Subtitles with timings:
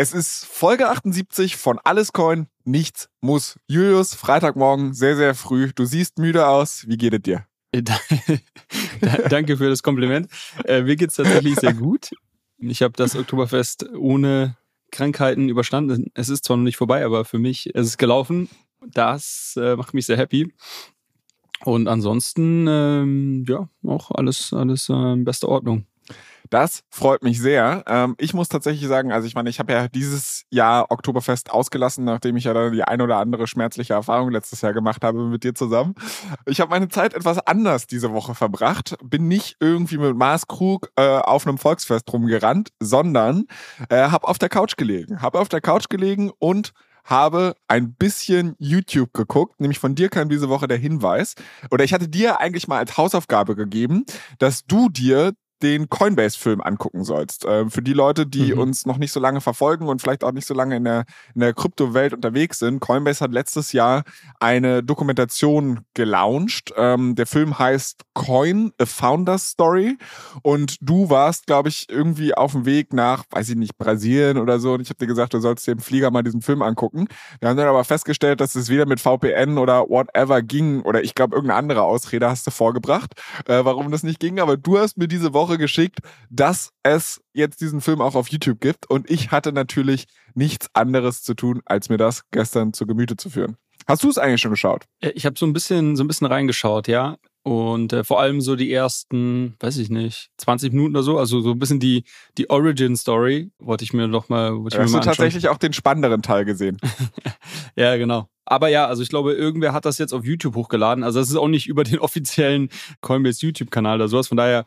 [0.00, 3.58] Es ist Folge 78 von Alles Coin, nichts muss.
[3.66, 5.72] Julius, Freitagmorgen, sehr, sehr früh.
[5.74, 6.86] Du siehst müde aus.
[6.86, 7.46] Wie geht es dir?
[9.28, 10.28] Danke für das Kompliment.
[10.66, 12.10] Äh, mir geht es tatsächlich sehr gut.
[12.58, 14.56] Ich habe das Oktoberfest ohne
[14.92, 16.12] Krankheiten überstanden.
[16.14, 18.48] Es ist zwar noch nicht vorbei, aber für mich ist es gelaufen.
[18.80, 20.54] Das äh, macht mich sehr happy.
[21.64, 25.86] Und ansonsten, ähm, ja, auch alles, alles äh, beste Ordnung.
[26.50, 27.84] Das freut mich sehr.
[27.86, 32.04] Ähm, ich muss tatsächlich sagen, also ich meine, ich habe ja dieses Jahr Oktoberfest ausgelassen,
[32.04, 35.44] nachdem ich ja dann die ein oder andere schmerzliche Erfahrung letztes Jahr gemacht habe mit
[35.44, 35.94] dir zusammen.
[36.46, 38.96] Ich habe meine Zeit etwas anders diese Woche verbracht.
[39.02, 43.44] Bin nicht irgendwie mit Maßkrug äh, auf einem Volksfest rumgerannt, sondern
[43.88, 45.22] äh, habe auf der Couch gelegen.
[45.22, 46.72] Habe auf der Couch gelegen und
[47.08, 51.34] habe ein bisschen YouTube geguckt, nämlich von dir kam diese Woche der Hinweis,
[51.70, 54.04] oder ich hatte dir eigentlich mal als Hausaufgabe gegeben,
[54.38, 57.44] dass du dir den Coinbase-Film angucken sollst.
[57.44, 58.60] Äh, für die Leute, die mhm.
[58.60, 61.40] uns noch nicht so lange verfolgen und vielleicht auch nicht so lange in der, in
[61.40, 64.04] der Kryptowelt unterwegs sind, Coinbase hat letztes Jahr
[64.40, 66.72] eine Dokumentation gelauncht.
[66.76, 69.96] Ähm, der Film heißt Coin, A Founder's Story.
[70.42, 74.58] Und du warst, glaube ich, irgendwie auf dem Weg nach, weiß ich nicht, Brasilien oder
[74.58, 74.74] so.
[74.74, 77.08] Und ich habe dir gesagt, du sollst dir im Flieger mal diesen Film angucken.
[77.40, 80.82] Wir haben dann aber festgestellt, dass es weder mit VPN oder whatever ging.
[80.82, 83.12] Oder ich glaube, irgendeine andere Ausrede hast du vorgebracht,
[83.46, 84.40] äh, warum das nicht ging.
[84.40, 86.00] Aber du hast mir diese Woche Woche geschickt,
[86.30, 88.88] dass es jetzt diesen Film auch auf YouTube gibt.
[88.88, 93.30] Und ich hatte natürlich nichts anderes zu tun, als mir das gestern zu Gemüte zu
[93.30, 93.56] führen.
[93.86, 94.84] Hast du es eigentlich schon geschaut?
[95.00, 97.16] Äh, ich habe so ein bisschen, so ein bisschen reingeschaut, ja.
[97.42, 101.40] Und äh, vor allem so die ersten, weiß ich nicht, 20 Minuten oder so, also
[101.40, 102.04] so ein bisschen die,
[102.36, 104.54] die Origin-Story wollte ich mir doch mal.
[104.54, 106.76] Wollte ich Hast mir mal du tatsächlich auch den spannenderen Teil gesehen?
[107.76, 108.28] ja, genau.
[108.44, 111.04] Aber ja, also ich glaube, irgendwer hat das jetzt auf YouTube hochgeladen.
[111.04, 112.68] Also das ist auch nicht über den offiziellen
[113.00, 114.28] Coinbase YouTube-Kanal oder sowas.
[114.28, 114.66] Von daher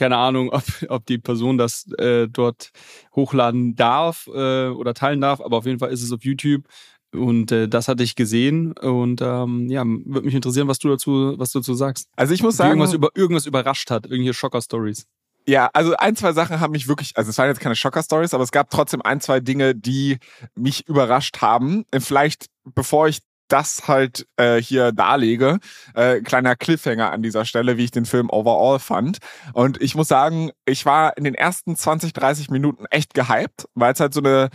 [0.00, 2.70] keine Ahnung, ob, ob die Person das äh, dort
[3.14, 6.64] hochladen darf äh, oder teilen darf, aber auf jeden Fall ist es auf YouTube.
[7.12, 11.34] Und äh, das hatte ich gesehen und ähm, ja, würde mich interessieren, was du dazu,
[11.36, 12.08] was du dazu sagst.
[12.16, 15.06] Also ich muss sagen, irgendwas, über, irgendwas überrascht hat, irgendwelche Schocker-Stories.
[15.46, 18.44] Ja, also ein, zwei Sachen haben mich wirklich, also es waren jetzt keine Schocker-Stories, aber
[18.44, 20.18] es gab trotzdem ein, zwei Dinge, die
[20.54, 21.84] mich überrascht haben.
[21.98, 23.18] Vielleicht, bevor ich
[23.52, 25.58] das halt äh, hier darlege.
[25.94, 29.18] Äh, kleiner Cliffhanger an dieser Stelle, wie ich den Film overall fand.
[29.52, 33.92] Und ich muss sagen, ich war in den ersten 20, 30 Minuten echt gehypt, weil
[33.92, 34.50] es halt so eine,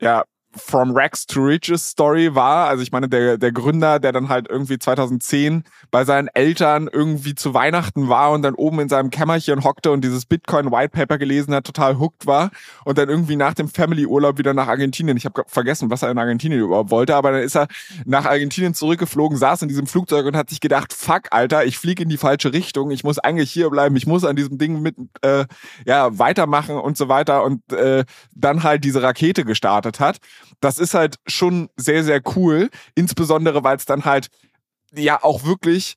[0.00, 0.24] ja,
[0.56, 2.68] From Rex to Riches Story war.
[2.68, 7.34] Also ich meine, der, der Gründer, der dann halt irgendwie 2010 bei seinen Eltern irgendwie
[7.34, 11.18] zu Weihnachten war und dann oben in seinem Kämmerchen hockte und dieses Bitcoin White Paper
[11.18, 12.50] gelesen hat, total hooked war
[12.84, 15.16] und dann irgendwie nach dem Family Urlaub wieder nach Argentinien.
[15.16, 17.66] Ich habe vergessen, was er in Argentinien überhaupt wollte, aber dann ist er
[18.04, 22.02] nach Argentinien zurückgeflogen, saß in diesem Flugzeug und hat sich gedacht, fuck, Alter, ich fliege
[22.02, 22.90] in die falsche Richtung.
[22.90, 23.96] Ich muss eigentlich hier bleiben.
[23.96, 25.46] Ich muss an diesem Ding mit äh,
[25.86, 28.04] ja weitermachen und so weiter und äh,
[28.34, 30.18] dann halt diese Rakete gestartet hat
[30.60, 32.70] das ist halt schon sehr, sehr cool.
[32.94, 34.28] Insbesondere, weil es dann halt
[34.94, 35.96] ja auch wirklich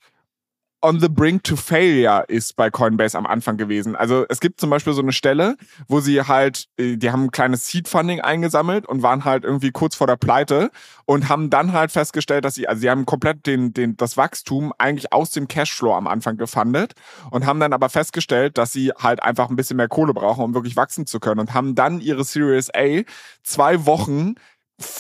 [0.88, 3.98] on the brink to failure ist bei Coinbase am Anfang gewesen.
[3.98, 5.58] Also es gibt zum Beispiel so eine Stelle,
[5.90, 9.72] wo sie halt, äh, die haben ein kleines Seed Funding eingesammelt und waren halt irgendwie
[9.72, 10.72] kurz vor der Pleite
[11.06, 14.74] und haben dann halt festgestellt, dass sie, also sie haben komplett den, den, das Wachstum
[14.78, 16.94] eigentlich aus dem Cashflow am Anfang gefundet
[17.32, 20.54] und haben dann aber festgestellt, dass sie halt einfach ein bisschen mehr Kohle brauchen, um
[20.54, 23.02] wirklich wachsen zu können und haben dann ihre Series A
[23.44, 24.36] zwei Wochen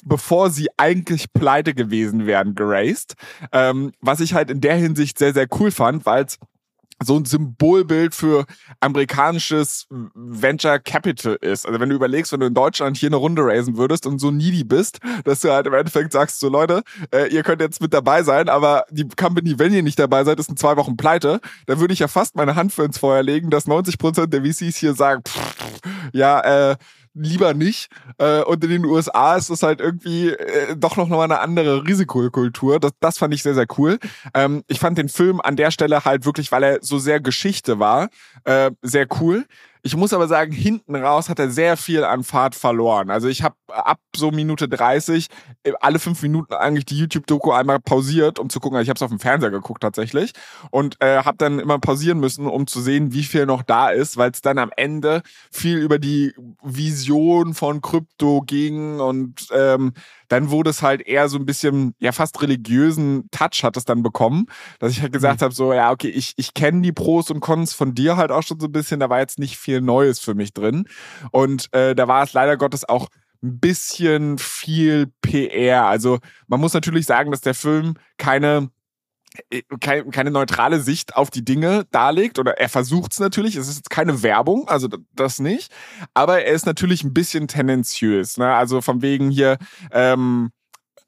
[0.05, 3.15] bevor sie eigentlich pleite gewesen wären, geraced.
[3.51, 6.39] Ähm, was ich halt in der Hinsicht sehr, sehr cool fand, weil es
[7.03, 8.45] so ein Symbolbild für
[8.79, 11.67] amerikanisches Venture Capital ist.
[11.67, 14.31] Also wenn du überlegst, wenn du in Deutschland hier eine Runde raisen würdest und so
[14.31, 16.81] needy bist, dass du halt im Endeffekt sagst, so Leute,
[17.13, 20.39] äh, ihr könnt jetzt mit dabei sein, aber die Company, wenn ihr nicht dabei seid,
[20.39, 23.21] ist in zwei Wochen pleite, dann würde ich ja fast meine Hand für ins Feuer
[23.21, 25.55] legen, dass 90 Prozent der VCs hier sagen, pff,
[26.13, 26.77] ja, äh,
[27.17, 27.89] lieber nicht.
[28.17, 31.85] Äh, und in den USA ist es halt irgendwie äh, doch noch mal eine andere
[31.85, 32.79] Risikokultur.
[32.79, 33.99] Das, das fand ich sehr, sehr cool.
[34.33, 37.79] Ähm, ich fand den Film an der Stelle halt wirklich, weil er so sehr Geschichte
[37.79, 38.09] war,
[38.43, 39.45] äh, sehr cool.
[39.87, 43.09] Ich muss aber sagen, hinten raus hat er sehr viel an Fahrt verloren.
[43.09, 45.27] Also ich habe ab so Minute 30
[45.63, 48.75] äh, alle fünf Minuten eigentlich die YouTube-Doku einmal pausiert, um zu gucken.
[48.75, 50.33] Also ich habe es auf dem Fernseher geguckt tatsächlich
[50.71, 54.17] und äh, habe dann immer pausieren müssen, um zu sehen, wie viel noch da ist,
[54.17, 59.93] weil es dann am Ende viel über die Vision von Krypto ging und ähm,
[60.27, 64.03] dann wurde es halt eher so ein bisschen, ja, fast religiösen Touch hat es dann
[64.03, 64.47] bekommen,
[64.79, 65.45] dass ich halt gesagt mhm.
[65.45, 68.43] habe, so, ja, okay, ich, ich kenne die Pros und Cons von dir halt auch
[68.43, 70.87] schon so ein bisschen, da war jetzt nicht viel Neues für mich drin.
[71.31, 73.07] Und äh, da war es leider Gottes auch
[73.43, 75.85] ein bisschen viel PR.
[75.85, 78.69] Also man muss natürlich sagen, dass der Film keine
[79.49, 83.55] äh, keine, keine neutrale Sicht auf die Dinge darlegt oder er versucht es natürlich.
[83.55, 85.71] Es ist jetzt keine Werbung, also das nicht.
[86.13, 88.37] Aber er ist natürlich ein bisschen tendenziös.
[88.37, 88.53] Ne?
[88.53, 89.57] Also von wegen hier
[89.91, 90.51] ähm,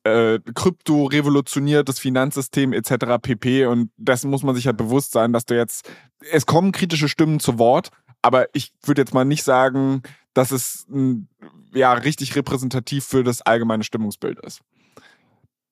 [0.03, 3.17] äh, Krypto revolutioniert das Finanzsystem etc.
[3.21, 3.65] pp.
[3.65, 5.89] Und dessen muss man sich halt bewusst sein, dass du jetzt
[6.31, 7.89] es kommen kritische Stimmen zu Wort,
[8.21, 10.01] aber ich würde jetzt mal nicht sagen,
[10.33, 10.87] dass es
[11.73, 14.61] ja richtig repräsentativ für das allgemeine Stimmungsbild ist.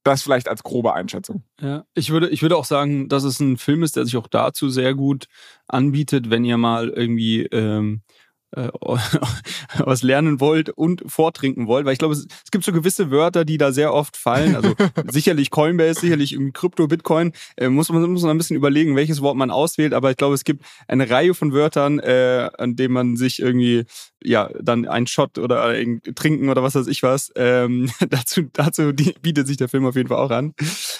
[0.03, 1.43] Das vielleicht als grobe Einschätzung.
[1.59, 4.27] Ja, ich würde, ich würde auch sagen, dass es ein Film ist, der sich auch
[4.27, 5.25] dazu sehr gut
[5.67, 8.03] anbietet, wenn ihr mal irgendwie ähm,
[8.51, 8.69] äh,
[9.79, 13.43] was lernen wollt und vortrinken wollt, weil ich glaube, es, es, gibt so gewisse Wörter,
[13.43, 14.55] die da sehr oft fallen.
[14.55, 14.73] Also
[15.07, 19.21] sicherlich Coinbase, sicherlich im Krypto, Bitcoin, äh, muss, man, muss man ein bisschen überlegen, welches
[19.21, 22.93] Wort man auswählt, aber ich glaube, es gibt eine Reihe von Wörtern, äh, an denen
[22.93, 23.85] man sich irgendwie
[24.23, 27.31] ja dann einen Shot oder ein trinken oder was weiß ich was.
[27.35, 30.53] Ähm, dazu dazu bietet sich der Film auf jeden Fall auch an.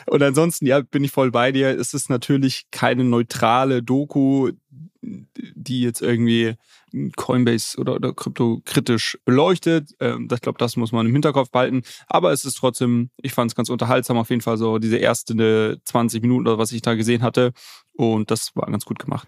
[0.05, 1.69] Und ansonsten, ja, bin ich voll bei dir.
[1.69, 4.51] Es ist natürlich keine neutrale Doku,
[5.01, 6.55] die jetzt irgendwie
[7.15, 9.91] Coinbase oder, oder Krypto kritisch beleuchtet.
[9.99, 11.83] Ähm, ich glaube, das muss man im Hinterkopf behalten.
[12.07, 15.79] Aber es ist trotzdem, ich fand es ganz unterhaltsam, auf jeden Fall so diese erste
[15.83, 17.53] 20 Minuten oder was ich da gesehen hatte.
[17.94, 19.27] Und das war ganz gut gemacht.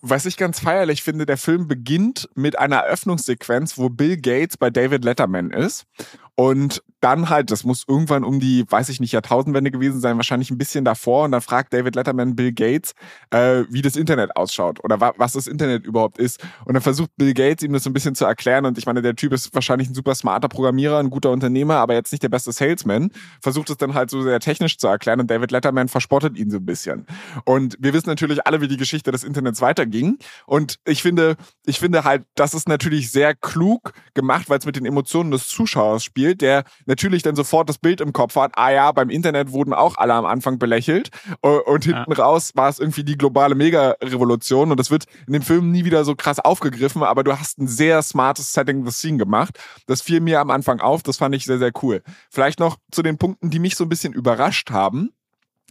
[0.00, 4.70] Was ich ganz feierlich finde, der Film beginnt mit einer Eröffnungssequenz, wo Bill Gates bei
[4.70, 5.86] David Letterman ist.
[6.34, 10.52] Und dann halt, das muss irgendwann um die, weiß ich nicht, Jahrtausendwende gewesen sein, wahrscheinlich
[10.52, 11.24] ein bisschen davor.
[11.24, 12.94] Und dann fragt David Letterman Bill Gates,
[13.30, 16.40] äh, wie das Internet ausschaut oder wa was das Internet überhaupt ist.
[16.64, 18.66] Und dann versucht Bill Gates ihm das so ein bisschen zu erklären.
[18.66, 21.94] Und ich meine, der Typ ist wahrscheinlich ein super smarter Programmierer, ein guter Unternehmer, aber
[21.94, 23.10] jetzt nicht der beste Salesman.
[23.40, 25.18] Versucht es dann halt so sehr technisch zu erklären.
[25.18, 27.06] Und David Letterman verspottet ihn so ein bisschen.
[27.44, 30.18] Und wir wissen natürlich alle, wie die Geschichte des Internets weiterging.
[30.46, 31.36] Und ich finde,
[31.66, 35.48] ich finde halt, das ist natürlich sehr klug gemacht, weil es mit den Emotionen des
[35.48, 39.52] Zuschauers spielt, der natürlich dann sofort das Bild im Kopf hat, ah ja, beim Internet
[39.52, 41.10] wurden auch alle am Anfang belächelt
[41.40, 42.24] und hinten ja.
[42.24, 46.04] raus war es irgendwie die globale Mega-Revolution und das wird in dem Film nie wieder
[46.04, 49.58] so krass aufgegriffen, aber du hast ein sehr smartes Setting the Scene gemacht.
[49.86, 52.02] Das fiel mir am Anfang auf, das fand ich sehr, sehr cool.
[52.30, 55.10] Vielleicht noch zu den Punkten, die mich so ein bisschen überrascht haben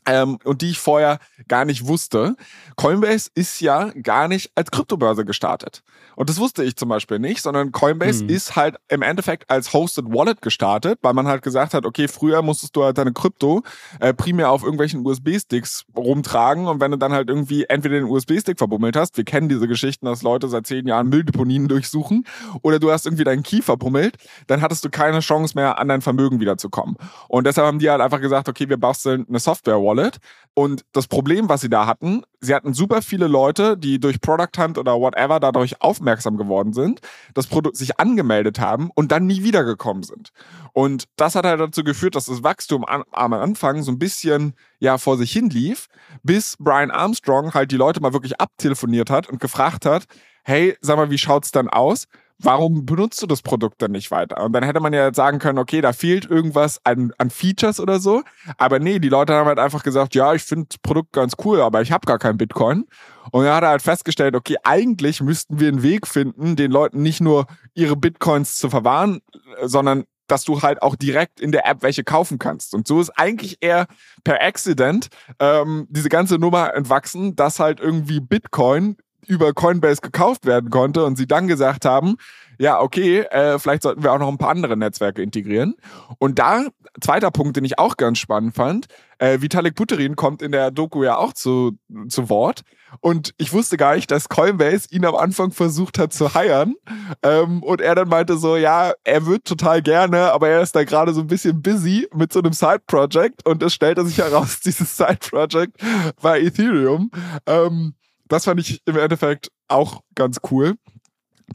[0.06, 2.36] ähm, und die ich vorher gar nicht wusste.
[2.76, 5.84] Coinbase ist ja gar nicht als Kryptobörse gestartet.
[6.16, 8.30] Und das wusste ich zum Beispiel nicht, sondern Coinbase hm.
[8.30, 12.42] ist halt im Endeffekt als Hosted Wallet gestartet, weil man halt gesagt hat, okay, früher
[12.42, 13.62] musstest du halt deine Krypto
[14.00, 18.58] äh, primär auf irgendwelchen USB-Sticks rumtragen und wenn du dann halt irgendwie entweder den USB-Stick
[18.58, 22.26] verbummelt hast, wir kennen diese Geschichten, dass Leute seit zehn Jahren Mülldeponien durchsuchen,
[22.64, 24.16] oder du hast irgendwie deinen Key verbummelt,
[24.48, 26.98] dann hattest du keine Chance mehr, an dein Vermögen wiederzukommen.
[27.28, 30.18] Und deshalb haben die halt einfach gesagt, okay, wir basteln eine Software-Wallet Wallet.
[30.54, 34.58] Und das Problem, was sie da hatten, sie hatten super viele Leute, die durch Product
[34.58, 37.00] Hunt oder whatever dadurch aufmerksam geworden sind,
[37.36, 40.32] das Produkt sich angemeldet haben und dann nie wiedergekommen sind.
[40.74, 44.98] Und das hat halt dazu geführt, dass das Wachstum am Anfang so ein bisschen ja
[44.98, 45.88] vor sich hin lief,
[46.24, 50.06] bis Brian Armstrong halt die Leute mal wirklich abtelefoniert hat und gefragt hat,
[50.44, 52.08] hey, sag mal, wie schaut's dann aus?
[52.40, 54.44] Warum benutzt du das Produkt dann nicht weiter?
[54.44, 58.00] Und dann hätte man ja sagen können, okay, da fehlt irgendwas an, an Features oder
[58.00, 58.24] so.
[58.58, 61.62] Aber nee, die Leute haben halt einfach gesagt, ja, ich finde das Produkt ganz cool,
[61.62, 62.86] aber ich habe gar kein Bitcoin.
[63.32, 67.22] Und er hat halt festgestellt, okay, eigentlich müssten wir einen Weg finden, den Leuten nicht
[67.22, 69.22] nur ihre Bitcoins zu verwahren,
[69.64, 72.74] sondern dass du halt auch direkt in der App welche kaufen kannst.
[72.74, 73.88] Und so ist eigentlich eher
[74.24, 75.08] per Accident
[75.40, 81.18] ähm, diese ganze Nummer entwachsen, dass halt irgendwie Bitcoin über Coinbase gekauft werden konnte und
[81.18, 82.18] sie dann gesagt haben,
[82.60, 85.76] ja, okay, äh, vielleicht sollten wir auch noch ein paar andere Netzwerke integrieren.
[86.18, 86.66] Und da,
[87.00, 88.88] zweiter Punkt, den ich auch ganz spannend fand,
[89.20, 92.62] äh, Vitalik Buterin kommt in der Doku ja auch zu, zu Wort.
[93.00, 96.76] Und ich wusste gar nicht, dass Coinbase ihn am Anfang versucht hat zu heiern.
[97.22, 100.84] Ähm, und er dann meinte so, ja, er wird total gerne, aber er ist da
[100.84, 103.46] gerade so ein bisschen busy mit so einem Side-Project.
[103.46, 105.78] Und es stellte sich heraus, dieses Side-Project
[106.22, 107.12] war Ethereum.
[107.46, 107.94] Ähm,
[108.28, 110.76] das fand ich im Endeffekt auch ganz cool.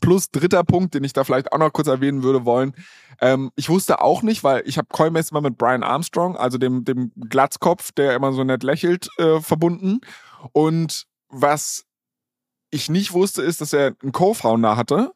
[0.01, 2.75] Plus dritter Punkt, den ich da vielleicht auch noch kurz erwähnen würde wollen.
[3.21, 6.85] Ähm, ich wusste auch nicht, weil ich habe Coinbase immer mit Brian Armstrong, also dem,
[6.85, 10.01] dem Glatzkopf, der immer so nett lächelt, äh, verbunden.
[10.53, 11.85] Und was
[12.71, 15.13] ich nicht wusste, ist, dass er einen Co-Founder hatte,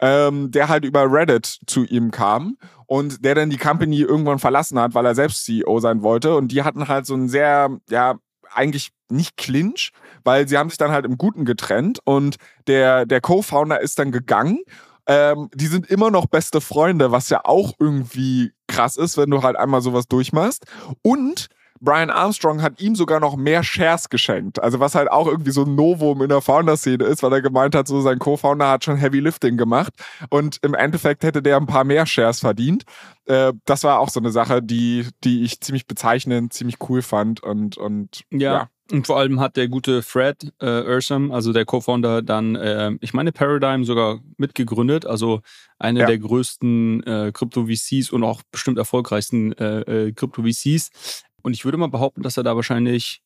[0.00, 4.78] ähm, der halt über Reddit zu ihm kam und der dann die Company irgendwann verlassen
[4.78, 6.36] hat, weil er selbst CEO sein wollte.
[6.36, 8.16] Und die hatten halt so ein sehr, ja,
[8.52, 9.92] eigentlich nicht Clinch,
[10.24, 14.12] weil sie haben sich dann halt im Guten getrennt und der, der Co-Founder ist dann
[14.12, 14.60] gegangen.
[15.06, 19.42] Ähm, die sind immer noch beste Freunde, was ja auch irgendwie krass ist, wenn du
[19.42, 20.66] halt einmal sowas durchmachst.
[21.02, 21.48] Und
[21.80, 24.62] Brian Armstrong hat ihm sogar noch mehr Shares geschenkt.
[24.62, 27.74] Also was halt auch irgendwie so ein Novum in der Founder-Szene ist, weil er gemeint
[27.74, 29.94] hat, so sein Co-Founder hat schon Heavy Lifting gemacht
[30.28, 32.84] und im Endeffekt hätte der ein paar mehr Shares verdient.
[33.24, 37.42] Äh, das war auch so eine Sache, die, die ich ziemlich bezeichnend, ziemlich cool fand
[37.42, 38.52] und, und ja.
[38.52, 38.68] ja.
[38.92, 43.14] Und vor allem hat der gute Fred äh, Ursam, also der Co-Founder, dann, äh, ich
[43.14, 45.42] meine, Paradigm sogar mitgegründet, also
[45.78, 46.06] eine ja.
[46.06, 51.22] der größten äh, Krypto-VCs und auch bestimmt erfolgreichsten äh, Krypto-VCs.
[51.42, 53.22] Und ich würde mal behaupten, dass er da wahrscheinlich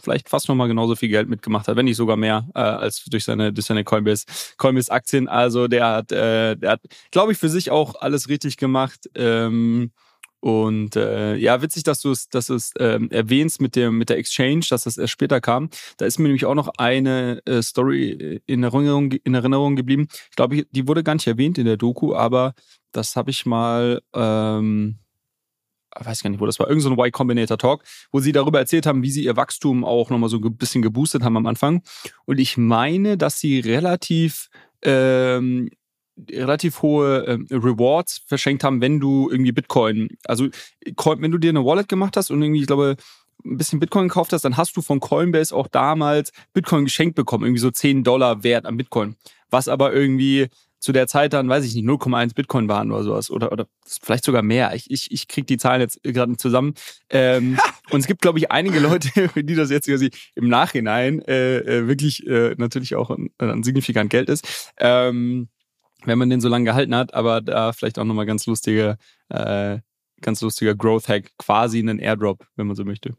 [0.00, 3.24] vielleicht fast nochmal genauso viel Geld mitgemacht hat, wenn nicht sogar mehr, äh, als durch
[3.24, 4.24] seine, durch seine Coinbase,
[4.56, 5.28] Coinbase-Aktien.
[5.28, 6.80] Also der hat, äh, hat,
[7.10, 9.08] glaube ich, für sich auch alles richtig gemacht.
[9.14, 9.92] Ähm,
[10.40, 14.18] und äh, ja, witzig, dass du es, dass du ähm, erwähnst mit dem mit der
[14.18, 15.70] Exchange, dass das erst später kam.
[15.98, 20.08] Da ist mir nämlich auch noch eine äh, Story in Erinnerung in Erinnerung geblieben.
[20.30, 22.54] Ich glaube, die wurde gar nicht erwähnt in der Doku, aber
[22.90, 24.98] das habe ich mal ähm,
[25.98, 28.86] weiß gar nicht, wo das war, irgendein so Y Combinator Talk, wo sie darüber erzählt
[28.86, 31.82] haben, wie sie ihr Wachstum auch nochmal so ein bisschen geboostet haben am Anfang.
[32.24, 34.48] Und ich meine, dass sie relativ
[34.82, 35.70] ähm,
[36.30, 40.48] relativ hohe ähm, Rewards verschenkt haben, wenn du irgendwie Bitcoin, also
[40.84, 42.96] wenn du dir eine Wallet gemacht hast und irgendwie, ich glaube,
[43.44, 47.44] ein bisschen Bitcoin gekauft hast, dann hast du von Coinbase auch damals Bitcoin geschenkt bekommen,
[47.44, 49.16] irgendwie so 10 Dollar wert an Bitcoin.
[49.50, 50.48] Was aber irgendwie
[50.82, 53.30] zu der Zeit dann, weiß ich nicht, 0,1 Bitcoin waren oder sowas.
[53.30, 54.74] Oder, oder vielleicht sogar mehr.
[54.74, 56.74] Ich, ich, ich kriege die Zahlen jetzt gerade zusammen.
[57.08, 57.56] Ähm,
[57.90, 61.58] und es gibt, glaube ich, einige Leute, für die das jetzt quasi im Nachhinein äh,
[61.58, 64.72] äh, wirklich äh, natürlich auch ein, ein signifikant Geld ist.
[64.78, 65.48] Ähm,
[66.04, 68.96] wenn man den so lange gehalten hat, aber da vielleicht auch nochmal ganz lustige,
[69.28, 69.78] äh,
[70.20, 73.14] ganz lustiger Growth-Hack, quasi einen Airdrop, wenn man so möchte.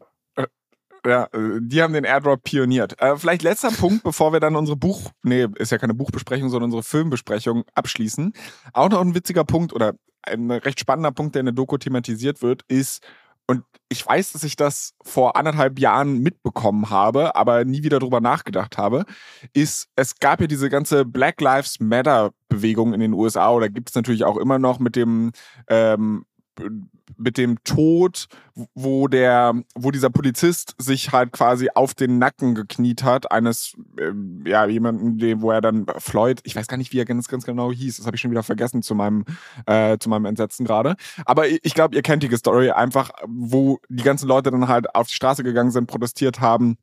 [1.06, 3.00] Ja, äh, die haben den Airdrop pioniert.
[3.00, 6.68] Äh, vielleicht letzter Punkt, bevor wir dann unsere Buch, nee, ist ja keine Buchbesprechung, sondern
[6.68, 8.32] unsere Filmbesprechung abschließen.
[8.72, 12.40] Auch noch ein witziger Punkt oder ein recht spannender Punkt, der in der Doku thematisiert
[12.40, 13.02] wird, ist,
[13.46, 18.20] und ich weiß, dass ich das vor anderthalb Jahren mitbekommen habe, aber nie wieder drüber
[18.20, 19.04] nachgedacht habe,
[19.52, 23.90] ist, es gab ja diese ganze Black Lives Matter Bewegung in den USA oder gibt
[23.90, 25.32] es natürlich auch immer noch mit dem
[25.68, 26.24] ähm,
[27.16, 28.26] mit dem Tod,
[28.74, 34.12] wo der, wo dieser Polizist sich halt quasi auf den Nacken gekniet hat, eines, äh,
[34.48, 37.44] ja, jemanden, dem, wo er dann Floyd, ich weiß gar nicht, wie er ganz, ganz
[37.44, 39.24] genau hieß, das habe ich schon wieder vergessen zu meinem,
[39.66, 40.96] äh, zu meinem Entsetzen gerade.
[41.24, 45.08] Aber ich, glaube, ihr kennt die Story einfach, wo die ganzen Leute dann halt auf
[45.08, 46.76] die Straße gegangen sind, protestiert haben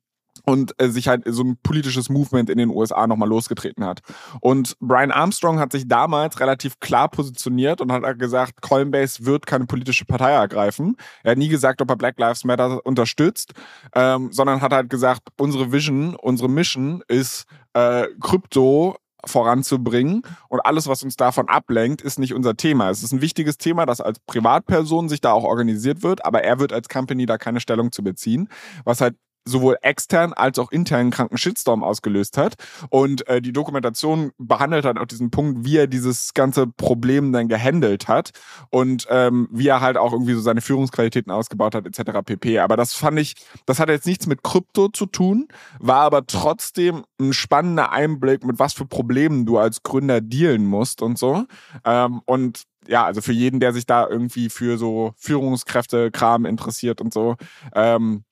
[0.46, 4.02] und äh, sich halt so ein politisches Movement in den USA nochmal losgetreten hat.
[4.40, 9.66] Und Brian Armstrong hat sich damals relativ klar positioniert und hat gesagt, Coinbase wird keine
[9.66, 10.96] politische Partei ergreifen.
[11.24, 13.54] Er hat nie gesagt, ob er Black Lives Matter unterstützt,
[13.96, 20.88] ähm, sondern hat halt gesagt, unsere Vision, unsere Mission ist äh, Krypto voranzubringen und alles,
[20.88, 22.90] was uns davon ablenkt, ist nicht unser Thema.
[22.90, 26.60] Es ist ein wichtiges Thema, dass als Privatperson sich da auch organisiert wird, aber er
[26.60, 28.50] wird als Company da keine Stellung zu beziehen,
[28.84, 32.56] was halt sowohl extern als auch intern kranken Shitstorm ausgelöst hat.
[32.90, 37.48] Und äh, die Dokumentation behandelt halt auch diesen Punkt, wie er dieses ganze Problem dann
[37.48, 38.32] gehandelt hat
[38.70, 42.20] und ähm, wie er halt auch irgendwie so seine Führungsqualitäten ausgebaut hat, etc.
[42.26, 42.60] pp.
[42.60, 45.48] Aber das fand ich, das hat jetzt nichts mit Krypto zu tun,
[45.80, 51.02] war aber trotzdem ein spannender Einblick, mit was für Problemen du als Gründer dealen musst
[51.02, 51.46] und so.
[51.86, 57.14] Ähm, und ja, also für jeden, der sich da irgendwie für so Führungskräfte-Kram interessiert und
[57.14, 57.36] so,
[57.76, 58.24] ähm,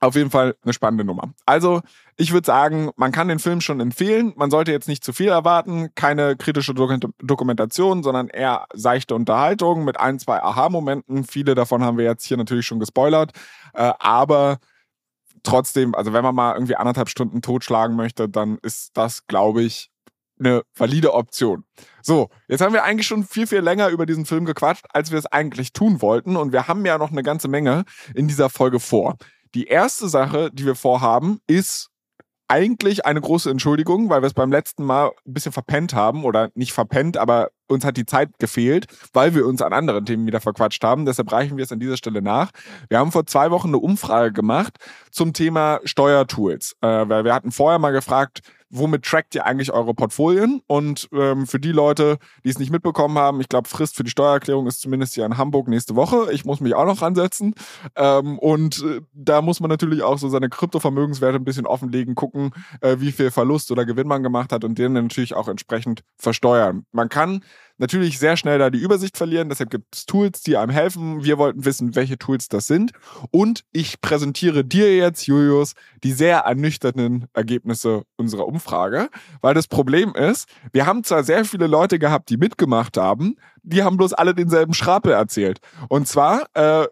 [0.00, 1.32] auf jeden Fall eine spannende Nummer.
[1.44, 1.80] Also,
[2.16, 4.32] ich würde sagen, man kann den Film schon empfehlen.
[4.36, 5.88] Man sollte jetzt nicht zu viel erwarten.
[5.94, 11.24] Keine kritische Dokumentation, sondern eher seichte Unterhaltung mit ein, zwei Aha-Momenten.
[11.24, 13.32] Viele davon haben wir jetzt hier natürlich schon gespoilert.
[13.74, 14.58] Äh, aber
[15.42, 19.90] trotzdem, also wenn man mal irgendwie anderthalb Stunden totschlagen möchte, dann ist das, glaube ich,
[20.40, 21.64] eine valide Option.
[22.02, 25.18] So, jetzt haben wir eigentlich schon viel, viel länger über diesen Film gequatscht, als wir
[25.18, 26.36] es eigentlich tun wollten.
[26.36, 29.16] Und wir haben ja noch eine ganze Menge in dieser Folge vor.
[29.54, 31.90] Die erste Sache, die wir vorhaben, ist
[32.48, 36.50] eigentlich eine große Entschuldigung, weil wir es beim letzten Mal ein bisschen verpennt haben oder
[36.54, 40.40] nicht verpennt, aber uns hat die Zeit gefehlt, weil wir uns an anderen Themen wieder
[40.40, 41.04] verquatscht haben.
[41.04, 42.50] Deshalb reichen wir es an dieser Stelle nach.
[42.88, 44.78] Wir haben vor zwei Wochen eine Umfrage gemacht
[45.10, 49.94] zum Thema Steuertools, äh, weil wir hatten vorher mal gefragt, womit trackt ihr eigentlich eure
[49.94, 50.62] Portfolien?
[50.66, 54.10] Und ähm, für die Leute, die es nicht mitbekommen haben, ich glaube, Frist für die
[54.10, 56.32] Steuererklärung ist zumindest hier in Hamburg nächste Woche.
[56.32, 57.54] Ich muss mich auch noch ansetzen.
[57.96, 62.50] Ähm, und äh, da muss man natürlich auch so seine Kryptovermögenswerte ein bisschen offenlegen, gucken,
[62.80, 66.84] äh, wie viel Verlust oder Gewinn man gemacht hat und den natürlich auch entsprechend versteuern.
[66.92, 67.42] Man kann
[67.78, 69.48] natürlich sehr schnell da die Übersicht verlieren.
[69.48, 71.24] Deshalb gibt es Tools, die einem helfen.
[71.24, 72.92] Wir wollten wissen, welche Tools das sind.
[73.30, 79.08] Und ich präsentiere dir jetzt, Julius, die sehr ernüchternden Ergebnisse unserer Umfrage.
[79.40, 83.82] Weil das Problem ist, wir haben zwar sehr viele Leute gehabt, die mitgemacht haben, die
[83.82, 85.58] haben bloß alle denselben Schrapel erzählt.
[85.88, 86.86] Und zwar, äh,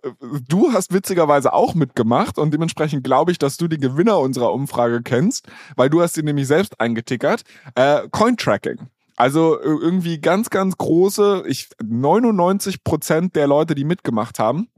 [0.47, 5.03] du hast witzigerweise auch mitgemacht und dementsprechend glaube ich, dass du die Gewinner unserer Umfrage
[5.03, 7.43] kennst, weil du hast sie nämlich selbst eingetickert.
[7.75, 8.89] Äh, Cointracking.
[9.17, 14.69] Also irgendwie ganz, ganz große, ich 99 Prozent der Leute, die mitgemacht haben,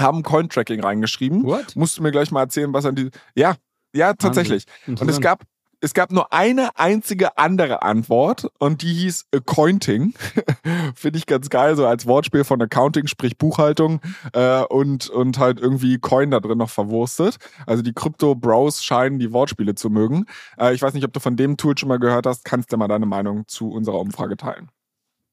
[0.00, 1.42] haben Cointracking reingeschrieben.
[1.44, 1.74] What?
[1.74, 3.10] Musst du mir gleich mal erzählen, was an die.
[3.34, 3.56] Ja,
[3.92, 4.66] ja, tatsächlich.
[4.86, 5.42] Und es gab
[5.80, 10.14] es gab nur eine einzige andere Antwort und die hieß Accounting.
[10.94, 14.00] Finde ich ganz geil, so als Wortspiel von Accounting, sprich Buchhaltung
[14.34, 17.38] äh, und, und halt irgendwie Coin da drin noch verwurstet.
[17.66, 20.26] Also die Crypto-Bros scheinen die Wortspiele zu mögen.
[20.58, 22.44] Äh, ich weiß nicht, ob du von dem Tool schon mal gehört hast.
[22.44, 24.70] Kannst du mal deine Meinung zu unserer Umfrage teilen?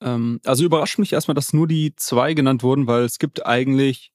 [0.01, 4.13] Ähm, also überrascht mich erstmal, dass nur die zwei genannt wurden, weil es gibt eigentlich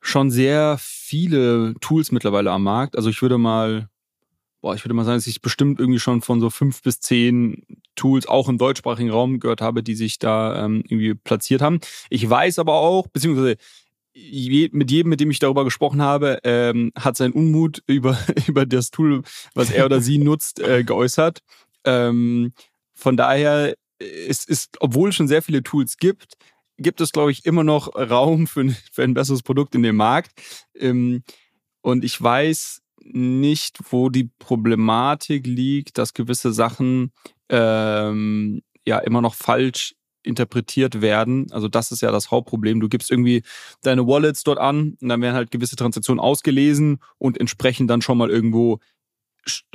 [0.00, 2.96] schon sehr viele Tools mittlerweile am Markt.
[2.96, 3.88] Also ich würde mal
[4.64, 7.66] boah, ich würde mal sagen, dass ich bestimmt irgendwie schon von so fünf bis zehn
[7.96, 11.80] Tools auch im deutschsprachigen Raum gehört habe, die sich da ähm, irgendwie platziert haben.
[12.08, 13.56] Ich weiß aber auch, beziehungsweise
[14.14, 18.90] mit jedem, mit dem ich darüber gesprochen habe, ähm, hat sein Unmut über, über das
[18.90, 21.40] Tool, was er oder sie nutzt, äh, geäußert.
[21.84, 22.54] Ähm,
[22.94, 26.38] von daher ist, ist, obwohl es schon sehr viele Tools gibt,
[26.78, 29.96] gibt es, glaube ich, immer noch Raum für ein, für ein besseres Produkt in dem
[29.96, 30.30] Markt.
[30.74, 31.22] Ähm,
[31.82, 37.12] und ich weiß, nicht, wo die Problematik liegt, dass gewisse Sachen
[37.48, 41.46] ähm, ja immer noch falsch interpretiert werden.
[41.52, 42.80] Also das ist ja das Hauptproblem.
[42.80, 43.42] Du gibst irgendwie
[43.82, 48.18] deine Wallets dort an und dann werden halt gewisse Transaktionen ausgelesen und entsprechend dann schon
[48.18, 48.80] mal irgendwo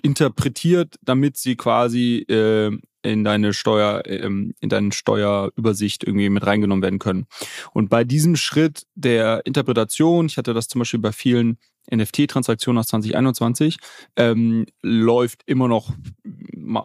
[0.02, 6.84] interpretiert, damit sie quasi äh, in deine Steuer, ähm, in deine Steuerübersicht irgendwie mit reingenommen
[6.84, 7.28] werden können.
[7.72, 11.58] Und bei diesem Schritt der Interpretation, ich hatte das zum Beispiel bei vielen
[11.92, 13.78] NFT-Transaktion aus 2021
[14.16, 15.94] ähm, läuft immer noch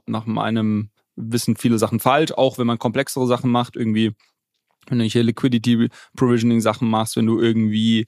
[0.07, 4.13] nach meinem Wissen viele Sachen falsch, auch wenn man komplexere Sachen macht, irgendwie,
[4.89, 8.07] wenn du hier Liquidity Provisioning Sachen machst, wenn du irgendwie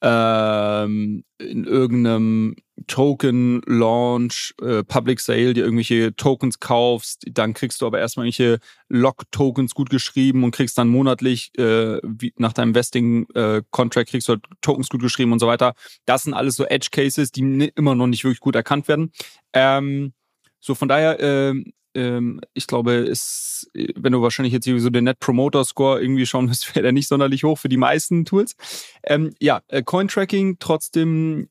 [0.00, 2.56] ähm, in irgendeinem
[2.86, 8.60] Token Launch, äh, Public Sale, dir irgendwelche Tokens kaufst, dann kriegst du aber erstmal irgendwelche
[8.88, 14.34] Lock-Tokens gut geschrieben und kriegst dann monatlich äh, wie, nach deinem Vesting-Contract äh, kriegst du
[14.34, 15.74] halt Tokens gut geschrieben und so weiter.
[16.06, 19.12] Das sind alles so Edge Cases, die immer noch nicht wirklich gut erkannt werden.
[19.52, 20.12] Ähm,
[20.60, 21.54] so von daher äh,
[21.94, 26.46] ähm, ich glaube, ist, wenn du wahrscheinlich jetzt so den Net Promoter Score irgendwie schauen
[26.46, 28.56] müsst, wäre der nicht sonderlich hoch für die meisten Tools.
[29.02, 31.48] Ähm, ja, äh, Coin-Tracking trotzdem,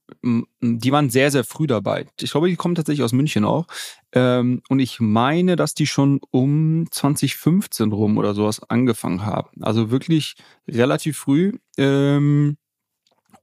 [0.62, 2.06] die waren sehr, sehr früh dabei.
[2.22, 3.68] Ich glaube, die kommen tatsächlich aus München auch.
[4.14, 9.62] Ähm, und ich meine, dass die schon um 2015 rum oder sowas angefangen haben.
[9.62, 10.36] Also wirklich
[10.68, 11.54] relativ früh.
[11.78, 12.58] Ähm,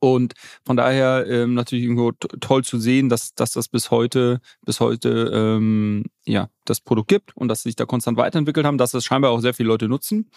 [0.04, 0.34] und
[0.66, 5.30] von daher ähm, natürlich irgendwo toll zu sehen, dass, dass das bis heute, bis heute
[5.32, 9.30] ähm, ja, das Produkt gibt und dass sich da konstant weiterentwickelt haben, dass das scheinbar
[9.30, 10.30] auch sehr viele Leute nutzen.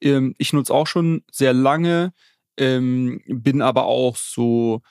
[0.00, 2.12] Ähm, ich nutze auch schon sehr lange,
[2.56, 4.82] ähm, bin aber auch so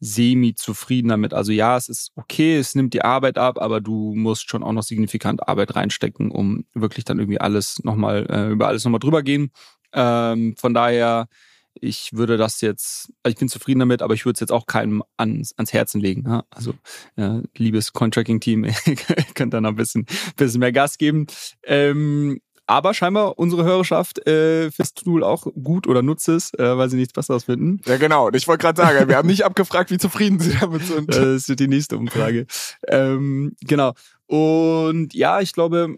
[0.00, 1.32] semi-zufrieden damit.
[1.32, 4.72] Also ja, es ist okay, es nimmt die Arbeit ab, aber du musst schon auch
[4.72, 9.22] noch signifikant Arbeit reinstecken, um wirklich dann irgendwie alles nochmal, äh, über alles nochmal drüber
[9.22, 9.50] gehen.
[9.94, 11.28] Ähm, von daher
[11.74, 14.66] ich würde das jetzt, also ich bin zufrieden damit, aber ich würde es jetzt auch
[14.66, 16.24] keinem ans, ans Herzen legen.
[16.26, 16.44] Ja?
[16.50, 16.74] Also,
[17.16, 18.66] ja, liebes Contracting-Team,
[19.34, 20.06] könnt dann ein bisschen,
[20.36, 21.26] bisschen mehr Gas geben.
[21.64, 26.88] Ähm, aber scheinbar unsere Hörerschaft äh, fürs Tool auch gut oder nutzt es, äh, weil
[26.88, 27.80] sie nichts Besseres finden.
[27.86, 28.28] Ja, genau.
[28.28, 31.08] Und ich wollte gerade sagen, wir haben nicht abgefragt, wie zufrieden sie damit sind.
[31.10, 32.46] Das ist die nächste Umfrage.
[32.86, 33.94] ähm, genau.
[34.26, 35.96] Und ja, ich glaube,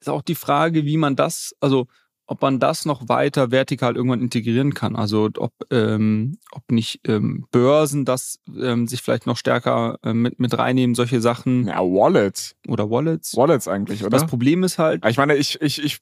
[0.00, 1.86] ist auch die Frage, wie man das, also
[2.28, 4.94] ob man das noch weiter vertikal irgendwann integrieren kann.
[4.96, 10.38] Also ob, ähm, ob nicht ähm, Börsen das ähm, sich vielleicht noch stärker äh, mit,
[10.38, 11.66] mit reinnehmen, solche Sachen.
[11.66, 12.54] Ja, Wallets.
[12.68, 13.34] Oder Wallets.
[13.34, 14.10] Wallets eigentlich, oder?
[14.10, 15.04] Das Problem ist halt.
[15.06, 15.98] Ich meine, ich, ich, ich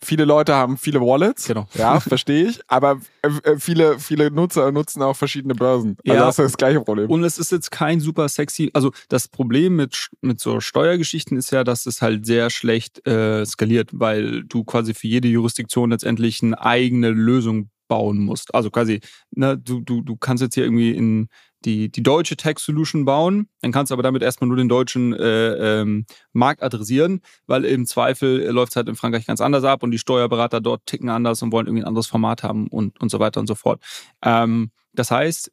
[0.00, 1.46] viele Leute haben viele Wallets.
[1.46, 1.66] Genau.
[1.74, 2.60] Ja, verstehe ich.
[2.68, 5.96] Aber äh, äh, viele, viele Nutzer nutzen auch verschiedene Börsen.
[6.06, 7.10] Also ja, das ist das gleiche Problem.
[7.10, 8.70] Und es ist jetzt kein super sexy.
[8.74, 13.44] Also das Problem mit, mit so Steuergeschichten ist ja, dass es halt sehr schlecht äh,
[13.44, 18.54] skaliert, weil du quasi für jede Jurisdiktion letztendlich eine eigene Lösung bauen musst.
[18.54, 21.28] Also quasi, ne, du, du, du kannst jetzt hier irgendwie in
[21.64, 23.48] die, die deutsche Tech-Solution bauen.
[23.60, 27.86] Dann kannst du aber damit erstmal nur den deutschen äh, ähm, Markt adressieren, weil im
[27.86, 31.08] Zweifel äh, läuft es halt in Frankreich ganz anders ab und die Steuerberater dort ticken
[31.08, 33.82] anders und wollen irgendwie ein anderes Format haben und, und so weiter und so fort.
[34.22, 35.50] Ähm, das heißt,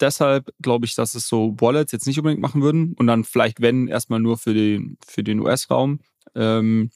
[0.00, 3.60] deshalb glaube ich, dass es so Wallets jetzt nicht unbedingt machen würden und dann vielleicht,
[3.60, 6.00] wenn, erstmal nur für den, für den US-Raum.
[6.34, 6.90] Ähm,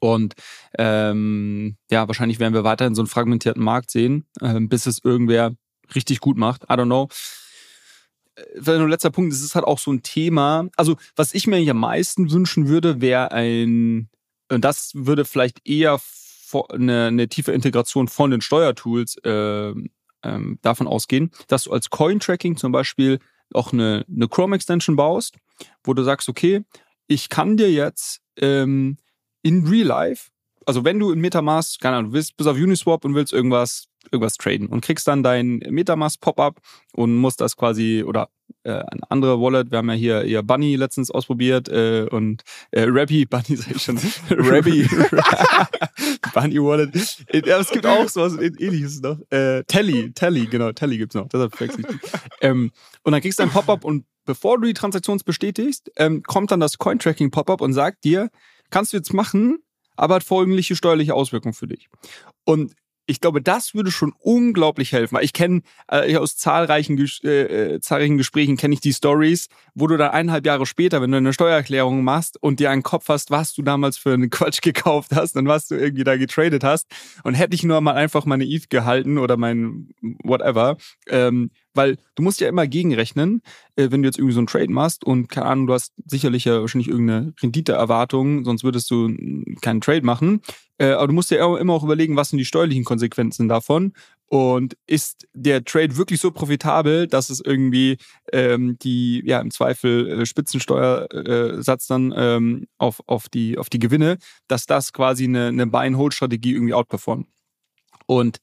[0.00, 0.34] und
[0.78, 5.54] ähm, ja, wahrscheinlich werden wir weiterhin so einen fragmentierten Markt sehen, äh, bis es irgendwer
[5.94, 6.64] richtig gut macht.
[6.64, 7.08] I don't know.
[8.54, 10.68] Äh, ein letzter Punkt, das ist halt auch so ein Thema.
[10.76, 14.08] Also, was ich mir am meisten wünschen würde, wäre ein,
[14.50, 16.00] und das würde vielleicht eher
[16.70, 19.72] eine, eine tiefe Integration von den Steuertools äh,
[20.22, 23.18] ähm, davon ausgehen, dass du als Coin-Tracking zum Beispiel
[23.54, 25.36] auch eine, eine Chrome-Extension baust,
[25.84, 26.64] wo du sagst, okay,
[27.06, 28.98] ich kann dir jetzt ähm,
[29.42, 30.30] in Real Life,
[30.68, 33.86] also wenn du in Metamask, keine Ahnung, du bist bis auf Uniswap und willst irgendwas,
[34.12, 36.60] irgendwas traden und kriegst dann dein Metamask Pop-up
[36.92, 38.28] und musst das quasi, oder
[38.64, 42.84] äh, eine andere Wallet, wir haben ja hier, hier Bunny letztens ausprobiert äh, und äh,
[42.86, 44.82] Rabby, Bunny sag ich schon, Rabby,
[46.34, 46.94] Bunny Wallet.
[47.46, 49.18] Ja, es gibt auch sowas ähnliches noch.
[49.30, 52.10] Äh, Telly, Telly, genau, Telly gibt's noch, deshalb verwechsel ich.
[52.42, 52.72] Ähm,
[53.04, 56.60] und dann kriegst du ein Pop-up und bevor du die Transaktion bestätigst, ähm, kommt dann
[56.60, 58.28] das Coin-Tracking-Pop-up und sagt dir,
[58.68, 59.60] kannst du jetzt machen,
[59.98, 61.88] aber hat folgliche steuerliche Auswirkungen für dich.
[62.44, 62.74] Und
[63.08, 65.18] ich glaube, das würde schon unglaublich helfen.
[65.22, 69.96] Ich kenne äh, aus zahlreichen, äh, äh, zahlreichen Gesprächen kenne ich die Stories, wo du
[69.96, 73.54] dann eineinhalb Jahre später, wenn du eine Steuererklärung machst und dir einen Kopf hast, was
[73.54, 76.86] du damals für einen Quatsch gekauft hast und was du irgendwie da getradet hast
[77.24, 79.88] und hätte ich nur mal einfach meine ETH gehalten oder mein
[80.22, 80.76] whatever,
[81.08, 83.40] ähm, weil du musst ja immer gegenrechnen,
[83.76, 86.44] äh, wenn du jetzt irgendwie so einen Trade machst und keine Ahnung, du hast sicherlich
[86.44, 89.08] ja wahrscheinlich irgendeine Renditeerwartung, sonst würdest du
[89.62, 90.42] keinen Trade machen.
[90.78, 93.92] Äh, aber du musst ja immer auch überlegen, was sind die steuerlichen Konsequenzen davon.
[94.30, 97.96] Und ist der Trade wirklich so profitabel, dass es irgendwie
[98.30, 104.18] ähm, die, ja, im Zweifel äh, Spitzensteuersatz dann ähm, auf, auf, die, auf die Gewinne,
[104.46, 107.26] dass das quasi eine, eine Buy-and-Hold-Strategie irgendwie outperformt.
[108.06, 108.38] Und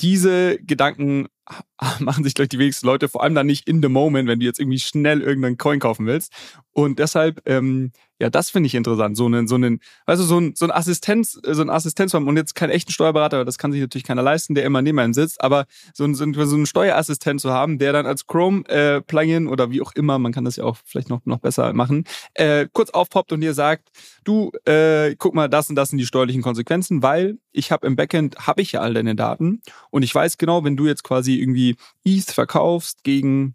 [0.00, 1.28] diese Gedanken
[2.00, 4.40] machen sich, glaube ich, die wenigsten Leute, vor allem dann nicht in the moment, wenn
[4.40, 6.32] du jetzt irgendwie schnell irgendeinen Coin kaufen willst.
[6.72, 9.16] Und deshalb, ähm, ja, das finde ich interessant.
[9.16, 12.36] So einen, so einen, weißt du, so ein, so ein Assistenz, so ein Assistenz und
[12.36, 15.42] jetzt keinen echten Steuerberater, das kann sich natürlich keiner leisten, der immer neben einem sitzt,
[15.42, 19.80] aber so ein, so einen Steuerassistent zu haben, der dann als Chrome-Plugin äh, oder wie
[19.80, 23.32] auch immer, man kann das ja auch vielleicht noch, noch besser machen, äh, kurz aufpoppt
[23.32, 23.88] und dir sagt,
[24.24, 27.96] du, äh, guck mal, das und das sind die steuerlichen Konsequenzen, weil ich habe im
[27.96, 31.37] Backend, habe ich ja all deine Daten und ich weiß genau, wenn du jetzt quasi
[31.38, 33.54] irgendwie ETH verkaufst gegen,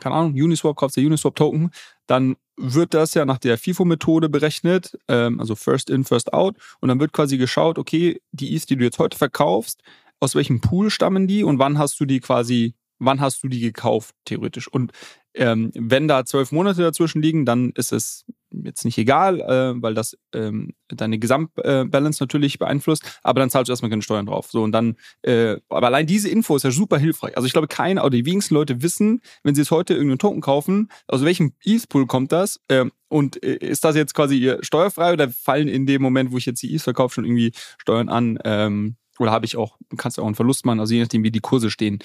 [0.00, 1.70] keine Ahnung, Uniswap, kaufst der Uniswap-Token,
[2.06, 6.56] dann wird das ja nach der FIFO-Methode berechnet, ähm, also First In, First Out.
[6.80, 9.82] Und dann wird quasi geschaut, okay, die ETH, die du jetzt heute verkaufst,
[10.20, 13.60] aus welchem Pool stammen die und wann hast du die quasi, wann hast du die
[13.60, 14.68] gekauft, theoretisch.
[14.68, 14.92] Und
[15.34, 19.94] ähm, wenn da zwölf Monate dazwischen liegen, dann ist es jetzt nicht egal, äh, weil
[19.94, 24.48] das ähm, deine Gesamtbalance äh, natürlich beeinflusst, aber dann zahlst du erstmal keine Steuern drauf.
[24.50, 27.36] So und dann, äh, aber allein diese Info ist ja super hilfreich.
[27.36, 30.40] Also ich glaube, keiner oder die wenigsten Leute wissen, wenn sie jetzt heute irgendeinen Token
[30.40, 35.68] kaufen, aus welchem ETH-Pool kommt das äh, und ist das jetzt quasi steuerfrei oder fallen
[35.68, 38.38] in dem Moment, wo ich jetzt die ETH verkaufe, schon irgendwie Steuern an?
[38.44, 41.30] Ähm, oder habe ich auch, kannst du auch einen Verlust machen, also je nachdem, wie
[41.30, 41.98] die Kurse stehen.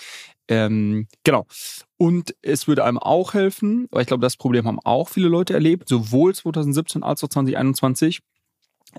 [0.51, 1.45] Ähm, genau.
[1.97, 5.53] Und es würde einem auch helfen, weil ich glaube, das Problem haben auch viele Leute
[5.53, 8.19] erlebt, sowohl 2017 als auch 2021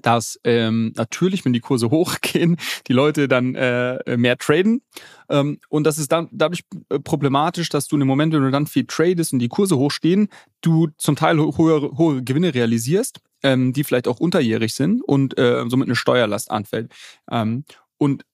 [0.00, 4.80] dass ähm, natürlich, wenn die Kurse hochgehen, die Leute dann äh, mehr traden.
[5.28, 8.50] Ähm, und das ist dann dadurch äh, problematisch, dass du in dem Moment, wenn du
[8.50, 10.28] dann viel tradest und die Kurse hochstehen,
[10.62, 15.62] du zum Teil hohe, hohe Gewinne realisierst, ähm, die vielleicht auch unterjährig sind und äh,
[15.68, 16.90] somit eine Steuerlast anfällt.
[17.30, 17.64] Ähm,
[17.98, 18.24] und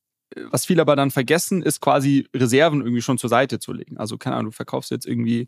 [0.51, 3.97] was viele aber dann vergessen, ist quasi Reserven irgendwie schon zur Seite zu legen.
[3.99, 5.47] Also keine Ahnung, du verkaufst jetzt irgendwie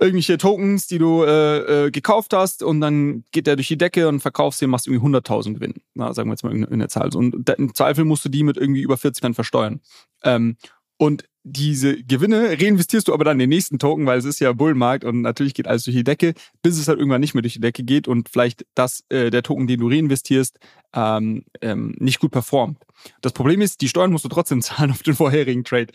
[0.00, 4.08] irgendwelche Tokens, die du äh, äh, gekauft hast und dann geht der durch die Decke
[4.08, 5.74] und verkaufst und machst irgendwie 100.000 Gewinn.
[5.94, 7.14] Na, sagen wir jetzt mal irgendeine Zahl.
[7.14, 9.80] Und im Zweifel musst du die mit irgendwie über 40 dann versteuern.
[10.22, 10.56] Ähm,
[10.96, 14.52] und diese Gewinne reinvestierst du aber dann in den nächsten Token, weil es ist ja
[14.52, 17.52] Bullmarkt und natürlich geht alles durch die Decke, bis es halt irgendwann nicht mehr durch
[17.52, 20.58] die Decke geht und vielleicht das, äh, der Token, den du reinvestierst,
[20.94, 22.78] ähm, ähm, nicht gut performt.
[23.20, 25.88] Das Problem ist, die Steuern musst du trotzdem zahlen auf den vorherigen Trade.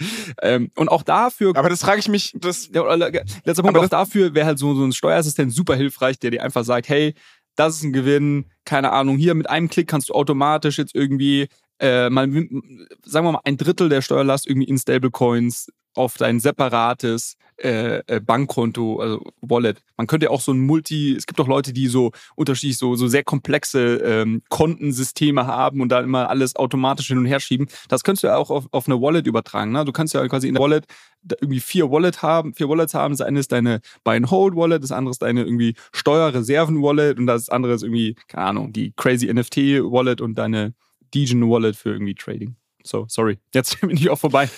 [0.43, 1.55] Ähm, und auch dafür.
[1.55, 2.69] Aber das frage ich mich, das.
[2.71, 6.43] Ja, letzter Punkt, auch dafür wäre halt so, so ein Steuerassistent super hilfreich, der dir
[6.43, 7.15] einfach sagt, hey,
[7.55, 11.49] das ist ein Gewinn, keine Ahnung, hier mit einem Klick kannst du automatisch jetzt irgendwie
[11.79, 12.29] äh, mal,
[13.03, 18.21] sagen wir mal, ein Drittel der Steuerlast irgendwie in Stablecoins auf dein separates äh, äh,
[18.21, 19.81] Bankkonto, also Wallet.
[19.97, 23.07] Man könnte auch so ein Multi, es gibt auch Leute, die so unterschiedlich so, so
[23.07, 27.67] sehr komplexe ähm, Kontensysteme haben und da immer alles automatisch hin und her schieben.
[27.89, 29.73] Das könntest du ja auch auf, auf eine Wallet übertragen.
[29.73, 29.83] Ne?
[29.83, 30.85] Du kannst ja quasi in der Wallet
[31.41, 33.13] irgendwie vier Wallet haben, vier Wallets haben.
[33.13, 37.19] Das eine ist deine Buy and Hold Wallet, das andere ist deine irgendwie Steuerreserven Wallet
[37.19, 40.73] und das andere ist irgendwie, keine Ahnung, die Crazy NFT Wallet und deine
[41.13, 42.55] Degen Wallet für irgendwie Trading.
[42.83, 43.39] So, sorry.
[43.53, 44.49] Jetzt bin ich auch vorbei.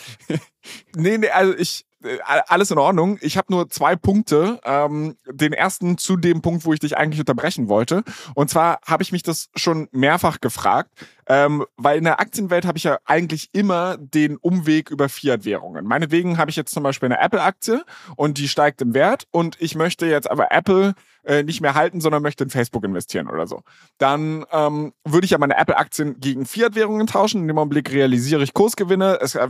[0.96, 3.18] nee, nee, also ich, äh, alles in Ordnung.
[3.22, 4.60] Ich habe nur zwei Punkte.
[4.64, 8.04] Ähm, den ersten zu dem Punkt, wo ich dich eigentlich unterbrechen wollte.
[8.36, 10.92] Und zwar habe ich mich das schon mehrfach gefragt,
[11.28, 15.86] ähm, weil in der Aktienwelt habe ich ja eigentlich immer den Umweg über Fiat-Währungen.
[15.86, 17.84] Meinetwegen habe ich jetzt zum Beispiel eine Apple-Aktie
[18.16, 22.02] und die steigt im Wert und ich möchte jetzt aber Apple äh, nicht mehr halten,
[22.02, 23.62] sondern möchte in Facebook investieren oder so.
[23.98, 27.42] Dann ähm, würde ich ja meine Apple-Aktien gegen Fiat-Währungen tauschen.
[27.42, 29.48] In dem Augenblick realisiere ich Kursgewinne, es äh,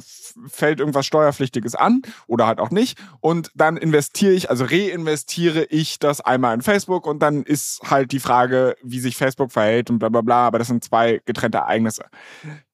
[0.48, 3.00] fällt irgendwas Steuerpflichtiges an oder halt auch nicht.
[3.20, 8.12] Und dann investiere ich, also reinvestiere ich das einmal in Facebook und dann ist halt
[8.12, 10.48] die Frage, wie sich Facebook verhält und bla bla bla.
[10.48, 12.06] Aber das sind zwei getrennte Ereignisse.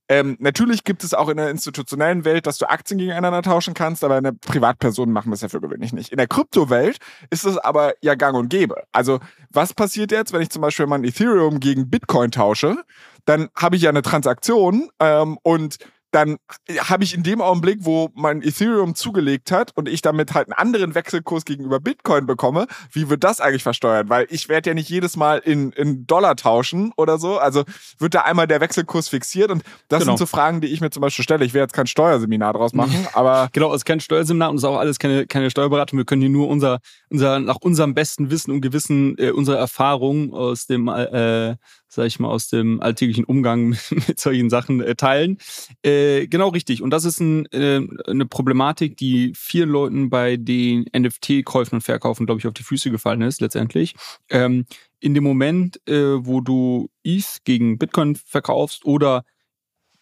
[0.10, 4.04] Ähm, natürlich gibt es auch in der institutionellen Welt, dass du Aktien gegeneinander tauschen kannst,
[4.04, 6.12] aber in der Privatpersonen machen das ja für gewöhnlich nicht.
[6.12, 6.98] In der Kryptowelt
[7.30, 8.84] ist das aber ja gang und gäbe.
[8.92, 12.78] Also was passiert jetzt, wenn ich zum Beispiel mein Ethereum gegen Bitcoin tausche?
[13.26, 15.78] Dann habe ich ja eine Transaktion ähm, und
[16.12, 16.38] dann
[16.80, 20.54] habe ich in dem Augenblick, wo mein Ethereum zugelegt hat und ich damit halt einen
[20.54, 24.10] anderen Wechselkurs gegenüber Bitcoin bekomme, wie wird das eigentlich versteuert?
[24.10, 27.38] Weil ich werde ja nicht jedes Mal in, in Dollar tauschen oder so.
[27.38, 27.66] Also
[28.00, 30.14] wird da einmal der Wechselkurs fixiert und das genau.
[30.14, 31.44] sind so Fragen, die ich mir zum Beispiel stelle.
[31.44, 33.50] Ich werde jetzt kein Steuerseminar draus machen, aber.
[33.58, 35.98] Genau, es ist kein Steuerseminar und es ist auch alles keine, keine Steuerberatung.
[35.98, 40.34] Wir können hier nur unser, unser, nach unserem besten Wissen und Gewissen äh, unsere Erfahrung
[40.34, 41.56] aus dem äh,
[41.88, 45.38] sag ich mal, aus dem alltäglichen Umgang mit, solchen Sachen äh, teilen.
[45.84, 46.82] Äh, genau richtig.
[46.82, 52.26] Und das ist ein, äh, eine Problematik, die vielen Leuten bei den NFT-Käufen und Verkaufen,
[52.26, 53.96] glaube ich, auf die Füße gefallen ist, letztendlich.
[54.30, 54.66] Ähm,
[55.00, 59.24] in dem Moment, äh, wo du ETH gegen Bitcoin verkaufst oder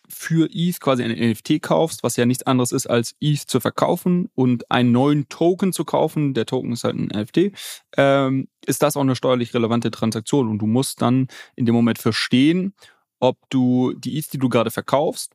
[0.09, 4.29] für ETH quasi ein NFT kaufst, was ja nichts anderes ist, als ETH zu verkaufen
[4.35, 7.51] und einen neuen Token zu kaufen, der Token ist halt ein NFT,
[7.97, 10.49] ähm, ist das auch eine steuerlich relevante Transaktion.
[10.49, 12.73] Und du musst dann in dem Moment verstehen,
[13.19, 15.33] ob du die ETH, die du gerade verkaufst,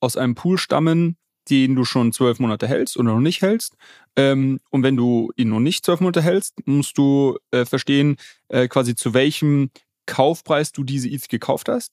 [0.00, 1.16] aus einem Pool stammen,
[1.50, 3.76] den du schon zwölf Monate hältst oder noch nicht hältst.
[4.16, 8.16] Ähm, und wenn du ihn noch nicht zwölf Monate hältst, musst du äh, verstehen,
[8.48, 9.70] äh, quasi zu welchem
[10.06, 11.92] Kaufpreis du diese ETH gekauft hast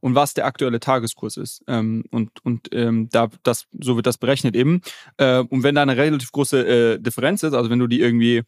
[0.00, 1.62] und was der aktuelle Tageskurs ist.
[1.66, 4.82] Ähm, und und ähm, da das so wird das berechnet eben.
[5.16, 8.42] Äh, und wenn da eine relativ große äh, Differenz ist, also wenn du die irgendwie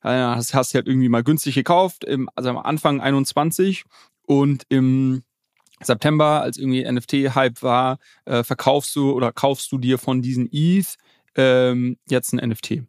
[0.00, 3.84] hast, hast halt irgendwie mal günstig gekauft, im, also am Anfang 21
[4.22, 5.22] und im
[5.80, 10.96] September, als irgendwie NFT-Hype war, äh, verkaufst du oder kaufst du dir von diesen ETH
[11.36, 12.82] ähm, jetzt ein NFT.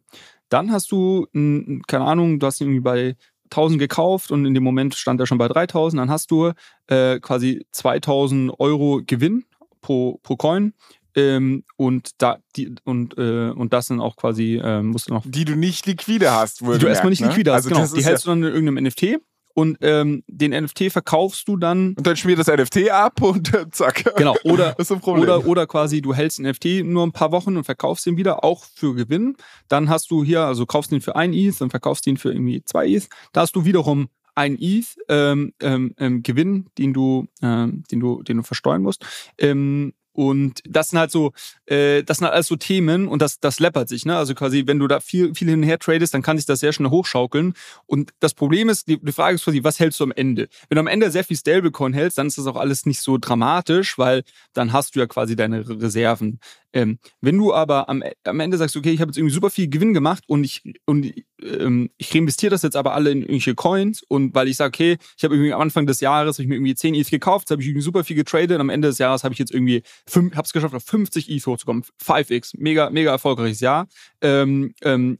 [0.48, 3.16] Dann hast du, keine Ahnung, du hast irgendwie bei
[3.50, 6.52] 1000 gekauft und in dem Moment stand er schon bei 3000, dann hast du
[6.86, 9.44] äh, quasi 2000 Euro Gewinn
[9.80, 10.72] pro, pro Coin.
[11.16, 15.24] Ähm, und da die und äh, und das sind auch quasi äh, musst du noch
[15.26, 17.28] die du nicht liquide hast, die du erstmal nicht ne?
[17.28, 17.66] liquide hast.
[17.66, 19.18] Also genau, die hältst ja du dann in irgendeinem NFT
[19.54, 21.94] und ähm, den NFT verkaufst du dann.
[21.94, 24.14] Und dann schmiert das NFT ab und äh, zack.
[24.16, 24.36] Genau.
[24.44, 25.22] Oder, das ist ein Problem.
[25.22, 28.44] oder, oder quasi du hältst den NFT nur ein paar Wochen und verkaufst ihn wieder,
[28.44, 29.36] auch für Gewinn.
[29.68, 32.62] Dann hast du hier, also kaufst ihn für ein ETH und verkaufst ihn für irgendwie
[32.64, 33.08] zwei ETH.
[33.32, 38.22] Da hast du wiederum ein ETH ähm, ähm, ähm, Gewinn, den du, ähm, den du,
[38.22, 39.04] den du versteuern musst.
[39.38, 41.32] Ähm, und das sind halt so,
[41.66, 44.16] äh, das sind halt alles so Themen und das, das läppert sich, ne?
[44.16, 46.60] Also quasi, wenn du da viel, viel hin und her tradest, dann kann sich das
[46.60, 47.54] sehr schnell hochschaukeln.
[47.86, 50.48] Und das Problem ist, die, die Frage ist quasi, was hältst du am Ende?
[50.68, 53.18] Wenn du am Ende sehr viel Stablecoin hältst, dann ist das auch alles nicht so
[53.18, 56.40] dramatisch, weil dann hast du ja quasi deine Reserven.
[56.72, 59.68] Ähm, wenn du aber am, am Ende sagst, okay, ich habe jetzt irgendwie super viel
[59.68, 64.02] Gewinn gemacht und ich, und, ähm, ich reinvestiere das jetzt aber alle in irgendwelche Coins
[64.06, 66.56] und weil ich sage, okay, ich habe irgendwie am Anfang des Jahres habe ich mir
[66.56, 68.98] irgendwie 10 ETH gekauft, jetzt habe ich irgendwie super viel getradet und am Ende des
[68.98, 69.82] Jahres habe ich jetzt irgendwie,
[70.14, 71.82] habe es geschafft, auf 50 ETH hochzukommen.
[72.04, 73.88] 5x, mega, mega erfolgreiches Jahr.
[74.20, 75.18] Ähm, ähm,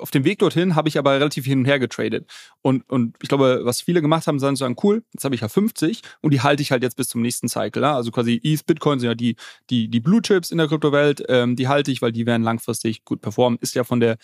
[0.00, 2.28] auf dem Weg dorthin habe ich aber relativ hin und her getradet.
[2.62, 5.48] Und, und ich glaube, was viele gemacht haben, sagen, sagen cool, jetzt habe ich ja
[5.48, 7.84] 50 und die halte ich halt jetzt bis zum nächsten Cycle.
[7.84, 9.36] Also quasi ETH, Bitcoin sind ja die,
[9.70, 13.04] die, die Blue Chips in der Kryptowelt, ähm, die halte ich, weil die werden langfristig
[13.04, 13.58] gut performen.
[13.60, 14.16] Ist ja von der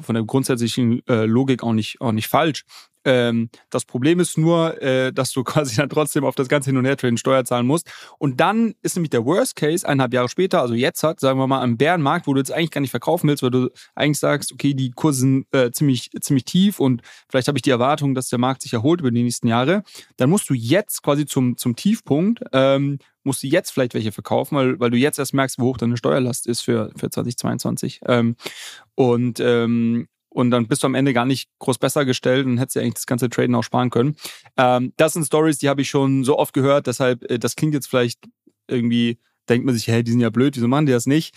[0.00, 2.64] von der grundsätzlichen äh, Logik auch nicht, auch nicht falsch.
[3.04, 6.76] Ähm, das Problem ist nur, äh, dass du quasi dann trotzdem auf das ganze Hin-
[6.76, 7.90] und Her-Traden Steuer zahlen musst.
[8.18, 11.46] Und dann ist nämlich der Worst Case, eineinhalb Jahre später, also jetzt hat, sagen wir
[11.46, 14.52] mal, am Bärenmarkt, wo du jetzt eigentlich gar nicht verkaufen willst, weil du eigentlich sagst,
[14.52, 18.28] okay, die Kurse sind äh, ziemlich, ziemlich tief und vielleicht habe ich die Erwartung, dass
[18.28, 19.82] der Markt sich erholt über die nächsten Jahre,
[20.16, 24.56] dann musst du jetzt quasi zum, zum Tiefpunkt ähm, musst du jetzt vielleicht welche verkaufen,
[24.56, 28.00] weil, weil du jetzt erst merkst, wie hoch deine Steuerlast ist für, für 2022.
[28.06, 28.36] Ähm,
[28.94, 32.76] und, ähm, und dann bist du am Ende gar nicht groß besser gestellt und hättest
[32.76, 34.16] dir eigentlich das ganze Traden auch sparen können.
[34.56, 37.74] Ähm, das sind Stories, die habe ich schon so oft gehört, deshalb, äh, das klingt
[37.74, 38.20] jetzt vielleicht
[38.66, 41.34] irgendwie, denkt man sich, hey, die sind ja blöd, wieso machen die das nicht?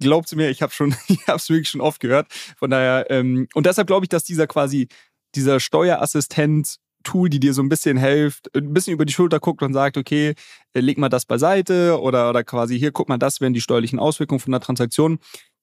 [0.00, 0.72] Glaubt mir, ich habe
[1.08, 2.32] ich habe es wirklich schon oft gehört.
[2.56, 4.88] Von daher, ähm, und deshalb glaube ich, dass dieser quasi,
[5.34, 9.62] dieser Steuerassistent Tool, die dir so ein bisschen hilft, ein bisschen über die Schulter guckt
[9.62, 10.34] und sagt, okay,
[10.72, 13.98] äh, leg mal das beiseite oder, oder quasi hier, guck mal, das wären die steuerlichen
[13.98, 15.18] Auswirkungen von der Transaktion.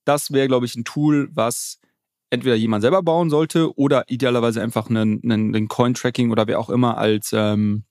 [0.05, 1.79] Das wäre, glaube ich, ein Tool, was
[2.29, 6.69] entweder jemand selber bauen sollte oder idealerweise einfach einen, einen, einen Coin-Tracking oder wer auch
[6.69, 7.83] immer als, ähm,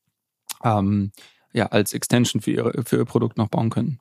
[0.64, 1.12] ähm,
[1.52, 4.00] ja, als Extension für, ihre, für ihr Produkt noch bauen können.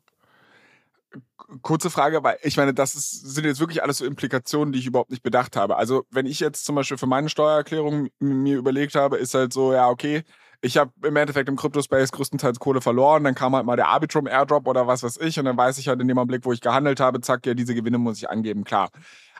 [1.61, 4.85] Kurze Frage, weil ich meine, das ist, sind jetzt wirklich alles so Implikationen, die ich
[4.85, 5.77] überhaupt nicht bedacht habe.
[5.77, 9.73] Also, wenn ich jetzt zum Beispiel für meine Steuererklärung mir überlegt habe, ist halt so,
[9.73, 10.23] ja, okay,
[10.61, 14.27] ich habe im Endeffekt im Crypto-Space größtenteils Kohle verloren, dann kam halt mal der Arbitrum
[14.27, 16.61] Airdrop oder was weiß ich und dann weiß ich halt in dem Augenblick, wo ich
[16.61, 18.89] gehandelt habe, zack, ja, diese Gewinne muss ich angeben, klar.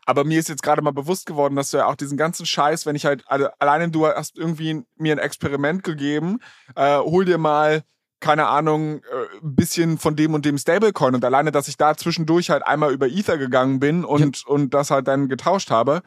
[0.06, 2.86] Aber mir ist jetzt gerade mal bewusst geworden, dass du ja auch diesen ganzen Scheiß,
[2.86, 6.39] wenn ich halt, also alleine du hast irgendwie mir ein Experiment gegeben,
[6.76, 7.84] äh, hol dir mal
[8.19, 11.95] keine Ahnung, äh, ein bisschen von dem und dem Stablecoin und alleine, dass ich da
[11.95, 14.47] zwischendurch halt einmal über Ether gegangen bin und, ja.
[14.47, 16.01] und das halt dann getauscht habe,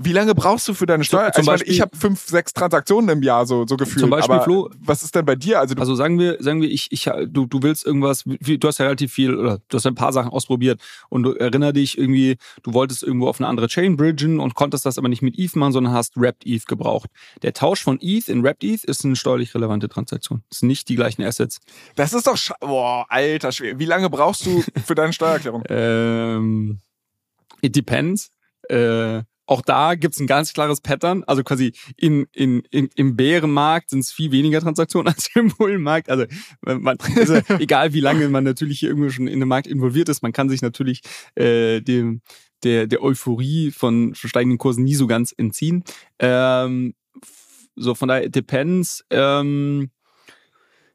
[0.00, 1.32] wie lange brauchst du für deine Steuer?
[1.32, 3.98] Zum, zum also ich, ich habe fünf, sechs Transaktionen im Jahr so, so gefühlt.
[3.98, 5.58] Zum Beispiel, aber Flo, was ist denn bei dir?
[5.58, 8.84] Also, also sagen wir, sagen wir, ich, ich, du, du willst irgendwas, du hast ja
[8.84, 12.74] relativ viel, oder du hast ein paar Sachen ausprobiert und du erinner dich irgendwie, du
[12.74, 15.72] wolltest irgendwo auf eine andere Chain bridgen und konntest das aber nicht mit ETH machen,
[15.72, 17.10] sondern hast Wrapped ETH gebraucht.
[17.42, 20.44] Der Tausch von ETH in Wrapped ETH ist eine steuerlich relevante Transaktion.
[20.48, 21.58] Das sind nicht die gleichen Assets.
[21.96, 23.80] Das ist doch, boah, alter Schwer.
[23.80, 25.64] Wie lange brauchst du für deine Steuererklärung?
[25.68, 26.78] ähm,
[27.62, 28.30] it depends.
[28.68, 31.24] Äh, auch da gibt's ein ganz klares Pattern.
[31.24, 36.10] Also quasi in, in, in, im Bärenmarkt sind es viel weniger Transaktionen als im Bullenmarkt.
[36.10, 36.26] Also,
[36.60, 40.22] man, also egal wie lange man natürlich hier irgendwo schon in dem Markt involviert ist,
[40.22, 41.00] man kann sich natürlich
[41.34, 42.20] äh, dem,
[42.62, 45.82] der, der Euphorie von steigenden Kursen nie so ganz entziehen.
[46.18, 46.94] Ähm,
[47.74, 49.02] so von daher, it depends.
[49.08, 49.90] Ähm,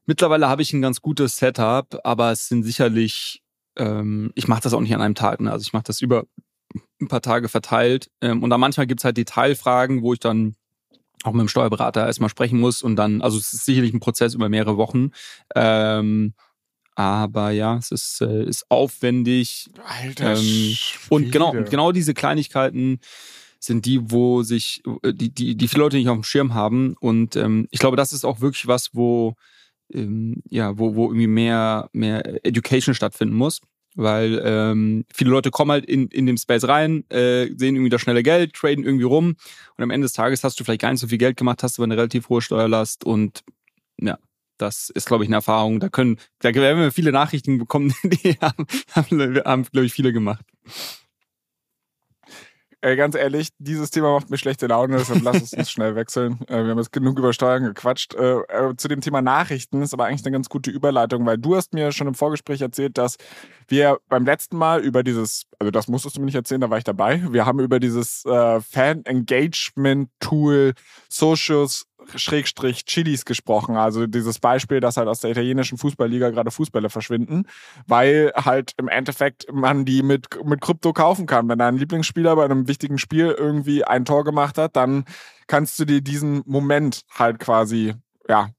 [0.05, 3.41] mittlerweile habe ich ein ganz gutes Setup, aber es sind sicherlich,
[3.77, 5.41] ähm, ich mache das auch nicht an einem Tag.
[5.41, 5.51] Ne?
[5.51, 6.25] Also ich mache das über
[7.03, 8.09] ein paar Tage verteilt.
[8.21, 10.55] Ähm, und dann manchmal gibt es halt Detailfragen, wo ich dann
[11.23, 14.33] auch mit dem Steuerberater erstmal sprechen muss und dann, also es ist sicherlich ein Prozess
[14.33, 15.11] über mehrere Wochen.
[15.55, 16.33] Ähm,
[16.95, 19.69] aber ja, es ist, äh, ist aufwendig.
[19.83, 20.35] Alter.
[20.37, 20.75] Ähm,
[21.09, 22.99] und genau, genau diese Kleinigkeiten
[23.59, 26.95] sind die, wo sich, äh, die, die, die viele Leute nicht auf dem Schirm haben.
[26.99, 29.35] Und ähm, ich glaube, das ist auch wirklich was, wo,
[29.91, 33.61] ähm, ja, wo, wo irgendwie mehr, mehr Education stattfinden muss
[33.95, 38.01] weil ähm, viele Leute kommen halt in, in den Space rein, äh, sehen irgendwie das
[38.01, 39.35] schnelle Geld, traden irgendwie rum
[39.77, 41.77] und am Ende des Tages hast du vielleicht gar nicht so viel Geld gemacht, hast
[41.79, 43.43] aber eine relativ hohe Steuerlast und
[43.99, 44.17] ja,
[44.57, 45.79] das ist, glaube ich, eine Erfahrung.
[45.79, 50.13] Da können, da werden wir viele Nachrichten bekommen, die haben, haben, haben glaube ich, viele
[50.13, 50.45] gemacht.
[52.83, 56.41] Ey, ganz ehrlich, dieses Thema macht mir schlechte Laune, deshalb lass uns schnell wechseln.
[56.49, 58.13] Äh, wir haben jetzt genug über Steuern gequatscht.
[58.13, 61.55] Äh, äh, zu dem Thema Nachrichten ist aber eigentlich eine ganz gute Überleitung, weil du
[61.55, 63.15] hast mir schon im Vorgespräch erzählt, dass
[63.69, 66.77] wir beim letzten Mal über dieses, also das musstest du mir nicht erzählen, da war
[66.77, 67.23] ich dabei.
[67.31, 70.73] Wir haben über dieses Fan-Engagement-Tool
[71.07, 71.85] Socials
[72.15, 73.75] Schrägstrich Chilis gesprochen.
[73.75, 77.47] Also dieses Beispiel, dass halt aus der italienischen Fußballliga gerade Fußbälle verschwinden,
[77.87, 81.47] weil halt im Endeffekt man die mit, mit Krypto kaufen kann.
[81.49, 85.05] Wenn dein Lieblingsspieler bei einem wichtigen Spiel irgendwie ein Tor gemacht hat, dann
[85.47, 87.93] kannst du dir diesen Moment halt quasi,
[88.27, 88.49] ja,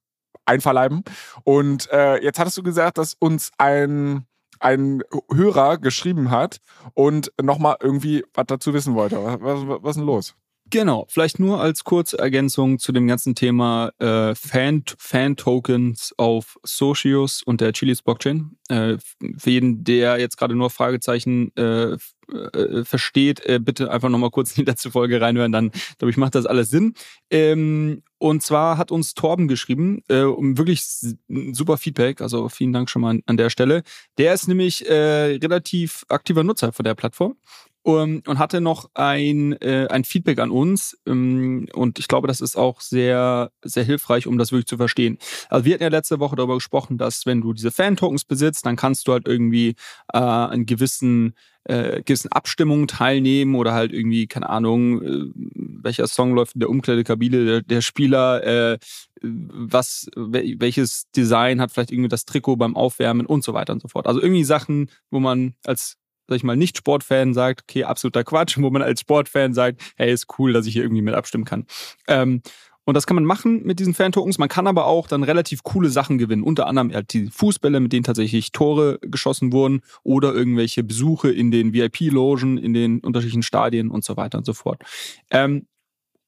[0.47, 1.03] einverleiben.
[1.43, 4.27] Und äh, jetzt hattest du gesagt, dass uns ein
[4.61, 6.59] ein Hörer geschrieben hat
[6.95, 9.23] und nochmal irgendwie was dazu wissen wollte.
[9.23, 10.35] Was, was, was ist denn los?
[10.75, 17.61] Genau, vielleicht nur als Kurzergänzung zu dem ganzen Thema äh, Fan, Fan-Tokens auf Socios und
[17.61, 18.57] der Chilis Blockchain.
[18.69, 18.97] Äh,
[19.39, 24.57] für jeden, der jetzt gerade nur Fragezeichen äh, äh, versteht, äh, bitte einfach nochmal kurz
[24.57, 26.95] in die letzte Folge reinhören, dann glaube ich, macht das alles Sinn.
[27.31, 30.83] Ähm, und zwar hat uns Torben geschrieben, äh, um wirklich
[31.53, 33.85] super Feedback, also vielen Dank schon mal an, an der Stelle.
[34.19, 37.37] Der ist nämlich äh, relativ aktiver Nutzer von der Plattform
[37.85, 40.99] um, und hatte noch ein, äh, ein Feedback an uns.
[41.07, 45.19] Um, und ich glaube, das ist auch sehr, sehr hilfreich, um das wirklich zu verstehen.
[45.51, 48.77] Also wir hatten ja letzte Woche darüber gesprochen, dass wenn du diese Fan-Tokens besitzt, dann
[48.77, 49.77] kannst du halt irgendwie
[50.13, 55.31] äh, einen gewissen äh, gewissen Abstimmungen teilnehmen oder halt irgendwie, keine Ahnung, äh,
[55.83, 58.79] welcher Song läuft in der Umkleidekabine der, der Spieler, äh,
[59.23, 63.89] was, welches Design hat vielleicht irgendwie das Trikot beim Aufwärmen und so weiter und so
[63.89, 64.07] fort.
[64.07, 65.97] Also irgendwie Sachen, wo man als
[66.29, 70.13] sag ich mal, nicht Sportfan sagt, okay, absoluter Quatsch, wo man als Sportfan sagt, hey,
[70.13, 71.67] ist cool, dass ich hier irgendwie mit abstimmen kann.
[72.09, 72.43] Ähm,
[72.87, 74.37] Und das kann man machen mit diesen Fan-Tokens.
[74.37, 76.43] Man kann aber auch dann relativ coole Sachen gewinnen.
[76.43, 81.51] Unter anderem halt die Fußbälle, mit denen tatsächlich Tore geschossen wurden oder irgendwelche Besuche in
[81.51, 84.83] den VIP-Logen, in den unterschiedlichen Stadien und so weiter und so fort.
[85.31, 85.67] Ähm,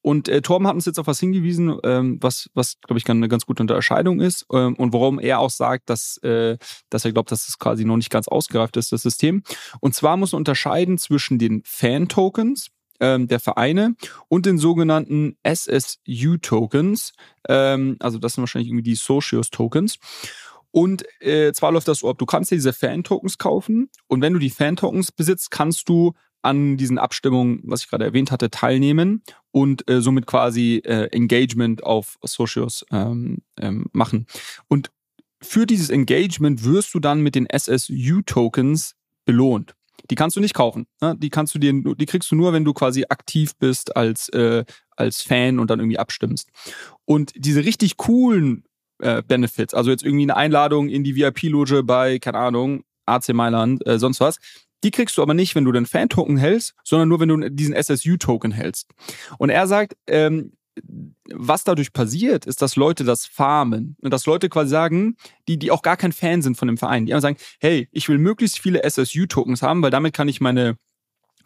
[0.07, 3.27] und äh, Torben hat uns jetzt auf was hingewiesen, ähm, was, was glaube ich, eine
[3.27, 6.59] ganz gute Unterscheidung ist ähm, und warum er auch sagt, dass, äh,
[6.91, 9.43] dass er glaubt, dass das quasi noch nicht ganz ausgereift ist, das System.
[9.81, 12.69] Und zwar muss man unterscheiden zwischen den Fan-Tokens,
[13.01, 13.97] ähm, der Vereine
[14.29, 17.13] und den sogenannten SSU-Tokens.
[17.49, 19.99] Ähm, also das sind wahrscheinlich irgendwie die Socios-Tokens.
[20.71, 24.35] Und äh, zwar läuft das so ab, du kannst dir diese Fan-Tokens kaufen und wenn
[24.35, 26.13] du die Fan-Tokens besitzt, kannst du
[26.47, 31.83] an diesen Abstimmungen, was ich gerade erwähnt hatte, teilnehmen und äh, somit quasi äh, Engagement
[31.83, 34.27] auf Socios ähm, ähm, machen.
[34.69, 34.91] Und
[35.43, 38.95] für dieses Engagement wirst du dann mit den SSU-Tokens
[39.25, 39.75] belohnt.
[40.11, 40.87] Die kannst du nicht kaufen.
[41.01, 41.17] Ne?
[41.19, 44.65] Die kannst du dir, die kriegst du nur, wenn du quasi aktiv bist als äh,
[44.97, 46.51] als Fan und dann irgendwie abstimmst.
[47.05, 48.65] Und diese richtig coolen
[48.99, 53.87] äh, Benefits, also jetzt irgendwie eine Einladung in die VIP-Loge bei, keine Ahnung, AC Mailand,
[53.87, 54.39] äh, sonst was,
[54.87, 57.75] die kriegst du aber nicht, wenn du den Fan-Token hältst, sondern nur, wenn du diesen
[57.75, 58.89] SSU-Token hältst.
[59.37, 60.53] Und er sagt, ähm,
[61.35, 63.97] was dadurch passiert, ist, dass Leute das farmen.
[64.01, 65.17] Und dass Leute quasi sagen,
[65.49, 68.09] die, die auch gar kein Fan sind von dem Verein, die einfach sagen, hey, ich
[68.09, 70.77] will möglichst viele SSU-Tokens haben, weil damit kann ich meine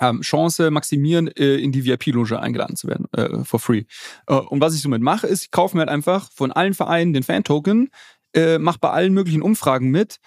[0.00, 3.84] ähm, Chance maximieren, äh, in die VIP-Loge eingeladen zu werden, äh, for free.
[4.26, 7.14] Äh, und was ich somit mache, ist, ich kaufe mir halt einfach von allen Vereinen
[7.14, 7.88] den Fan-Token,
[8.34, 10.18] äh, mache bei allen möglichen Umfragen mit,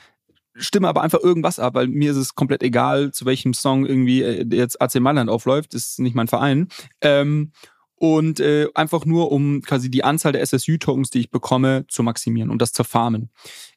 [0.56, 4.22] stimme aber einfach irgendwas ab, weil mir ist es komplett egal, zu welchem Song irgendwie
[4.22, 6.68] äh, jetzt AC Mailand aufläuft, ist nicht mein Verein.
[7.02, 7.52] Ähm,
[7.96, 12.50] und äh, einfach nur, um quasi die Anzahl der SSU-Tokens, die ich bekomme, zu maximieren
[12.50, 13.30] und das zu farmen.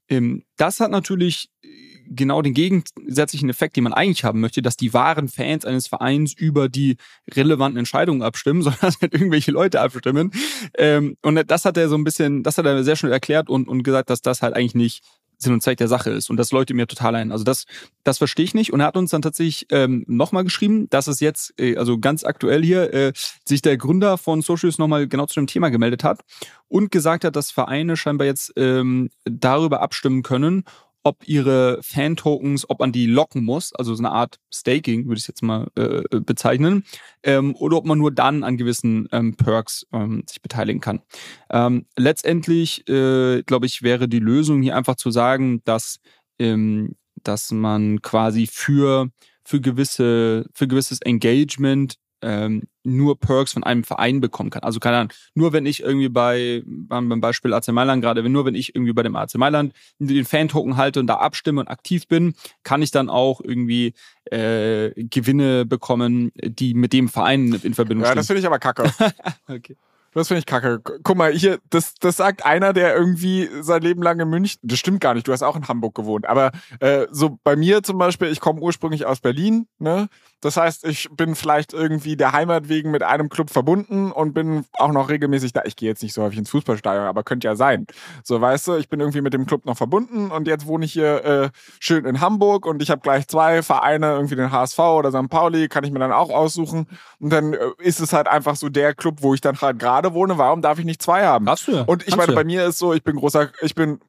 [0.08, 1.68] Ähm, das hat natürlich äh,
[2.08, 6.32] genau den gegensätzlichen Effekt, den man eigentlich haben möchte, dass die wahren Fans eines Vereins
[6.32, 6.96] über die
[7.32, 10.32] relevanten Entscheidungen abstimmen, sondern dass halt irgendwelche Leute abstimmen.
[10.76, 13.68] Ähm, und das hat er so ein bisschen, das hat er sehr schnell erklärt und,
[13.68, 15.04] und gesagt, dass das halt eigentlich nicht
[15.38, 16.30] Sinn und Zweck der Sache ist.
[16.30, 17.32] Und das läuft mir total ein.
[17.32, 17.64] Also das,
[18.04, 18.72] das verstehe ich nicht.
[18.72, 22.24] Und er hat uns dann tatsächlich ähm, nochmal geschrieben, dass es jetzt, äh, also ganz
[22.24, 23.12] aktuell hier, äh,
[23.44, 26.20] sich der Gründer von Socials nochmal genau zu dem Thema gemeldet hat
[26.68, 30.64] und gesagt hat, dass Vereine scheinbar jetzt ähm, darüber abstimmen können,
[31.06, 35.28] ob ihre Fan-Tokens, ob man die locken muss, also so eine Art Staking, würde ich
[35.28, 36.82] jetzt mal äh, bezeichnen,
[37.22, 41.02] ähm, oder ob man nur dann an gewissen ähm, Perks ähm, sich beteiligen kann.
[41.48, 46.00] Ähm, letztendlich, äh, glaube ich, wäre die Lösung hier einfach zu sagen, dass,
[46.40, 49.08] ähm, dass man quasi für,
[49.44, 54.64] für, gewisse, für gewisses Engagement ähm, nur Perks von einem Verein bekommen kann.
[54.64, 58.44] Also keine Ahnung, nur wenn ich irgendwie bei, beim Beispiel AC Mailand gerade, wenn nur
[58.44, 62.08] wenn ich irgendwie bei dem AC Mailand den Fan-Token halte und da abstimme und aktiv
[62.08, 68.02] bin, kann ich dann auch irgendwie äh, Gewinne bekommen, die mit dem Verein in Verbindung
[68.04, 68.16] ja, stehen.
[68.16, 68.90] Ja, das finde ich aber kacke.
[69.48, 69.76] okay.
[70.16, 70.80] Das finde ich kacke.
[70.80, 74.78] Guck mal, hier, das, das sagt einer, der irgendwie sein Leben lang in München, das
[74.78, 77.98] stimmt gar nicht, du hast auch in Hamburg gewohnt, aber äh, so bei mir zum
[77.98, 80.08] Beispiel, ich komme ursprünglich aus Berlin, ne?
[80.40, 84.66] Das heißt, ich bin vielleicht irgendwie der Heimat wegen mit einem Club verbunden und bin
[84.74, 85.62] auch noch regelmäßig da.
[85.64, 87.86] Ich gehe jetzt nicht so häufig ins Fußballstadion, aber könnte ja sein.
[88.22, 90.92] So, weißt du, ich bin irgendwie mit dem Club noch verbunden und jetzt wohne ich
[90.92, 95.10] hier äh, schön in Hamburg und ich habe gleich zwei Vereine, irgendwie den HSV oder
[95.10, 95.28] St.
[95.30, 96.86] Pauli, kann ich mir dann auch aussuchen.
[97.18, 100.12] Und dann äh, ist es halt einfach so der Club, wo ich dann halt gerade
[100.12, 100.36] wohne.
[100.36, 101.48] Warum darf ich nicht zwei haben?
[101.48, 101.82] Hast du.
[101.84, 104.00] Und ich Kannst meine, du bei mir ist so, ich bin großer, ich bin,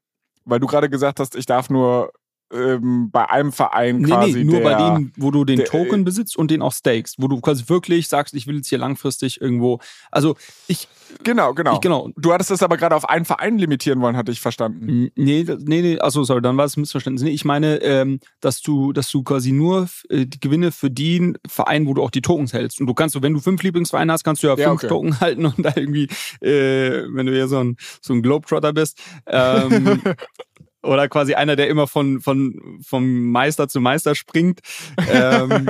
[0.44, 2.12] weil du gerade gesagt hast, ich darf nur
[2.54, 5.66] ähm, bei einem Verein Nee, quasi nee, nur der, bei denen, wo du den der-
[5.68, 8.78] Token besitzt und den auch stakest, wo du quasi wirklich sagst, ich will jetzt hier
[8.78, 9.80] langfristig irgendwo.
[10.12, 10.36] Also
[10.68, 10.88] ich,
[11.24, 11.76] Genau, genau.
[11.76, 12.10] ich genau.
[12.18, 15.10] Du hattest das aber gerade auf einen Verein limitieren wollen, hatte ich verstanden.
[15.16, 17.24] Nee, nee, nee, achso, sorry, dann war es ein Missverständnis.
[17.24, 21.38] Nee, ich meine, ähm, dass du, dass du quasi nur äh, die Gewinne für den
[21.48, 22.82] Verein, wo du auch die Tokens hältst.
[22.82, 24.88] Und du kannst, wenn du fünf Lieblingsvereine hast, kannst du ja, Ja, fünf okay.
[24.90, 26.10] Token halten und da irgendwie,
[26.42, 30.02] äh, wenn du ja so ein, so ein Globetrotter bist, ähm,
[30.84, 34.62] oder quasi einer, der immer von, von, vom Meister zu Meister springt,
[35.10, 35.70] ähm,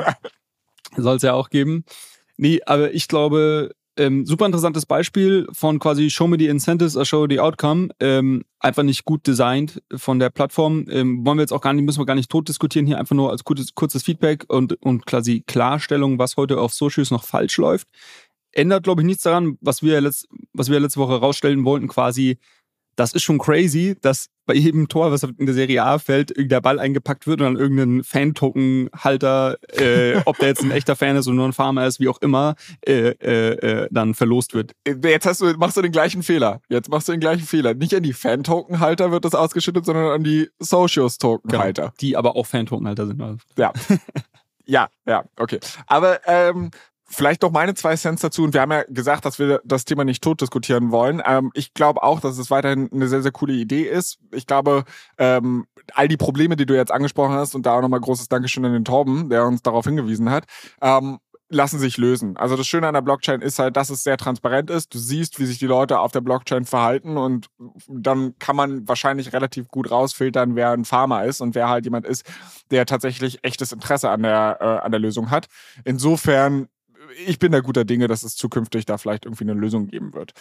[0.98, 1.86] soll es ja auch geben.
[2.38, 7.04] Nee, aber ich glaube, ähm, super interessantes Beispiel von quasi Show me the incentives or
[7.04, 7.90] show the outcome.
[8.00, 10.86] Ähm, einfach nicht gut designt von der Plattform.
[10.90, 13.16] Ähm, wollen wir jetzt auch gar nicht, müssen wir gar nicht tot diskutieren, hier einfach
[13.16, 17.58] nur als kurzes, kurzes Feedback und, und quasi Klarstellung, was heute auf Socials noch falsch
[17.58, 17.88] läuft.
[18.52, 22.38] Ändert, glaube ich, nichts daran, was wir, letzt, was wir letzte Woche rausstellen wollten, quasi,
[22.98, 26.62] das ist schon crazy, dass bei jedem Tor, was in der Serie A fällt, der
[26.62, 31.28] Ball eingepackt wird und dann irgendein Fan-Token-Halter, äh, ob der jetzt ein echter Fan ist
[31.28, 34.72] oder nur ein Farmer ist, wie auch immer, äh, äh, äh, dann verlost wird.
[34.86, 36.62] Jetzt hast du, machst du den gleichen Fehler.
[36.70, 37.76] Jetzt machst du den gleichen Fehler.
[37.76, 41.94] Nicht an die Fan-Token-Halter wird das ausgeschüttet, sondern an die Socios-Token-Halter.
[42.02, 43.22] Die aber auch Fan-Token-Halter sind.
[43.22, 43.38] Also.
[43.58, 43.74] Ja.
[44.66, 45.60] ja, ja, okay.
[45.86, 46.72] Aber ähm,
[47.10, 48.44] Vielleicht noch meine zwei Cents dazu.
[48.44, 51.22] Und wir haben ja gesagt, dass wir das Thema nicht tot diskutieren wollen.
[51.26, 54.20] Ähm, ich glaube auch, dass es weiterhin eine sehr, sehr coole Idee ist.
[54.34, 54.84] Ich glaube,
[55.18, 58.66] ähm, all die Probleme, die du jetzt angesprochen hast, und da auch nochmal großes Dankeschön
[58.66, 60.46] an den Torben, der uns darauf hingewiesen hat,
[60.82, 62.36] ähm, lassen sich lösen.
[62.36, 64.94] Also das Schöne an der Blockchain ist halt, dass es sehr transparent ist.
[64.94, 67.48] Du siehst, wie sich die Leute auf der Blockchain verhalten und
[67.88, 72.06] dann kann man wahrscheinlich relativ gut rausfiltern, wer ein Farmer ist und wer halt jemand
[72.06, 72.26] ist,
[72.70, 75.48] der tatsächlich echtes Interesse an der, äh, an der Lösung hat.
[75.86, 76.68] Insofern
[77.26, 80.34] ich bin da guter Dinge, dass es zukünftig da vielleicht irgendwie eine Lösung geben wird.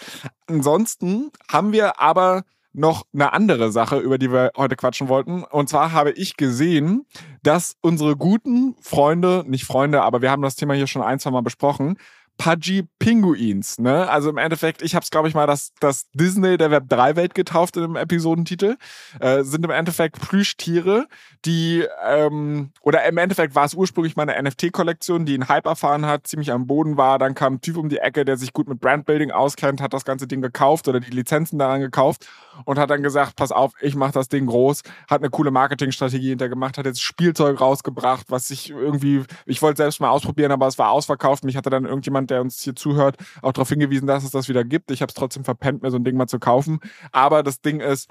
[0.46, 2.44] Ansonsten haben wir aber
[2.76, 5.44] noch eine andere Sache, über die wir heute quatschen wollten.
[5.44, 7.06] Und zwar habe ich gesehen,
[7.42, 11.30] dass unsere guten Freunde, nicht Freunde, aber wir haben das Thema hier schon ein, zwei
[11.30, 11.96] Mal besprochen,
[12.38, 13.78] Pudgy Pinguins.
[13.78, 14.08] Ne?
[14.08, 17.16] Also im Endeffekt, ich habe es, glaube ich, mal das, das Disney der Web 3
[17.16, 18.76] Welt getauft in einem Episodentitel.
[19.20, 21.06] Äh, sind im Endeffekt Plüschtiere,
[21.44, 26.26] die, ähm, oder im Endeffekt war es ursprünglich meine NFT-Kollektion, die einen Hype erfahren hat,
[26.26, 27.18] ziemlich am Boden war.
[27.18, 30.04] Dann kam ein Typ um die Ecke, der sich gut mit Brandbuilding auskennt, hat das
[30.04, 32.26] ganze Ding gekauft oder die Lizenzen daran gekauft
[32.64, 36.30] und hat dann gesagt, pass auf, ich mache das Ding groß, hat eine coole Marketingstrategie
[36.30, 40.78] hintergemacht, hat jetzt Spielzeug rausgebracht, was ich irgendwie, ich wollte selbst mal ausprobieren, aber es
[40.78, 41.44] war ausverkauft.
[41.44, 44.64] Mich hatte dann irgendjemand, der uns hier zuhört, auch darauf hingewiesen, dass es das wieder
[44.64, 44.90] gibt.
[44.90, 46.80] Ich habe es trotzdem verpennt, mir so ein Ding mal zu kaufen.
[47.12, 48.08] Aber das Ding ist,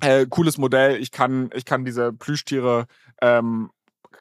[0.00, 0.96] äh, cooles Modell.
[0.96, 2.86] Ich kann, ich kann diese Plüschtiere
[3.20, 3.70] ähm,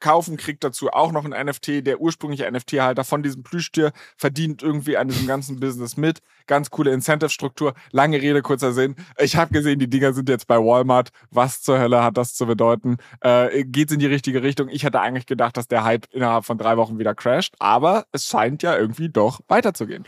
[0.04, 1.88] kaufen, kriegt dazu auch noch ein NFT.
[1.88, 6.20] Der ursprüngliche NFT-Halter von diesem Plüschtier verdient irgendwie an diesem ganzen Business mit.
[6.46, 7.74] Ganz coole Incentive-Struktur.
[7.92, 8.96] Lange Rede, kurzer Sinn.
[9.18, 11.10] Ich habe gesehen, die Dinger sind jetzt bei Walmart.
[11.32, 12.98] Was zur Hölle hat das zu bedeuten?
[13.22, 14.68] Äh, geht's in die richtige Richtung?
[14.68, 18.28] Ich hätte eigentlich gedacht, dass der Hype innerhalb von drei Wochen wieder crasht, aber es
[18.28, 20.04] scheint ja irgendwie doch weiterzugehen.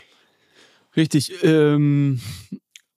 [0.94, 1.42] Richtig.
[1.42, 2.20] Ähm,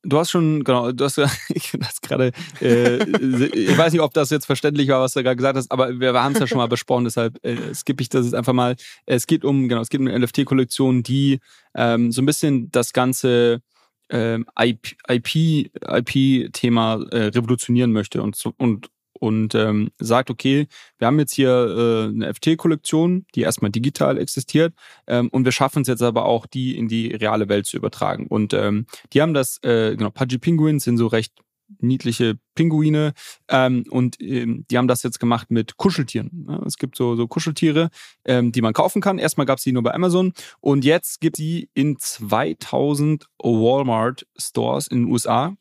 [0.04, 1.18] Du hast schon, genau, du hast,
[1.50, 2.32] ich das gerade,
[2.62, 6.00] äh, ich weiß nicht, ob das jetzt verständlich war, was du gerade gesagt hast, aber
[6.00, 8.76] wir, haben es ja schon mal besprochen, deshalb äh, skippe ich das jetzt einfach mal.
[9.06, 11.40] Es geht um, genau, es geht um eine NFT-Kollektion, die
[11.76, 13.62] ähm, so ein bisschen das ganze
[14.10, 18.90] ähm, IP, IP, IP-Thema äh, revolutionieren möchte und, und
[19.20, 20.68] und ähm, sagt, okay,
[20.98, 24.74] wir haben jetzt hier äh, eine FT-Kollektion, die erstmal digital existiert
[25.08, 28.28] ähm, und wir schaffen es jetzt aber auch, die in die reale Welt zu übertragen.
[28.28, 31.34] Und ähm, die haben das, äh, genau, Pudgy Penguins sind so recht
[31.80, 33.14] niedliche Pinguine
[33.48, 36.48] ähm, und ähm, die haben das jetzt gemacht mit Kuscheltieren.
[36.50, 37.90] Ja, es gibt so, so Kuscheltiere,
[38.26, 39.20] ähm, die man kaufen kann.
[39.20, 44.88] Erstmal gab es die nur bei Amazon und jetzt gibt die in 2000 Walmart Stores
[44.88, 45.56] in den USA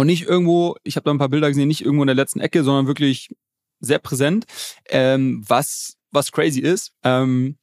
[0.00, 2.40] und nicht irgendwo, ich habe da ein paar Bilder gesehen, nicht irgendwo in der letzten
[2.40, 3.28] Ecke, sondern wirklich
[3.80, 4.46] sehr präsent,
[4.88, 6.94] ähm, was, was crazy ist.
[7.04, 7.58] Ähm,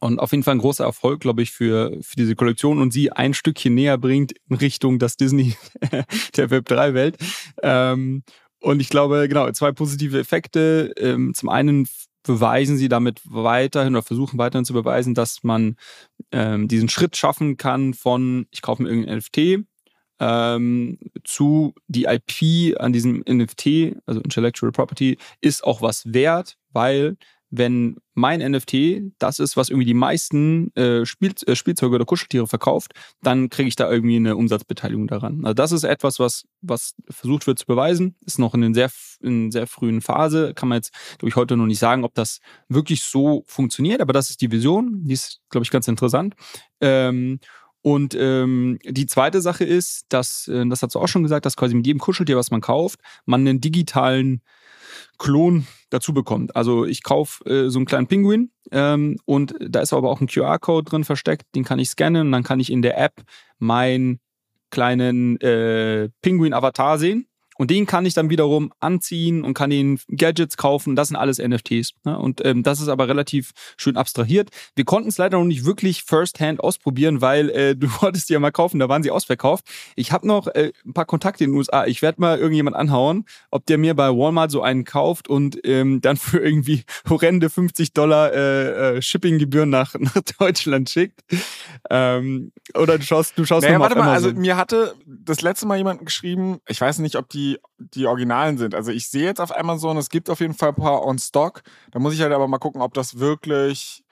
[0.00, 3.12] und auf jeden Fall ein großer Erfolg, glaube ich, für, für diese Kollektion und sie
[3.12, 5.56] ein Stückchen näher bringt in Richtung das Disney
[6.36, 7.18] der Web3-Welt.
[7.62, 8.22] Ähm,
[8.60, 10.94] und ich glaube, genau, zwei positive Effekte.
[10.96, 11.86] Ähm, zum einen
[12.22, 15.76] beweisen sie damit weiterhin oder versuchen weiterhin zu beweisen, dass man
[16.32, 19.67] ähm, diesen Schritt schaffen kann von, ich kaufe mir irgendein NFT,
[20.20, 27.16] ähm, zu die IP an diesem NFT, also Intellectual Property, ist auch was wert, weil
[27.50, 32.46] wenn mein NFT das ist, was irgendwie die meisten äh, Spiel, äh, Spielzeuge oder Kuscheltiere
[32.46, 32.92] verkauft,
[33.22, 35.44] dann kriege ich da irgendwie eine Umsatzbeteiligung daran.
[35.44, 38.90] Also das ist etwas, was, was versucht wird zu beweisen, ist noch in einer sehr,
[39.50, 43.02] sehr frühen Phase, kann man jetzt, glaube ich, heute noch nicht sagen, ob das wirklich
[43.02, 46.34] so funktioniert, aber das ist die Vision, die ist, glaube ich, ganz interessant.
[46.80, 47.40] Ähm,
[47.82, 51.56] und ähm, die zweite Sache ist, dass, äh, das hast du auch schon gesagt, dass
[51.56, 54.42] quasi mit jedem Kuscheltier, was man kauft, man einen digitalen
[55.18, 56.56] Klon dazu bekommt.
[56.56, 60.26] Also ich kaufe äh, so einen kleinen Pinguin ähm, und da ist aber auch ein
[60.26, 63.22] QR-Code drin versteckt, den kann ich scannen und dann kann ich in der App
[63.58, 64.20] meinen
[64.70, 67.26] kleinen äh, Pinguin-Avatar sehen
[67.58, 70.94] und den kann ich dann wiederum anziehen und kann ihn Gadgets kaufen.
[70.94, 71.94] Das sind alles NFTs.
[72.04, 72.16] Ne?
[72.16, 74.50] Und ähm, das ist aber relativ schön abstrahiert.
[74.76, 78.38] Wir konnten es leider noch nicht wirklich first-hand ausprobieren, weil äh, du wolltest die ja
[78.38, 79.64] mal kaufen, da waren sie ausverkauft.
[79.96, 81.84] Ich habe noch äh, ein paar Kontakte in den USA.
[81.86, 86.00] Ich werde mal irgendjemand anhauen, ob der mir bei Walmart so einen kauft und ähm,
[86.00, 91.20] dann für irgendwie horrende 50 Dollar äh, äh, Shippinggebühren nach, nach Deutschland schickt.
[91.90, 95.66] Ähm, oder du schaust, du schaust naja, mal warte mal, also mir hatte das letzte
[95.66, 97.47] Mal jemand geschrieben, ich weiß nicht, ob die
[97.78, 98.74] die, Originalen sind.
[98.74, 101.62] Also ich sehe jetzt auf Amazon, es gibt auf jeden Fall ein paar on Stock.
[101.92, 104.04] Da muss ich halt aber mal gucken, ob das wirklich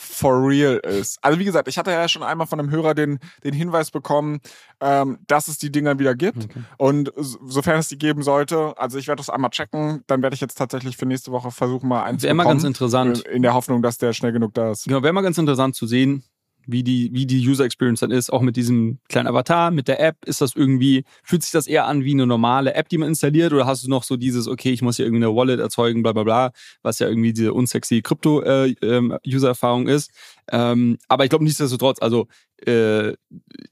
[0.00, 1.18] for real ist.
[1.22, 4.40] Also wie gesagt, ich hatte ja schon einmal von einem Hörer den, den Hinweis bekommen,
[4.80, 6.44] ähm, dass es die Dinger wieder gibt.
[6.44, 6.62] Okay.
[6.78, 10.40] Und sofern es die geben sollte, also ich werde das einmal checken, dann werde ich
[10.40, 12.38] jetzt tatsächlich für nächste Woche versuchen, mal einzubekommen.
[12.38, 13.18] Wäre mal ganz interessant.
[13.26, 14.84] In der Hoffnung, dass der schnell genug da ist.
[14.84, 16.24] Genau, wäre mal ganz interessant zu sehen,
[16.66, 20.00] wie die, wie die User Experience dann ist, auch mit diesem kleinen Avatar, mit der
[20.00, 23.08] App, ist das irgendwie, fühlt sich das eher an wie eine normale App, die man
[23.08, 26.02] installiert, oder hast du noch so dieses, okay, ich muss hier irgendwie eine Wallet erzeugen,
[26.02, 26.52] bla bla bla,
[26.82, 30.10] was ja irgendwie diese unsexy Krypto-User-Erfahrung äh, ähm, ist.
[30.50, 32.26] Ähm, aber ich glaube nichtsdestotrotz, also
[32.66, 33.14] äh,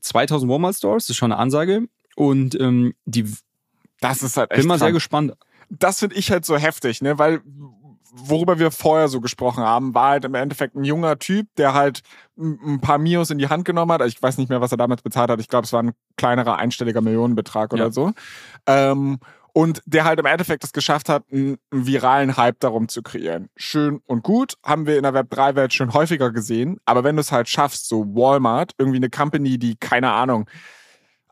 [0.01, 1.89] 2000 Walmart Stores, das ist schon eine Ansage.
[2.16, 3.26] Und ähm, die
[4.01, 4.86] das ist halt echt bin mal krank.
[4.86, 5.32] sehr gespannt.
[5.70, 7.43] Das finde ich halt so heftig, ne, weil
[8.12, 12.00] worüber wir vorher so gesprochen haben, war halt im Endeffekt ein junger Typ, der halt
[12.38, 14.02] ein paar Mios in die Hand genommen hat.
[14.06, 15.40] Ich weiß nicht mehr, was er damals bezahlt hat.
[15.40, 17.90] Ich glaube, es war ein kleinerer einstelliger Millionenbetrag oder Ja.
[17.90, 18.12] so.
[18.66, 19.18] Ähm,
[19.54, 23.48] und der halt im Endeffekt es geschafft hat, einen, einen viralen Hype darum zu kreieren.
[23.56, 26.78] Schön und gut, haben wir in der Web3-Welt schon häufiger gesehen.
[26.84, 30.48] Aber wenn du es halt schaffst, so Walmart, irgendwie eine Company, die, keine Ahnung,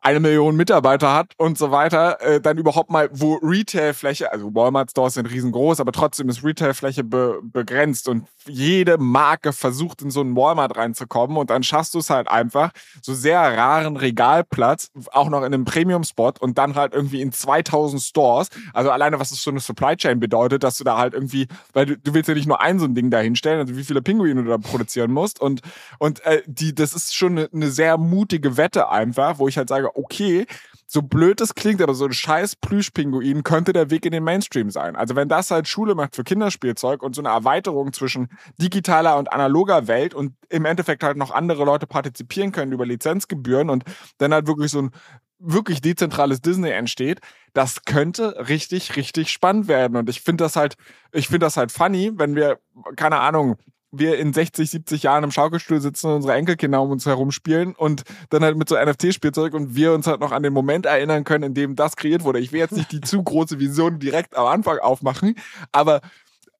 [0.06, 5.14] eine Million Mitarbeiter hat und so weiter, äh, dann überhaupt mal, wo Retailfläche, also Walmart-Stores
[5.14, 10.36] sind riesengroß, aber trotzdem ist Retailfläche be begrenzt und jede Marke versucht in so einen
[10.36, 12.70] Walmart reinzukommen und dann schaffst du es halt einfach,
[13.02, 18.00] so sehr raren Regalplatz, auch noch in einem Premium-Spot und dann halt irgendwie in 2000
[18.00, 21.48] Stores, also alleine was das so eine Supply Chain bedeutet, dass du da halt irgendwie,
[21.72, 23.82] weil du, du willst ja nicht nur ein so ein Ding da hinstellen, also wie
[23.82, 25.62] viele Pinguine du da produzieren musst und,
[25.98, 29.68] und äh, die, das ist schon eine, eine sehr mutige Wette einfach, wo ich halt
[29.68, 30.46] sage, okay,
[30.86, 34.70] so blöd es klingt, aber so ein scheiß Plüschpinguin könnte der Weg in den Mainstream
[34.70, 34.94] sein.
[34.94, 38.28] Also wenn das halt Schule macht für Kinderspielzeug und so eine Erweiterung zwischen
[38.58, 43.68] digitaler und analoger Welt und im Endeffekt halt noch andere Leute partizipieren können über Lizenzgebühren
[43.68, 43.84] und
[44.18, 44.90] dann halt wirklich so ein
[45.38, 47.20] wirklich dezentrales Disney entsteht,
[47.52, 49.96] das könnte richtig, richtig spannend werden.
[49.96, 50.76] Und ich finde das halt,
[51.12, 52.58] ich finde das halt funny, wenn wir,
[52.96, 53.56] keine Ahnung,
[53.98, 57.74] wir in 60, 70 Jahren im Schaukelstuhl sitzen und unsere Enkelkinder um uns herum spielen
[57.74, 61.24] und dann halt mit so NFT-Spielzeug und wir uns halt noch an den Moment erinnern
[61.24, 62.38] können, in dem das kreiert wurde.
[62.38, 65.34] Ich will jetzt nicht die zu große Vision direkt am Anfang aufmachen,
[65.72, 66.00] aber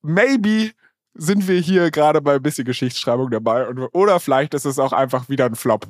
[0.03, 0.70] maybe
[1.14, 4.93] sind wir hier gerade bei ein bisschen Geschichtsschreibung dabei und, oder vielleicht ist es auch
[4.93, 5.87] einfach wieder ein Flop.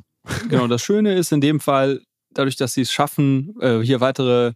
[0.49, 4.53] Genau, das Schöne ist in dem Fall, dadurch, dass sie es schaffen, äh, hier weitere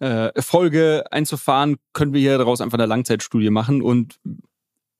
[0.00, 4.18] äh, Erfolge einzufahren, können wir hier daraus einfach eine Langzeitstudie machen und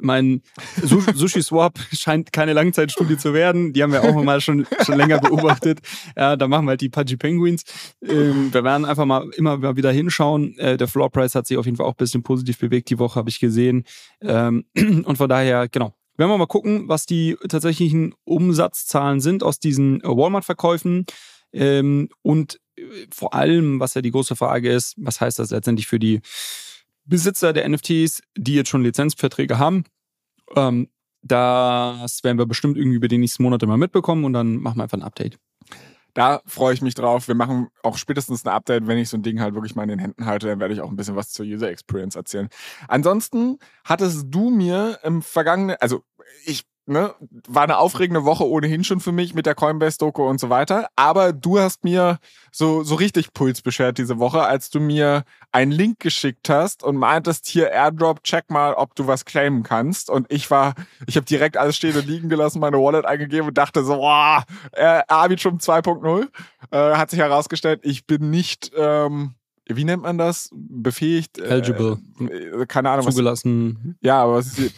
[0.02, 0.42] mein
[0.82, 3.72] Su- Sushi Swap scheint keine Langzeitstudie zu werden.
[3.72, 5.80] Die haben wir auch mal schon, schon länger beobachtet.
[6.16, 7.64] Ja, da machen wir halt die Pudgy Penguins.
[8.02, 10.58] Ähm, wir werden einfach mal immer mal wieder hinschauen.
[10.58, 12.98] Äh, der Floor Price hat sich auf jeden Fall auch ein bisschen positiv bewegt die
[12.98, 13.84] Woche, habe ich gesehen.
[14.20, 15.94] Ähm, und von daher, genau.
[16.18, 21.06] Werden wir mal gucken, was die tatsächlichen Umsatzzahlen sind aus diesen äh, Walmart-Verkäufen.
[21.54, 25.86] Ähm, und äh, vor allem, was ja die große Frage ist, was heißt das letztendlich
[25.86, 26.20] für die
[27.04, 29.84] Besitzer der NFTs, die jetzt schon Lizenzverträge haben.
[30.56, 30.88] Ähm,
[31.22, 34.84] das werden wir bestimmt irgendwie über die nächsten Monate mal mitbekommen und dann machen wir
[34.84, 35.38] einfach ein Update.
[36.14, 37.26] Da freue ich mich drauf.
[37.28, 39.88] Wir machen auch spätestens ein Update, wenn ich so ein Ding halt wirklich mal in
[39.88, 42.48] den Händen halte, dann werde ich auch ein bisschen was zur User Experience erzählen.
[42.88, 46.04] Ansonsten hattest du mir im vergangenen, also
[46.44, 47.14] ich Ne,
[47.46, 50.88] war eine aufregende Woche ohnehin schon für mich mit der Coinbase-Doku und so weiter.
[50.96, 52.18] Aber du hast mir
[52.50, 55.22] so, so richtig Puls beschert diese Woche, als du mir
[55.52, 60.10] einen Link geschickt hast und meintest, hier Airdrop, check mal, ob du was claimen kannst.
[60.10, 60.74] Und ich war,
[61.06, 64.42] ich habe direkt alles stehen und liegen gelassen, meine Wallet eingegeben und dachte so, boah,
[64.72, 66.26] äh, Arbitrum 2.0.
[66.72, 69.34] Äh, hat sich herausgestellt, ich bin nicht, ähm,
[69.66, 70.50] wie nennt man das?
[70.52, 71.38] Befähigt?
[71.38, 71.98] äh, Eligible.
[72.18, 73.06] Äh, keine Ahnung.
[73.06, 73.96] Was, Zugelassen.
[74.00, 74.70] ja, aber was ist hier?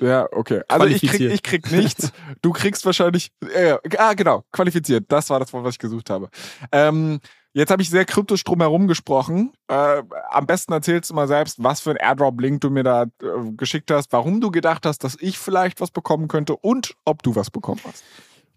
[0.00, 0.62] Ja, okay.
[0.68, 2.12] Also ich krieg, ich krieg nichts.
[2.42, 3.30] Du kriegst wahrscheinlich.
[3.54, 5.04] Äh, ah, genau, qualifiziert.
[5.08, 6.30] Das war das Wort, was ich gesucht habe.
[6.72, 7.20] Ähm,
[7.52, 9.52] jetzt habe ich sehr kryptisch drum herum gesprochen.
[9.68, 13.06] Äh, am besten erzählst du mal selbst, was für ein Airdrop-Link du mir da äh,
[13.56, 17.36] geschickt hast, warum du gedacht hast, dass ich vielleicht was bekommen könnte und ob du
[17.36, 18.02] was bekommen hast.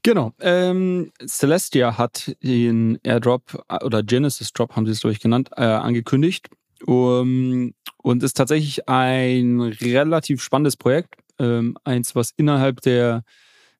[0.04, 0.34] Genau.
[0.39, 5.50] Ähm, Celestia hat den Airdrop äh, oder Genesis Drop, haben sie es glaube ich genannt,
[5.58, 6.50] äh, angekündigt.
[6.86, 11.16] Um, und ist tatsächlich ein relativ spannendes Projekt.
[11.39, 13.23] Ähm, eins, was innerhalb der,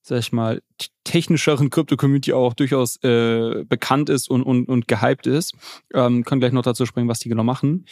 [0.02, 0.62] sag ich mal,
[1.04, 5.54] technischeren Krypto-Community auch durchaus äh, bekannt ist und, und, und gehypt ist.
[5.94, 7.86] Ähm, kann gleich noch dazu sprechen, was die genau machen.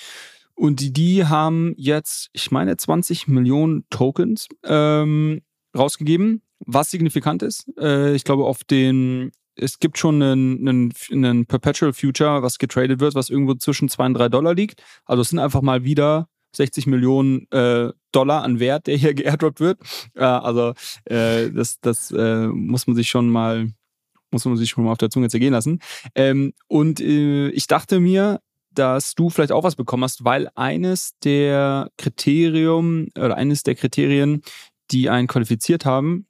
[0.55, 5.41] Und die, die haben jetzt, ich meine, 20 Millionen Tokens ähm,
[5.75, 7.65] rausgegeben, was signifikant ist.
[7.79, 12.99] Äh, ich glaube, auf den, es gibt schon einen, einen, einen Perpetual Future, was getradet
[12.99, 14.83] wird, was irgendwo zwischen 2 und 3 Dollar liegt.
[15.05, 19.59] Also es sind einfach mal wieder 60 Millionen äh, Dollar an Wert, der hier geairdroppt
[19.59, 19.79] wird.
[20.15, 20.73] Äh, also
[21.05, 23.67] äh, das, das äh, muss man sich schon mal
[24.33, 25.79] muss man sich schon mal auf der Zunge zergehen lassen.
[26.15, 28.39] Ähm, und äh, ich dachte mir,
[28.73, 34.41] dass du vielleicht auch was bekommen hast, weil eines der Kriterium oder eines der Kriterien,
[34.91, 36.27] die einen qualifiziert haben,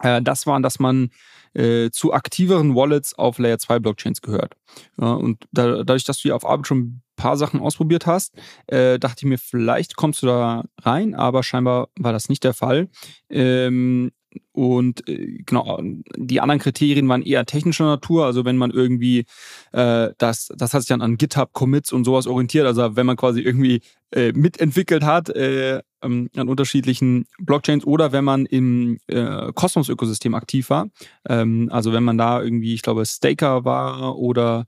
[0.00, 1.10] äh, das war, dass man
[1.54, 4.54] äh, zu aktiveren Wallets auf Layer 2 Blockchains gehört.
[5.00, 8.34] Ja, und da, dadurch, dass du ja auf ein paar Sachen ausprobiert hast,
[8.66, 12.52] äh, dachte ich mir, vielleicht kommst du da rein, aber scheinbar war das nicht der
[12.52, 12.88] Fall.
[13.30, 14.10] Ähm,
[14.52, 15.80] und äh, genau,
[16.16, 18.26] die anderen Kriterien waren eher technischer Natur.
[18.26, 19.24] Also wenn man irgendwie
[19.72, 22.66] äh, das, das hat sich dann an GitHub-Commits und sowas orientiert.
[22.66, 28.24] Also wenn man quasi irgendwie äh, mitentwickelt hat äh, ähm, an unterschiedlichen Blockchains oder wenn
[28.24, 30.88] man im äh, Cosmos-Ökosystem aktiv war.
[31.28, 34.66] Ähm, also wenn man da irgendwie, ich glaube, Staker war oder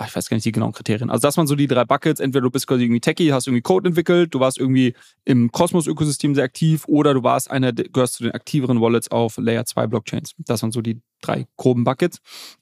[0.00, 1.10] ach, ich weiß gar nicht die genauen Kriterien.
[1.10, 3.62] Also dass man so die drei Buckets, entweder du bist quasi irgendwie Techie, hast irgendwie
[3.62, 8.24] Code entwickelt, du warst irgendwie im Cosmos-Ökosystem sehr aktiv oder du warst einer, gehörst zu
[8.24, 10.34] den aktiveren Wallets auf Layer 2 Blockchains.
[10.38, 12.18] Das waren so die drei groben Buckets.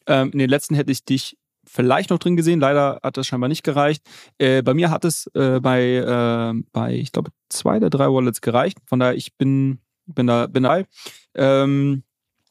[0.06, 3.48] Ähm, in den letzten hätte ich dich vielleicht noch drin gesehen, leider hat das scheinbar
[3.48, 4.02] nicht gereicht.
[4.38, 8.40] Äh, bei mir hat es äh, bei, äh, bei, ich glaube, zwei der drei Wallets
[8.40, 8.78] gereicht.
[8.86, 10.86] Von daher, ich bin, bin da, bin dabei.
[11.34, 12.02] Ähm,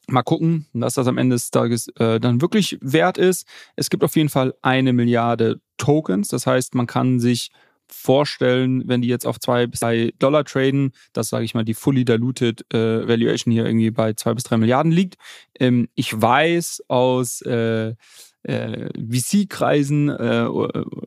[0.08, 3.46] Mal gucken, dass das am Ende des Tages äh, dann wirklich wert ist.
[3.76, 6.28] Es gibt auf jeden Fall eine Milliarde Tokens.
[6.28, 7.50] Das heißt, man kann sich
[7.92, 11.74] vorstellen, wenn die jetzt auf zwei bis drei Dollar traden, dass, sage ich mal, die
[11.74, 15.16] fully diluted äh, Valuation hier irgendwie bei zwei bis drei Milliarden liegt.
[15.58, 17.94] Ähm, ich weiß aus äh,
[18.44, 20.48] äh, VC-Kreisen, äh,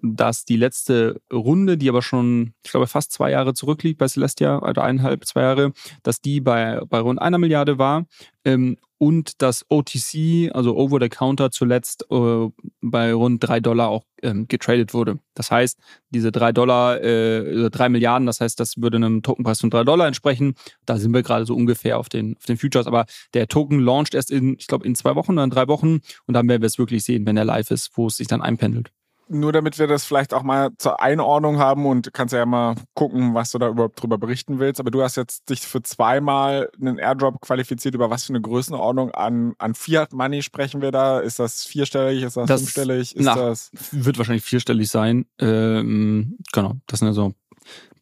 [0.01, 4.61] dass die letzte Runde, die aber schon, ich glaube, fast zwei Jahre zurückliegt bei Celestia,
[4.61, 5.73] oder eineinhalb, zwei Jahre,
[6.03, 8.05] dass die bei, bei rund einer Milliarde war.
[8.45, 12.47] Ähm, und das OTC, also Over the Counter, zuletzt äh,
[12.81, 15.19] bei rund drei Dollar auch ähm, getradet wurde.
[15.33, 15.77] Das heißt,
[16.11, 20.07] diese drei Dollar, äh, drei Milliarden, das heißt, das würde einem Tokenpreis von drei Dollar
[20.07, 20.55] entsprechen.
[20.85, 22.87] Da sind wir gerade so ungefähr auf den, auf den Futures.
[22.87, 25.99] Aber der Token launcht erst in, ich glaube, in zwei Wochen oder in drei Wochen.
[26.25, 28.41] Und dann werden wir es wirklich sehen, wenn er live ist, wo es sich dann
[28.41, 28.91] einpendelt
[29.27, 33.33] nur damit wir das vielleicht auch mal zur Einordnung haben und kannst ja mal gucken,
[33.33, 34.79] was du da überhaupt drüber berichten willst.
[34.79, 37.95] Aber du hast jetzt dich für zweimal einen Airdrop qualifiziert.
[37.95, 41.19] Über was für eine Größenordnung an, an Fiat Money sprechen wir da?
[41.19, 42.23] Ist das vierstellig?
[42.23, 43.15] Ist das, das fünfstellig?
[43.15, 43.71] Ist na, das?
[43.91, 45.25] Wird wahrscheinlich vierstellig sein.
[45.39, 46.73] Ähm, genau.
[46.87, 47.33] Das sind ja so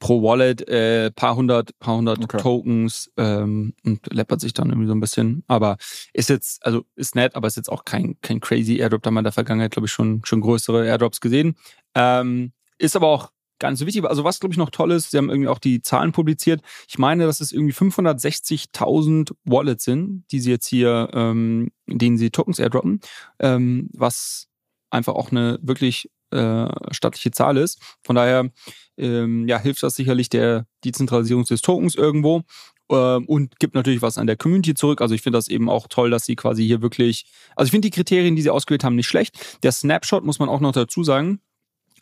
[0.04, 2.38] pro Wallet äh, paar hundert, paar hundert okay.
[2.38, 5.46] Tokens ähm, und läppert sich dann irgendwie so ein bisschen.
[5.48, 5.78] Aber
[6.12, 9.02] ist jetzt, also ist nett, aber ist jetzt auch kein, kein crazy Airdrop.
[9.02, 11.56] Da haben wir in der Vergangenheit, glaube ich, schon, schon größere Airdrops gesehen.
[11.96, 14.04] Ähm, ist aber auch ganz so wichtig.
[14.04, 16.62] Also was, glaube ich, noch toll ist, sie haben irgendwie auch die Zahlen publiziert.
[16.90, 22.30] Ich meine, dass es irgendwie 560.000 Wallets sind, die sie jetzt hier, ähm, denen sie
[22.30, 23.00] Tokens airdroppen,
[23.40, 24.50] ähm, was
[24.90, 27.80] einfach auch eine wirklich äh, stattliche Zahl ist.
[28.04, 28.50] Von daher
[28.98, 32.44] ähm, ja, hilft das sicherlich der Dezentralisierung des Tokens irgendwo
[32.90, 35.02] ähm, und gibt natürlich was an der Community zurück.
[35.02, 37.26] Also ich finde das eben auch toll, dass sie quasi hier wirklich,
[37.56, 39.58] also ich finde die Kriterien, die sie ausgewählt haben, nicht schlecht.
[39.64, 41.40] Der Snapshot muss man auch noch dazu sagen,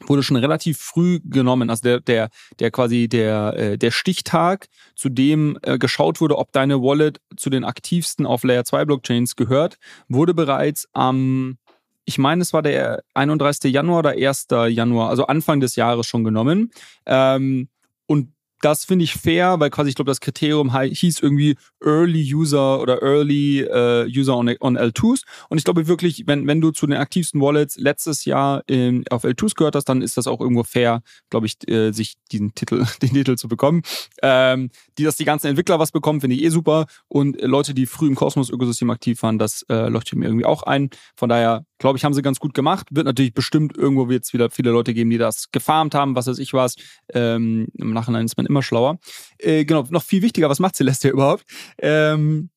[0.08, 2.30] wurde schon relativ früh genommen, also der der
[2.60, 7.50] der quasi der äh, der Stichtag, zu dem äh, geschaut wurde, ob deine Wallet zu
[7.50, 9.78] den aktivsten auf Layer 2 Blockchains gehört,
[10.08, 11.58] wurde bereits am
[12.06, 13.72] ich meine, es war der 31.
[13.72, 14.48] Januar oder 1.
[14.70, 16.72] Januar, also Anfang des Jahres schon genommen.
[17.06, 17.70] Ähm,
[18.08, 22.80] und das finde ich fair, weil quasi, ich glaube, das Kriterium hieß irgendwie Early User
[22.80, 25.24] oder Early uh, User on, on L2s.
[25.50, 29.24] Und ich glaube wirklich, wenn, wenn du zu den aktivsten Wallets letztes Jahr in, auf
[29.24, 32.86] L2s gehört hast, dann ist das auch irgendwo fair, glaube ich, äh, sich diesen Titel,
[33.02, 33.82] den Titel zu bekommen.
[34.22, 36.86] Ähm, die, dass die ganzen Entwickler was bekommen, finde ich eh super.
[37.08, 40.92] Und Leute, die früh im Kosmos-Ökosystem aktiv waren, das äh, leuchtet mir irgendwie auch ein.
[41.16, 42.88] Von daher, glaube ich, haben sie ganz gut gemacht.
[42.92, 46.38] Wird natürlich bestimmt irgendwo es wieder viele Leute geben, die das gefarmt haben, was weiß
[46.38, 46.76] ich was.
[47.14, 49.00] Ähm, Im Nachhinein ist man immer schlauer.
[49.40, 51.44] Äh, genau, noch viel wichtiger, was macht Celestia überhaupt?
[51.80, 52.52] Ähm,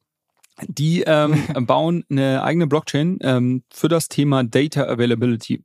[0.69, 5.65] die ähm, bauen eine eigene Blockchain ähm, für das Thema Data Availability.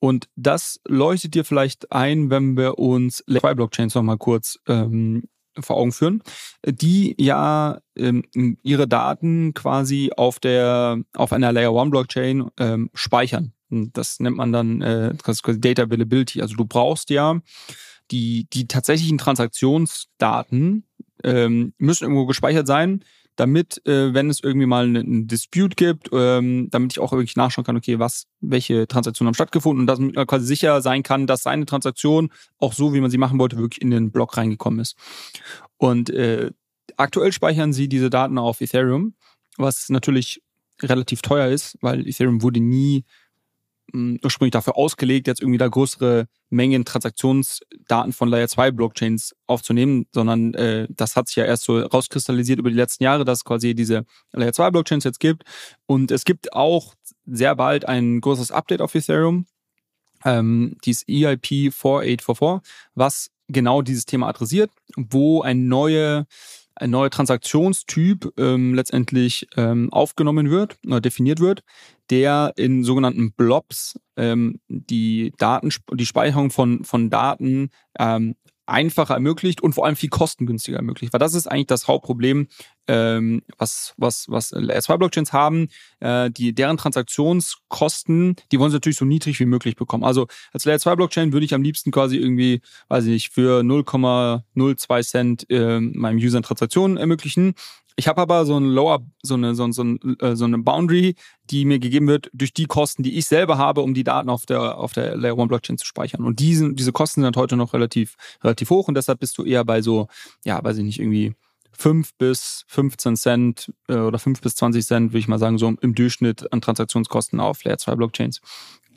[0.00, 5.22] Und das leuchtet dir vielleicht ein, wenn wir uns zwei Blockchains nochmal kurz ähm,
[5.60, 6.22] vor Augen führen,
[6.64, 8.24] die ja ähm,
[8.62, 13.52] ihre Daten quasi auf der auf einer Layer One Blockchain ähm, speichern.
[13.70, 15.14] Das nennt man dann äh,
[15.58, 16.40] Data Availability.
[16.40, 17.40] Also du brauchst ja
[18.10, 20.84] die, die tatsächlichen Transaktionsdaten
[21.24, 23.04] ähm, müssen irgendwo gespeichert sein,
[23.36, 27.64] damit, äh, wenn es irgendwie mal einen Dispute gibt, ähm, damit ich auch wirklich nachschauen
[27.64, 31.42] kann, okay, was, welche Transaktionen haben stattgefunden und dass man quasi sicher sein kann, dass
[31.42, 34.96] seine Transaktion auch so, wie man sie machen wollte, wirklich in den Block reingekommen ist.
[35.76, 36.50] Und äh,
[36.96, 39.14] aktuell speichern sie diese Daten auf Ethereum,
[39.56, 40.42] was natürlich
[40.82, 43.04] relativ teuer ist, weil Ethereum wurde nie
[43.94, 50.54] ursprünglich dafür ausgelegt, jetzt irgendwie da größere Mengen Transaktionsdaten von Layer 2 Blockchains aufzunehmen, sondern
[50.54, 53.74] äh, das hat sich ja erst so rauskristallisiert über die letzten Jahre, dass es quasi
[53.74, 55.44] diese Layer 2 Blockchains jetzt gibt.
[55.86, 56.94] Und es gibt auch
[57.26, 59.46] sehr bald ein großes Update auf Ethereum,
[60.24, 66.26] ähm, dieses EIP 4844, was genau dieses Thema adressiert, wo ein neue
[66.76, 71.62] ein neuer Transaktionstyp ähm, letztendlich ähm, aufgenommen wird oder definiert wird,
[72.10, 78.36] der in sogenannten Blobs ähm, die Daten, die Speicherung von, von Daten ähm,
[78.66, 81.12] einfacher ermöglicht und vor allem viel kostengünstiger ermöglicht.
[81.12, 82.48] Weil das ist eigentlich das Hauptproblem,
[82.88, 85.68] ähm, was, was, was Layer 2 Blockchains haben.
[86.00, 90.04] Äh, die, deren Transaktionskosten, die wollen sie natürlich so niedrig wie möglich bekommen.
[90.04, 93.60] Also als Layer 2 Blockchain würde ich am liebsten quasi irgendwie, weiß ich nicht, für
[93.60, 97.54] 0,02 Cent äh, meinem User Transaktionen ermöglichen.
[97.98, 99.82] Ich habe aber so ein Lower, so eine, so, so,
[100.20, 103.80] äh, so eine Boundary, die mir gegeben wird durch die Kosten, die ich selber habe,
[103.80, 106.22] um die Daten auf der, auf der Layer 1 Blockchain zu speichern.
[106.22, 109.64] Und diese, diese Kosten sind heute noch relativ, relativ hoch und deshalb bist du eher
[109.64, 110.08] bei so,
[110.44, 111.34] ja, weiß ich nicht, irgendwie
[111.72, 115.72] 5 bis 15 Cent äh, oder 5 bis 20 Cent, würde ich mal sagen, so
[115.80, 118.42] im Durchschnitt an Transaktionskosten auf Layer 2 Blockchains.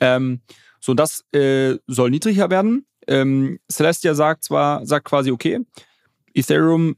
[0.00, 0.40] Ähm,
[0.78, 2.86] so, das äh, soll niedriger werden.
[3.06, 5.60] Ähm, Celestia sagt zwar, sagt quasi, okay,
[6.34, 6.96] Ethereum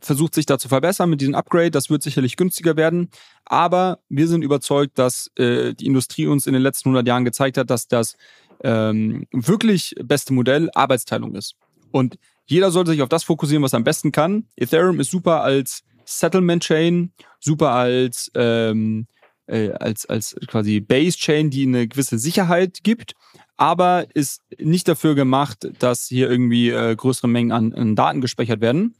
[0.00, 1.70] versucht sich da zu verbessern mit diesem Upgrade.
[1.70, 3.10] Das wird sicherlich günstiger werden.
[3.44, 7.58] Aber wir sind überzeugt, dass äh, die Industrie uns in den letzten 100 Jahren gezeigt
[7.58, 8.16] hat, dass das
[8.64, 11.56] ähm, wirklich beste Modell Arbeitsteilung ist.
[11.90, 14.46] Und jeder sollte sich auf das fokussieren, was er am besten kann.
[14.56, 19.06] Ethereum ist super als Settlement Chain, super als, ähm,
[19.46, 23.14] äh, als, als quasi Base Chain, die eine gewisse Sicherheit gibt,
[23.56, 28.60] aber ist nicht dafür gemacht, dass hier irgendwie äh, größere Mengen an, an Daten gespeichert
[28.60, 28.96] werden.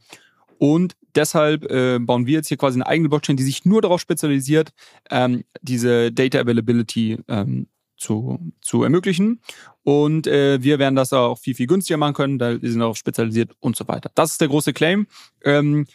[0.63, 3.99] Und deshalb äh, bauen wir jetzt hier quasi eine eigene Blockchain, die sich nur darauf
[3.99, 4.71] spezialisiert,
[5.11, 9.41] ähm, diese Data Availability ähm, zu, zu ermöglichen.
[9.83, 12.95] Und äh, wir werden das auch viel, viel günstiger machen können, da wir sind darauf
[12.95, 14.09] spezialisiert und so weiter.
[14.15, 15.07] Das ist der große Claim.
[15.43, 15.85] Ähm,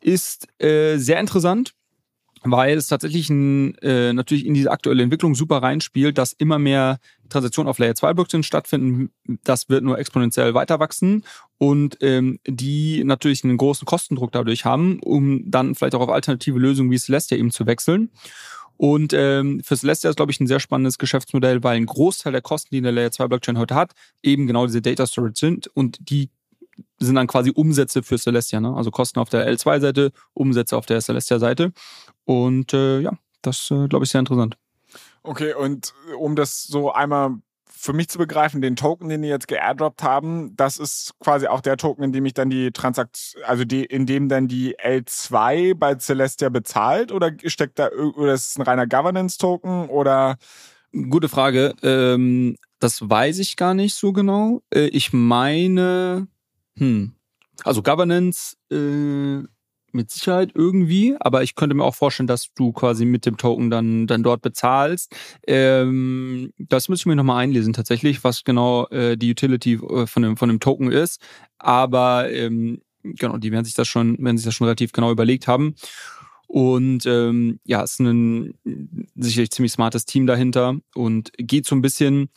[0.00, 1.74] ist äh, sehr interessant,
[2.44, 6.98] weil es tatsächlich ein, äh, natürlich in diese aktuelle Entwicklung super reinspielt, dass immer mehr
[7.28, 9.10] Transaktionen auf Layer 2 Blockchains stattfinden.
[9.44, 11.24] Das wird nur exponentiell weiter wachsen
[11.58, 16.58] und ähm, die natürlich einen großen Kostendruck dadurch haben, um dann vielleicht auch auf alternative
[16.58, 18.10] Lösungen wie Celestia eben zu wechseln.
[18.76, 22.42] Und ähm, für Celestia ist, glaube ich, ein sehr spannendes Geschäftsmodell, weil ein Großteil der
[22.42, 25.98] Kosten, die eine Layer 2 Blockchain heute hat, eben genau diese Data Storage sind und
[26.00, 26.30] die
[26.98, 28.74] sind dann quasi Umsätze für Celestia, ne?
[28.74, 31.72] also Kosten auf der L2-Seite, Umsätze auf der Celestia-Seite.
[32.28, 34.58] Und äh, ja, das äh, glaube ich sehr interessant.
[35.22, 39.48] Okay, und um das so einmal für mich zu begreifen, den Token, den die jetzt
[39.48, 43.64] geairdroppt haben, das ist quasi auch der Token, in dem ich dann die Transaktion, also
[43.64, 48.56] die, in dem dann die L2 bei Celestia bezahlt oder steckt da, oder ist es
[48.58, 50.36] ein reiner Governance-Token oder?
[50.92, 51.74] Gute Frage.
[51.82, 54.60] Ähm, das weiß ich gar nicht so genau.
[54.68, 56.26] Äh, ich meine,
[56.76, 57.14] hm,
[57.64, 59.48] also Governance, äh,
[59.92, 63.70] mit Sicherheit irgendwie, aber ich könnte mir auch vorstellen, dass du quasi mit dem Token
[63.70, 65.14] dann, dann dort bezahlst.
[65.46, 70.22] Ähm, das müsste ich mir nochmal einlesen tatsächlich, was genau äh, die Utility äh, von
[70.22, 71.20] dem, von dem Token ist.
[71.58, 75.48] Aber ähm, genau, die werden sich das schon, werden sich das schon relativ genau überlegt
[75.48, 75.74] haben.
[76.46, 78.54] Und ähm, ja, es ist ein
[79.14, 82.30] sicherlich ziemlich smartes Team dahinter und geht so ein bisschen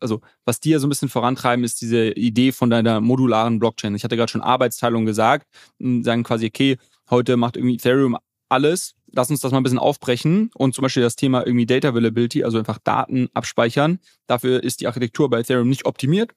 [0.00, 3.94] also was die ja so ein bisschen vorantreiben, ist diese Idee von deiner modularen Blockchain.
[3.94, 5.46] Ich hatte gerade schon Arbeitsteilung gesagt,
[5.78, 6.78] sagen quasi, okay,
[7.10, 8.16] heute macht irgendwie Ethereum
[8.48, 11.88] alles, lass uns das mal ein bisschen aufbrechen und zum Beispiel das Thema irgendwie Data
[11.88, 13.98] Availability, also einfach Daten abspeichern.
[14.26, 16.32] Dafür ist die Architektur bei Ethereum nicht optimiert,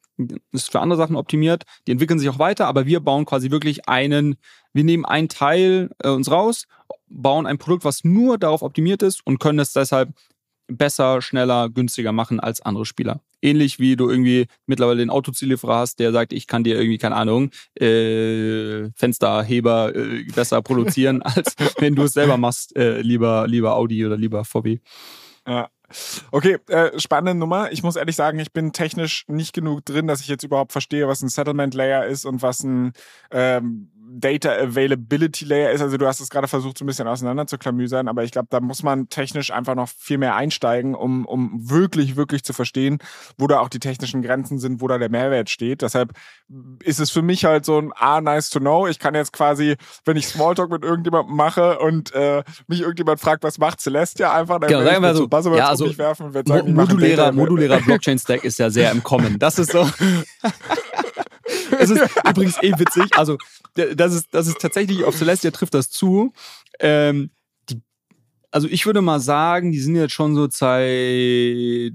[0.52, 1.64] ist für andere Sachen optimiert.
[1.88, 4.36] Die entwickeln sich auch weiter, aber wir bauen quasi wirklich einen,
[4.74, 6.68] wir nehmen einen Teil äh, uns raus,
[7.08, 10.14] bauen ein Produkt, was nur darauf optimiert ist und können es deshalb
[10.68, 13.22] besser, schneller, günstiger machen als andere Spieler.
[13.42, 17.16] Ähnlich wie du irgendwie mittlerweile den Autozulieferer hast, der sagt, ich kann dir irgendwie, keine
[17.16, 23.76] Ahnung, äh, Fensterheber äh, besser produzieren, als wenn du es selber machst, äh, lieber, lieber
[23.76, 24.80] Audi oder lieber VW.
[25.48, 25.70] Ja.
[26.32, 27.72] Okay, äh, spannende Nummer.
[27.72, 31.08] Ich muss ehrlich sagen, ich bin technisch nicht genug drin, dass ich jetzt überhaupt verstehe,
[31.08, 32.94] was ein Settlement Layer ist und was ein
[33.32, 35.82] ähm, Data Availability Layer ist.
[35.82, 38.48] Also du hast es gerade versucht, so ein bisschen auseinander zu klamüsern, aber ich glaube,
[38.50, 43.00] da muss man technisch einfach noch viel mehr einsteigen, um, um wirklich, wirklich zu verstehen,
[43.38, 45.82] wo da auch die technischen Grenzen sind, wo da der Mehrwert steht.
[45.82, 46.14] Deshalb
[46.84, 48.88] ist es für mich halt so ein Ah, nice to know.
[48.88, 53.44] Ich kann jetzt quasi, wenn ich Smalltalk mit irgendjemandem mache und äh, mich irgendjemand fragt,
[53.44, 56.26] was macht Celestia, einfach dann genau, sagen wir so, Buzzwords ja, also, um mich werfen
[56.28, 59.40] und sagen, modulärer, modulärer Blockchain Stack ist ja sehr im Kommen.
[59.40, 59.90] Das ist so.
[61.82, 63.18] Es ist übrigens eh witzig.
[63.18, 63.38] Also,
[63.74, 66.34] das ist, das ist tatsächlich, auf Celestia trifft das zu.
[66.80, 67.32] Ähm,
[67.70, 67.82] die,
[68.52, 71.94] also, ich würde mal sagen, die sind jetzt schon so seit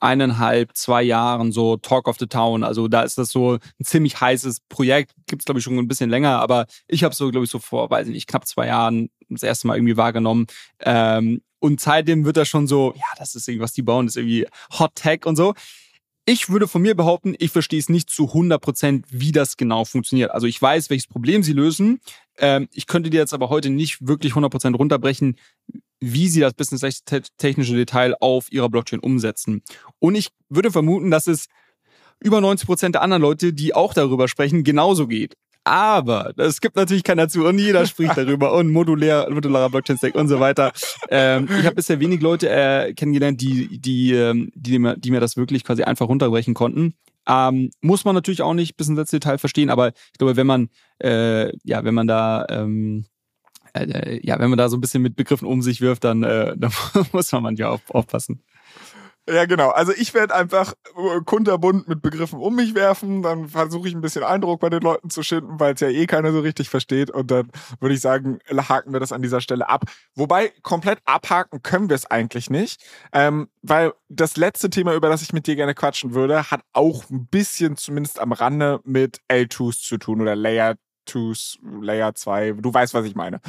[0.00, 2.64] eineinhalb, zwei Jahren so Talk of the Town.
[2.64, 5.12] Also, da ist das so ein ziemlich heißes Projekt.
[5.26, 7.58] Gibt es, glaube ich, schon ein bisschen länger, aber ich habe so, glaube ich, so
[7.58, 10.46] vor, weiß ich nicht, knapp zwei Jahren das erste Mal irgendwie wahrgenommen.
[10.80, 14.22] Ähm, und seitdem wird das schon so, ja, das ist irgendwas, die bauen, das ist
[14.22, 14.46] irgendwie
[14.78, 15.54] Hot Tech und so
[16.24, 19.84] ich würde von mir behaupten, ich verstehe es nicht zu 100 Prozent, wie das genau
[19.84, 20.30] funktioniert.
[20.30, 22.00] Also ich weiß, welches Problem sie lösen.
[22.38, 25.36] Ähm, ich könnte dir jetzt aber heute nicht wirklich 100 Prozent runterbrechen,
[26.00, 29.62] wie sie das business-technische Detail auf ihrer Blockchain umsetzen.
[29.98, 31.46] Und ich würde vermuten, dass es
[32.20, 35.36] über 90 Prozent der anderen Leute, die auch darüber sprechen, genauso geht.
[35.64, 40.26] Aber es gibt natürlich keiner zu und jeder spricht darüber und modulär, modularer Blockchain-Stack und
[40.28, 40.72] so weiter.
[41.08, 45.20] Ähm, ich habe bisher wenig Leute äh, kennengelernt, die, die, ähm, die, mir, die mir
[45.20, 46.94] das wirklich quasi einfach runterbrechen konnten.
[47.28, 50.46] Ähm, muss man natürlich auch nicht bis ins letzte Detail verstehen, aber ich glaube, wenn
[50.46, 53.04] man, äh, ja, wenn man da, ähm,
[53.72, 56.24] äh, äh ja, wenn man da so ein bisschen mit Begriffen um sich wirft, dann,
[56.24, 56.72] äh, dann
[57.12, 58.42] muss man manchmal auf, aufpassen.
[59.28, 59.70] Ja, genau.
[59.70, 64.00] Also ich werde einfach äh, kunterbunt mit Begriffen um mich werfen, dann versuche ich ein
[64.00, 67.08] bisschen Eindruck bei den Leuten zu schinden, weil es ja eh keiner so richtig versteht
[67.08, 67.48] und dann
[67.78, 69.84] würde ich sagen, haken wir das an dieser Stelle ab.
[70.16, 75.22] Wobei komplett abhaken können wir es eigentlich nicht, ähm, weil das letzte Thema, über das
[75.22, 79.86] ich mit dir gerne quatschen würde, hat auch ein bisschen zumindest am Rande mit L2s
[79.86, 80.74] zu tun oder Layer
[81.08, 83.40] 2s, Layer 2, du weißt, was ich meine.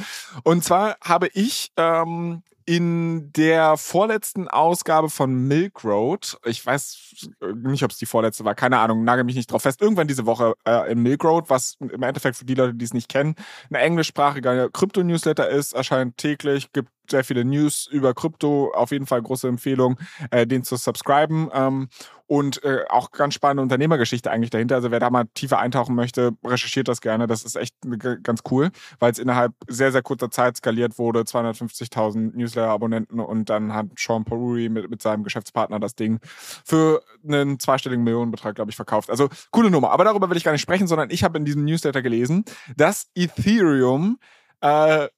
[0.44, 7.82] Und zwar habe ich ähm, in der vorletzten Ausgabe von Milk Road, ich weiß nicht,
[7.82, 10.54] ob es die vorletzte war, keine Ahnung, nagel mich nicht drauf fest, irgendwann diese Woche
[10.66, 13.34] äh, in Milk Road, was im Endeffekt für die Leute, die es nicht kennen,
[13.70, 18.72] ein englischsprachiger Krypto-Newsletter ist, erscheint täglich, gibt sehr viele News über Krypto.
[18.74, 19.98] Auf jeden Fall große Empfehlung,
[20.30, 21.50] äh, den zu subscriben.
[21.52, 21.88] Ähm,
[22.26, 24.76] und äh, auch ganz spannende Unternehmergeschichte eigentlich dahinter.
[24.76, 27.26] Also wer da mal tiefer eintauchen möchte, recherchiert das gerne.
[27.26, 27.74] Das ist echt
[28.22, 31.20] ganz cool, weil es innerhalb sehr, sehr kurzer Zeit skaliert wurde.
[31.20, 36.20] 250.000 Newsletter-Abonnenten und dann hat Sean Peruri mit, mit seinem Geschäftspartner das Ding
[36.64, 39.10] für einen zweistelligen Millionenbetrag, glaube ich, verkauft.
[39.10, 39.90] Also coole Nummer.
[39.90, 42.44] Aber darüber will ich gar nicht sprechen, sondern ich habe in diesem Newsletter gelesen,
[42.76, 44.18] dass Ethereum
[44.60, 45.08] äh,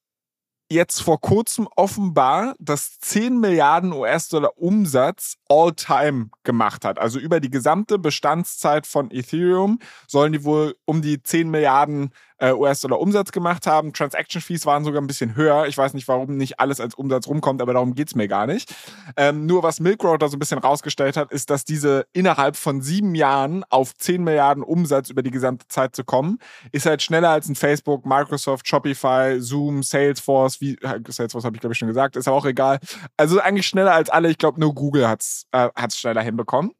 [0.68, 6.98] jetzt vor kurzem offenbar das 10 Milliarden US-Dollar Umsatz all-time gemacht hat.
[6.98, 9.78] Also über die gesamte Bestandszeit von Ethereum
[10.08, 13.92] sollen die wohl um die 10 Milliarden äh, US-Dollar Umsatz gemacht haben.
[13.92, 15.66] Transaction Fees waren sogar ein bisschen höher.
[15.66, 18.74] Ich weiß nicht, warum nicht alles als Umsatz rumkommt, aber darum geht's mir gar nicht.
[19.16, 22.80] Ähm, nur was Milk da so ein bisschen rausgestellt hat, ist, dass diese innerhalb von
[22.80, 26.38] sieben Jahren auf 10 Milliarden Umsatz über die gesamte Zeit zu kommen,
[26.72, 30.78] ist halt schneller als ein Facebook, Microsoft, Shopify, Zoom, Salesforce, wie
[31.08, 32.78] Salesforce habe ich glaube ich schon gesagt, ist aber auch egal.
[33.16, 34.30] Also eigentlich schneller als alle.
[34.30, 36.72] Ich glaube nur Google hat's äh, hat's schneller hinbekommen.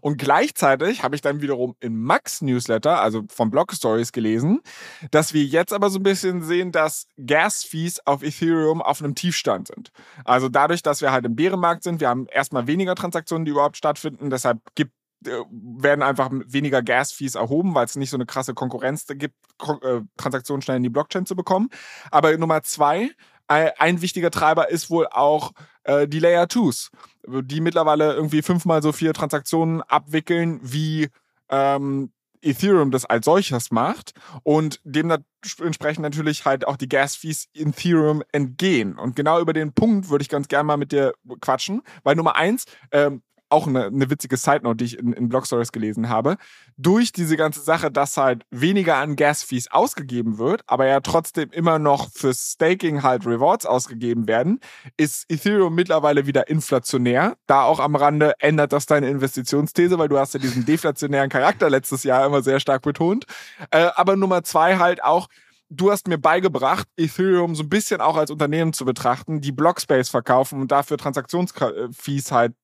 [0.00, 4.60] Und gleichzeitig habe ich dann wiederum in Max Newsletter, also von Blog Stories gelesen,
[5.10, 9.68] dass wir jetzt aber so ein bisschen sehen, dass Gas-Fees auf Ethereum auf einem Tiefstand
[9.68, 9.90] sind.
[10.24, 13.76] Also dadurch, dass wir halt im Bärenmarkt sind, wir haben erstmal weniger Transaktionen, die überhaupt
[13.76, 14.92] stattfinden, deshalb gibt
[15.26, 19.34] äh, werden einfach weniger Gas-Fees erhoben, weil es nicht so eine krasse Konkurrenz gibt,
[19.82, 21.68] äh, Transaktionen schnell in die Blockchain zu bekommen.
[22.10, 23.10] Aber Nummer zwei,
[23.50, 25.52] ein wichtiger Treiber ist wohl auch
[25.84, 26.90] äh, die Layer 2s,
[27.26, 31.08] die mittlerweile irgendwie fünfmal so viele Transaktionen abwickeln, wie
[31.48, 38.22] ähm, Ethereum das als solches macht und dementsprechend natürlich halt auch die Gas-Fees in Ethereum
[38.32, 38.98] entgehen.
[38.98, 42.36] Und genau über den Punkt würde ich ganz gerne mal mit dir quatschen, weil Nummer
[42.36, 46.36] eins, ähm, auch eine, eine witzige Side-Note, die ich in, in Blog Stories gelesen habe.
[46.76, 51.78] Durch diese ganze Sache, dass halt weniger an Gas-Fees ausgegeben wird, aber ja trotzdem immer
[51.78, 54.60] noch fürs Staking halt Rewards ausgegeben werden,
[54.96, 57.36] ist Ethereum mittlerweile wieder inflationär.
[57.46, 61.68] Da auch am Rande ändert das deine Investitionsthese, weil du hast ja diesen deflationären Charakter
[61.68, 63.26] letztes Jahr immer sehr stark betont.
[63.70, 65.28] Äh, aber Nummer zwei halt auch,
[65.70, 70.08] du hast mir beigebracht, Ethereum so ein bisschen auch als Unternehmen zu betrachten, die Blockspace
[70.08, 72.54] verkaufen und dafür Transaktionsfees halt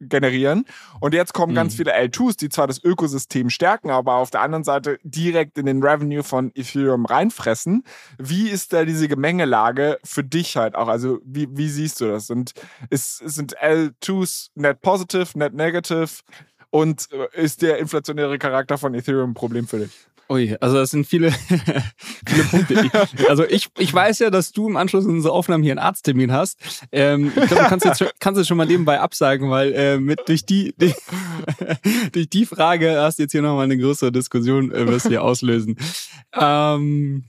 [0.00, 0.64] generieren.
[1.00, 1.56] Und jetzt kommen mhm.
[1.56, 5.66] ganz viele L2s, die zwar das Ökosystem stärken, aber auf der anderen Seite direkt in
[5.66, 7.84] den Revenue von Ethereum reinfressen.
[8.18, 10.88] Wie ist da diese Gemengelage für dich halt auch?
[10.88, 12.30] Also wie, wie siehst du das?
[12.30, 12.52] Und
[12.90, 16.08] ist, sind L2s net positive, net negative?
[16.70, 20.06] Und äh, ist der inflationäre Charakter von Ethereum ein Problem für dich?
[20.28, 21.30] Ui, also das sind viele,
[22.26, 22.90] viele Punkte.
[23.28, 26.32] also ich, ich weiß ja, dass du im Anschluss an unsere Aufnahmen hier einen Arzttermin
[26.32, 26.58] hast.
[26.90, 29.98] Ähm, ich glaube, du kannst jetzt schon, kannst es schon mal nebenbei absagen, weil äh,
[29.98, 30.94] mit durch die, die
[32.12, 35.22] durch die Frage hast du jetzt hier nochmal eine größere Diskussion, äh, wirst du hier
[35.22, 35.76] auslösen.
[36.32, 37.24] Ähm,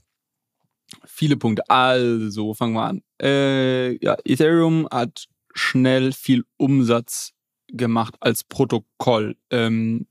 [1.06, 1.70] viele Punkte.
[1.70, 3.02] Also, fangen wir an.
[3.22, 7.34] Äh, ja, Ethereum hat schnell viel Umsatz
[7.68, 9.36] gemacht als Protokoll.
[9.52, 10.08] Ähm,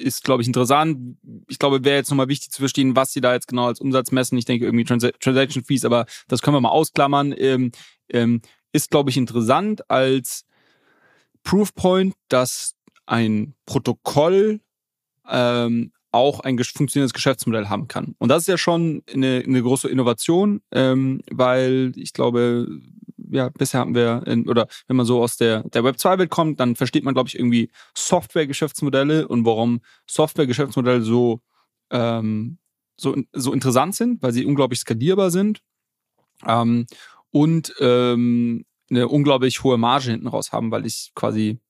[0.00, 1.16] ist, glaube ich, interessant.
[1.48, 4.10] Ich glaube, wäre jetzt nochmal wichtig zu verstehen, was sie da jetzt genau als Umsatz
[4.10, 4.38] messen.
[4.38, 7.34] Ich denke irgendwie Trans Transaction Fees, aber das können wir mal ausklammern.
[7.36, 7.72] Ähm,
[8.08, 8.40] ähm,
[8.72, 10.44] ist, glaube ich, interessant als
[11.42, 12.74] Proofpoint, dass
[13.06, 14.60] ein Protokoll
[15.28, 18.14] ähm, auch ein funktionierendes Geschäftsmodell haben kann.
[18.18, 22.66] Und das ist ja schon eine, eine große Innovation, ähm, weil ich glaube,
[23.30, 26.60] ja, bisher haben wir, in, oder wenn man so aus der, der Web 2-Welt kommt,
[26.60, 31.40] dann versteht man, glaube ich, irgendwie Software-Geschäftsmodelle und warum Software-Geschäftsmodelle so,
[31.90, 32.58] ähm,
[32.96, 35.62] so, so interessant sind, weil sie unglaublich skalierbar sind
[36.46, 36.86] ähm,
[37.30, 41.60] und ähm, eine unglaublich hohe Marge hinten raus haben, weil ich quasi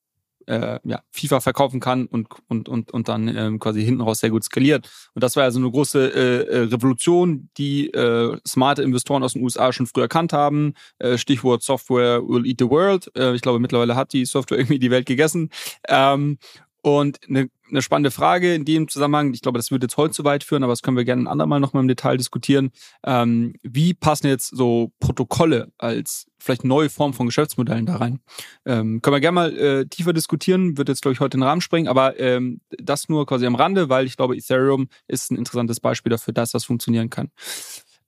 [0.51, 4.31] äh, ja, FIFA verkaufen kann und, und, und, und dann ähm, quasi hinten raus sehr
[4.31, 4.91] gut skaliert.
[5.15, 9.35] Und das war ja so eine große äh, äh Revolution, die äh, smarte Investoren aus
[9.35, 10.75] den USA schon früh erkannt haben.
[10.99, 13.11] Äh, Stichwort Software will eat the world.
[13.17, 15.51] Äh, ich glaube, mittlerweile hat die Software irgendwie die Welt gegessen.
[15.89, 16.39] Ähm,
[16.83, 20.25] und eine, eine spannende Frage in dem Zusammenhang, ich glaube, das würde jetzt heute zu
[20.25, 22.71] weit führen, aber das können wir gerne ein andermal nochmal im Detail diskutieren.
[23.05, 28.21] Ähm, wie passen jetzt so Protokolle als vielleicht neue Form von Geschäftsmodellen da rein?
[28.65, 31.61] Ähm, können wir gerne mal äh, tiefer diskutieren, wird jetzt, glaube ich, heute den Rahmen
[31.61, 35.81] sprengen, aber ähm, das nur quasi am Rande, weil ich glaube, Ethereum ist ein interessantes
[35.81, 37.31] Beispiel dafür, dass das funktionieren kann.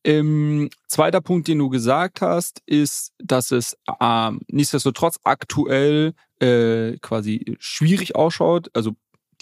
[0.04, 7.56] Ähm, zweiter Punkt, den du gesagt hast, ist, dass es ähm, nichtsdestotrotz aktuell äh, quasi
[7.60, 8.68] schwierig ausschaut.
[8.74, 8.92] Also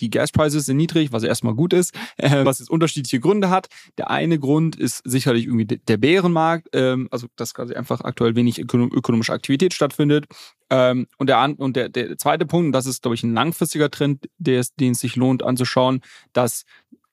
[0.00, 3.68] die Gaspreise sind niedrig, was erstmal gut ist, äh, was jetzt unterschiedliche Gründe hat.
[3.98, 8.58] Der eine Grund ist sicherlich irgendwie der Bärenmarkt, ähm, also dass quasi einfach aktuell wenig
[8.58, 10.26] ökonom ökonomische Aktivität stattfindet.
[10.70, 13.90] Ähm, und der, und der, der zweite Punkt, und das ist, glaube ich, ein langfristiger
[13.90, 16.00] Trend, der, den es sich lohnt anzuschauen,
[16.32, 16.64] dass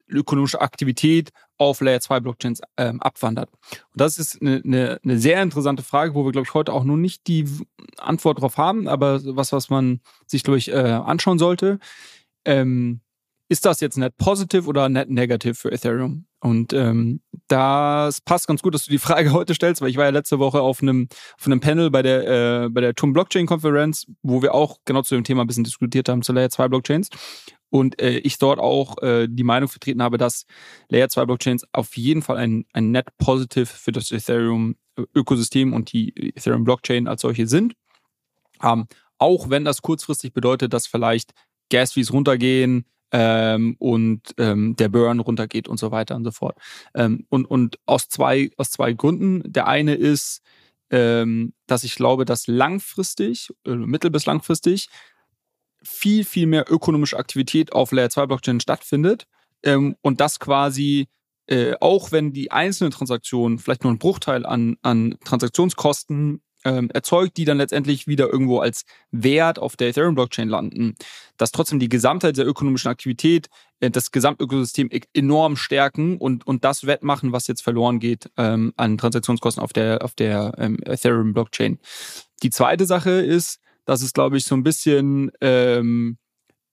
[0.07, 3.49] ökonomische Aktivität auf Layer 2 Blockchains ähm, abwandert.
[3.91, 6.83] Und das ist eine, eine, eine sehr interessante Frage, wo wir, glaube ich, heute auch
[6.83, 7.45] noch nicht die
[7.97, 11.79] Antwort drauf haben, aber was, was man sich, glaube ich, äh, anschauen sollte.
[12.45, 13.01] Ähm,
[13.49, 16.25] ist das jetzt net positive oder net negative für Ethereum?
[16.39, 20.05] Und ähm, das passt ganz gut, dass du die Frage heute stellst, weil ich war
[20.05, 21.07] ja letzte Woche auf einem,
[21.39, 25.01] auf einem Panel bei der, äh, bei der TUM Blockchain Konferenz, wo wir auch genau
[25.01, 27.09] zu dem Thema ein bisschen diskutiert haben, zu Layer 2 Blockchains
[27.69, 30.45] und äh, ich dort auch äh, die Meinung vertreten habe, dass
[30.89, 36.15] Layer 2 Blockchains auf jeden Fall ein, ein Net Positive für das Ethereum-Ökosystem und die
[36.35, 37.73] Ethereum-Blockchain als solche sind.
[38.63, 38.87] Ähm,
[39.17, 41.33] auch wenn das kurzfristig bedeutet, dass vielleicht
[41.69, 46.57] Gas-Fees runtergehen ähm, und ähm, der Burn runtergeht und so weiter und so fort.
[46.93, 49.41] Ähm, und und aus, zwei, aus zwei Gründen.
[49.45, 50.41] Der eine ist,
[50.89, 54.89] ähm, dass ich glaube, dass langfristig, äh, mittel- bis langfristig,
[55.87, 59.25] viel, viel mehr ökonomische Aktivität auf Layer 2 Blockchain stattfindet
[59.63, 61.07] ähm, und das quasi
[61.47, 67.37] äh, auch wenn die einzelne Transaktion vielleicht nur einen Bruchteil an, an Transaktionskosten ähm, erzeugt,
[67.37, 70.95] die dann letztendlich wieder irgendwo als Wert auf der Ethereum-Blockchain landen,
[71.37, 73.47] dass trotzdem die Gesamtheit der ökonomischen Aktivität
[73.79, 78.73] äh, das Gesamtökosystem e-, enorm stärken und, und das wettmachen, was jetzt verloren geht ähm,
[78.75, 81.79] an Transaktionskosten auf der, auf der ähm, Ethereum-Blockchain.
[82.43, 86.17] Die zweite Sache ist, dass es, glaube ich, so ein bisschen ähm,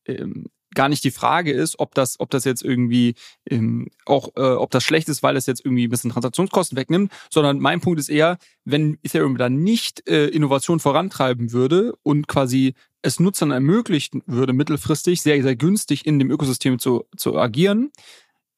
[0.06, 3.14] ähm, gar nicht die Frage ist, ob das, ob das jetzt irgendwie
[3.48, 7.12] ähm, auch, äh, ob das schlecht ist, weil es jetzt irgendwie ein bisschen Transaktionskosten wegnimmt,
[7.30, 12.74] sondern mein Punkt ist eher, wenn Ethereum da nicht äh, Innovation vorantreiben würde und quasi
[13.02, 17.92] es Nutzern ermöglichen würde, mittelfristig sehr, sehr günstig in dem Ökosystem zu, zu agieren,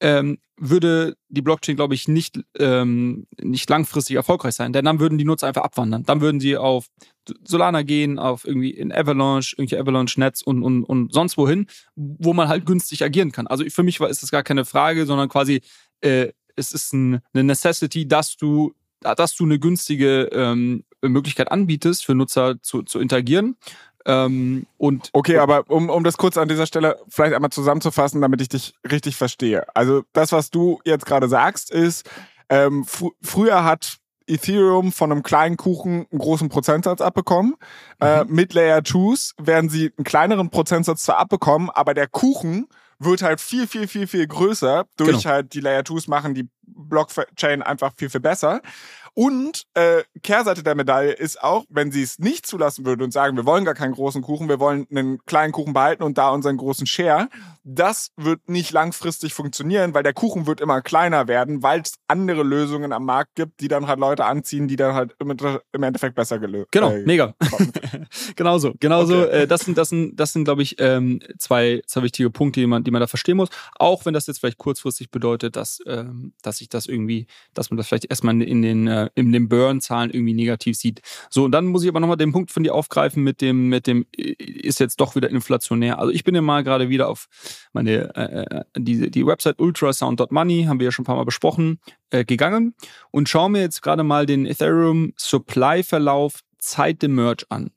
[0.01, 4.73] ähm, würde die Blockchain, glaube ich, nicht, ähm, nicht langfristig erfolgreich sein.
[4.73, 6.03] Denn dann würden die Nutzer einfach abwandern.
[6.05, 6.87] Dann würden sie auf
[7.45, 12.49] Solana gehen, auf irgendwie in Avalanche, irgendwelche Avalanche-Netz und, und, und sonst wohin, wo man
[12.49, 13.47] halt günstig agieren kann.
[13.47, 15.61] Also für mich ist das gar keine Frage, sondern quasi
[16.01, 22.05] äh, es ist ein, eine Necessity, dass du, dass du eine günstige ähm, Möglichkeit anbietest,
[22.05, 23.57] für Nutzer zu, zu interagieren.
[24.07, 28.41] Ähm, und okay, aber um, um das kurz an dieser Stelle vielleicht einmal zusammenzufassen, damit
[28.41, 29.67] ich dich richtig verstehe.
[29.75, 32.09] Also das, was du jetzt gerade sagst, ist,
[32.49, 33.99] ähm, fr früher hat
[34.29, 37.55] Ethereum von einem kleinen Kuchen einen großen Prozentsatz abbekommen.
[38.01, 38.31] Äh, mhm.
[38.31, 43.23] Äh, mit Layer 2s werden sie einen kleineren Prozentsatz zwar abbekommen, aber der Kuchen wird
[43.23, 44.87] halt viel, viel, viel, viel größer.
[44.97, 45.25] Durch genau.
[45.25, 48.63] halt die Layer 2s machen die Blockchain einfach viel, viel besser.
[49.19, 53.35] Und äh, Kehrseite der Medaille ist auch, wenn sie es nicht zulassen würden und sagen,
[53.35, 56.59] wir wollen gar keinen großen Kuchen, wir wollen einen kleinen Kuchen behalten und da unseren
[56.59, 57.31] großen Share,
[57.65, 62.43] das wird nicht langfristig funktionieren, weil der Kuchen wird immer kleiner werden, weil es andere
[62.43, 65.31] Lösungen am Markt gibt, die dann halt Leute anziehen, die dann halt im,
[65.83, 66.71] Endeffekt besser gelöst.
[66.71, 67.35] Genau, äh, mega.
[68.37, 69.23] genauso, genauso.
[69.23, 69.45] Okay.
[69.45, 72.67] Äh, das sind, das sind, das sind, glaube ich, ähm, zwei, zwei wichtige Punkte, die
[72.67, 73.49] man, die man da verstehen muss.
[73.79, 77.79] Auch wenn das jetzt vielleicht kurzfristig bedeutet, dass, ähm, dass sich das irgendwie, dass man
[77.79, 81.01] das vielleicht erstmal in den äh, in den Burn-Zahlen irgendwie negativ sieht.
[81.31, 83.87] So, und dann muss ich aber nochmal den Punkt von dir aufgreifen mit dem, mit
[83.87, 85.99] dem, ist jetzt doch wieder inflationär.
[85.99, 87.29] Also ich bin ja mal gerade wieder auf
[87.73, 91.81] meine, äh, äh die, die Website ultrasound.money, haben wir ja schon ein paar Mal besprochen,
[92.11, 92.75] äh, gegangen
[93.11, 97.71] und schaue mir jetzt gerade mal den Ethereum Supply-Verlauf Zeit dem Merge an.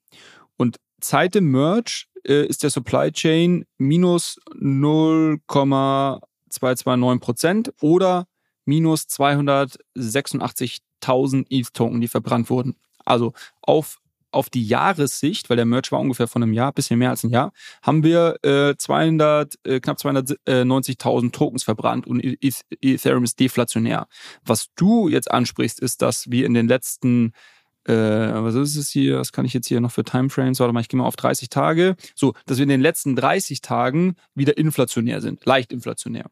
[0.57, 8.27] Und Zeit dem Merge äh, ist der Supply Chain minus 0,229 Prozent oder
[8.65, 9.07] minus
[11.02, 12.76] 286.000 ETH-Token, die verbrannt wurden.
[13.06, 14.00] Also auf,
[14.32, 17.32] auf die Jahressicht, weil der Merch war ungefähr von einem Jahr, bisschen mehr als ein
[17.32, 23.39] Jahr, haben wir äh, 200, äh, knapp 290.000 Tokens verbrannt und e-, e-, Ethereum ist
[23.39, 24.08] deflationär.
[24.46, 27.34] Was du jetzt ansprichst, ist, dass wir in den letzten
[27.86, 30.82] äh, was ist es hier, was kann ich jetzt hier noch für Timeframes, warte mal,
[30.82, 34.58] ich gehe mal auf 30 Tage, so, dass wir in den letzten 30 Tagen wieder
[34.58, 36.26] inflationär sind, leicht inflationär.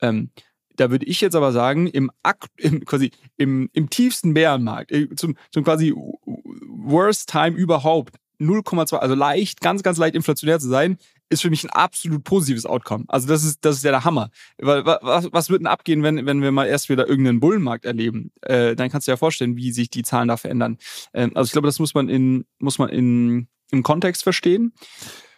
[0.00, 0.30] Ähm,
[0.76, 2.10] da würde ich jetzt aber sagen, im,
[2.56, 9.14] im, quasi im, im tiefsten Bärenmarkt, äh, zum, zum quasi worst time überhaupt, 0,2, also
[9.14, 10.98] leicht, ganz, ganz leicht inflationär zu sein,
[11.28, 13.04] ist für mich ein absolut positives Outcome.
[13.08, 14.30] Also das ist, das ist ja der Hammer.
[14.58, 18.30] Was, was wird denn abgehen, wenn, wenn wir mal erst wieder irgendeinen Bullenmarkt erleben?
[18.42, 20.78] Äh, dann kannst du dir ja vorstellen, wie sich die Zahlen da verändern.
[21.12, 24.72] Ähm, also ich glaube, das muss man in, muss man in, im Kontext verstehen.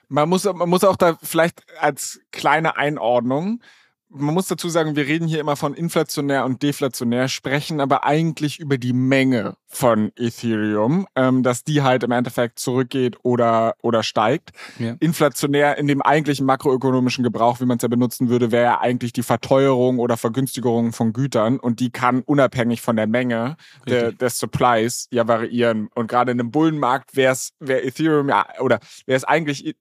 [0.09, 3.63] Man muss, man muss auch da vielleicht als kleine Einordnung
[4.11, 8.59] man muss dazu sagen, wir reden hier immer von inflationär und deflationär, sprechen aber eigentlich
[8.59, 14.51] über die Menge von Ethereum, ähm, dass die halt im Endeffekt zurückgeht oder, oder steigt.
[14.79, 14.97] Ja.
[15.01, 19.13] Inflationär in dem eigentlichen makroökonomischen Gebrauch, wie man es ja benutzen würde, wäre ja eigentlich
[19.13, 23.57] die Verteuerung oder Vergünstigung von Gütern und die kann unabhängig von der Menge
[23.87, 25.89] der, des Supplies ja variieren.
[25.95, 29.77] Und gerade in einem Bullenmarkt wäre es wär Ethereum ja oder wäre es eigentlich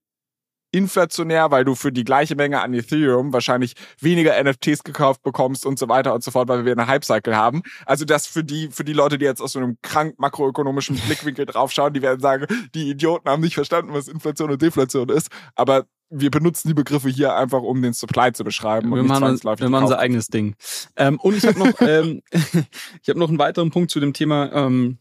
[0.78, 5.80] inflationär, weil du für die gleiche Menge an Ethereum wahrscheinlich weniger NFTs gekauft bekommst und
[5.80, 7.64] so weiter und so fort, weil wir eine Hype-Cycle haben.
[7.86, 11.46] Also das für die, für die Leute, die jetzt aus so einem krank makroökonomischen Blickwinkel
[11.48, 12.46] draufschauen, die werden sagen,
[12.76, 15.30] die Idioten haben nicht verstanden, was Inflation und Deflation ist.
[15.56, 18.94] Aber wir benutzen die Begriffe hier einfach, um den Supply zu beschreiben.
[18.94, 20.56] Wir machen, wir machen unser eigenes Ding.
[20.96, 24.52] Ähm, und ich habe noch, ähm, ich habe noch einen weiteren Punkt zu dem Thema
[24.54, 25.00] ähm,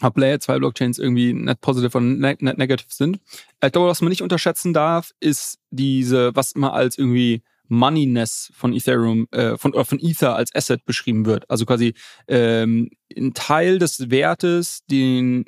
[0.00, 3.20] ob Layer 2 Blockchains irgendwie net positive und net, net negative sind.
[3.62, 8.72] Ich glaube, was man nicht unterschätzen darf, ist diese, was immer als irgendwie Moneyness von
[8.72, 11.48] Ethereum, äh, von, oder von Ether als Asset beschrieben wird.
[11.48, 11.94] Also quasi
[12.26, 15.44] ähm, ein Teil des Wertes, den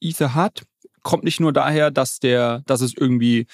[0.00, 0.62] Ether hat,
[1.06, 3.46] kommt nicht nur daher, dass der, dass es irgendwie,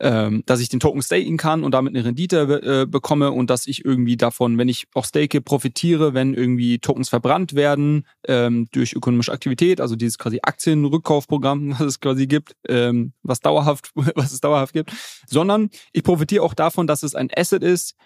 [0.00, 3.66] ähm, dass ich den Token staken kann und damit eine Rendite äh, bekomme und dass
[3.66, 8.94] ich irgendwie davon, wenn ich auch stake, profitiere, wenn irgendwie Tokens verbrannt werden ähm, durch
[8.94, 14.40] ökonomische Aktivität, also dieses quasi Aktienrückkaufprogramm, was es quasi gibt, ähm, was dauerhaft, was es
[14.40, 14.90] dauerhaft gibt,
[15.26, 17.96] sondern ich profitiere auch davon, dass es ein Asset ist,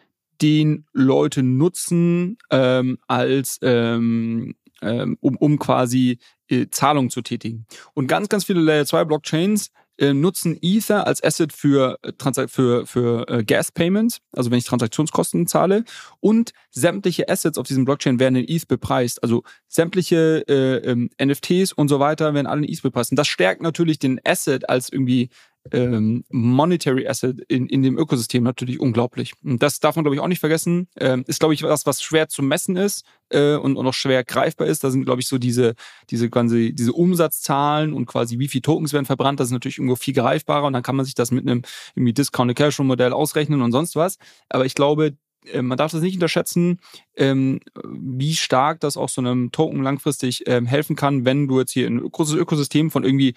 [0.43, 6.19] den Leute nutzen ähm, als ähm, ähm, um, um quasi
[6.49, 7.67] äh, Zahlungen zu tätigen.
[7.95, 12.87] Und ganz, ganz viele Layer 2 Blockchains äh, nutzen Ether als Asset für, äh, für,
[12.87, 15.85] für äh, Gas Payments, also wenn ich Transaktionskosten zahle.
[16.21, 19.23] Und sämtliche Assets auf diesem Blockchain werden in ETH bepreist.
[19.23, 23.11] Also sämtliche äh, ähm, NFTs und so weiter werden alle in ETH bepreist.
[23.11, 25.31] Und das stärkt natürlich den Asset als irgendwie
[25.73, 29.33] ähm, Monetary Asset in, in dem Ökosystem natürlich unglaublich.
[29.45, 30.89] Und das darf man, glaube ich, auch nicht vergessen.
[30.99, 34.25] Ähm, ist, glaube ich, was, was schwer zu messen ist äh, und, und auch schwer
[34.25, 34.85] greifbar ist.
[34.85, 35.75] Da sind, glaube ich, so diese,
[36.11, 39.97] diese ganze, diese Umsatzzahlen und quasi wie viel Tokens werden verbrannt, das ist natürlich irgendwo
[39.97, 41.63] viel greifbarer und dann kann man sich das mit einem
[41.95, 44.19] irgendwie Discounted Cash Modell ausrechnen und sonst was.
[44.49, 45.17] Aber ich glaube,
[45.53, 46.81] äh, man darf das nicht unterschätzen,
[47.17, 51.73] ähm, wie stark das auch so einem Token langfristig ähm, helfen kann, wenn du jetzt
[51.73, 53.35] hier ein großes Ökosystem von irgendwie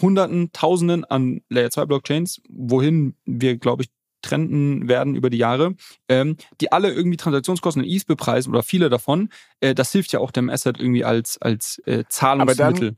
[0.00, 3.90] Hunderten, Tausenden an Layer 2 Blockchains, wohin wir, glaube ich,
[4.22, 5.74] trenden werden über die Jahre,
[6.08, 9.30] ähm, die alle irgendwie Transaktionskosten in ETH bepreisen oder viele davon.
[9.60, 12.64] Äh, das hilft ja auch dem Asset irgendwie als, als äh, Zahlungsmittel.
[12.64, 12.96] Aber, dann,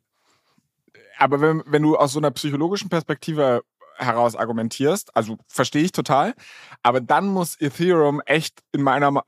[1.19, 3.63] aber wenn, wenn du aus so einer psychologischen Perspektive
[3.97, 6.35] heraus argumentierst, also verstehe ich total,
[6.83, 9.23] aber dann muss Ethereum echt in meiner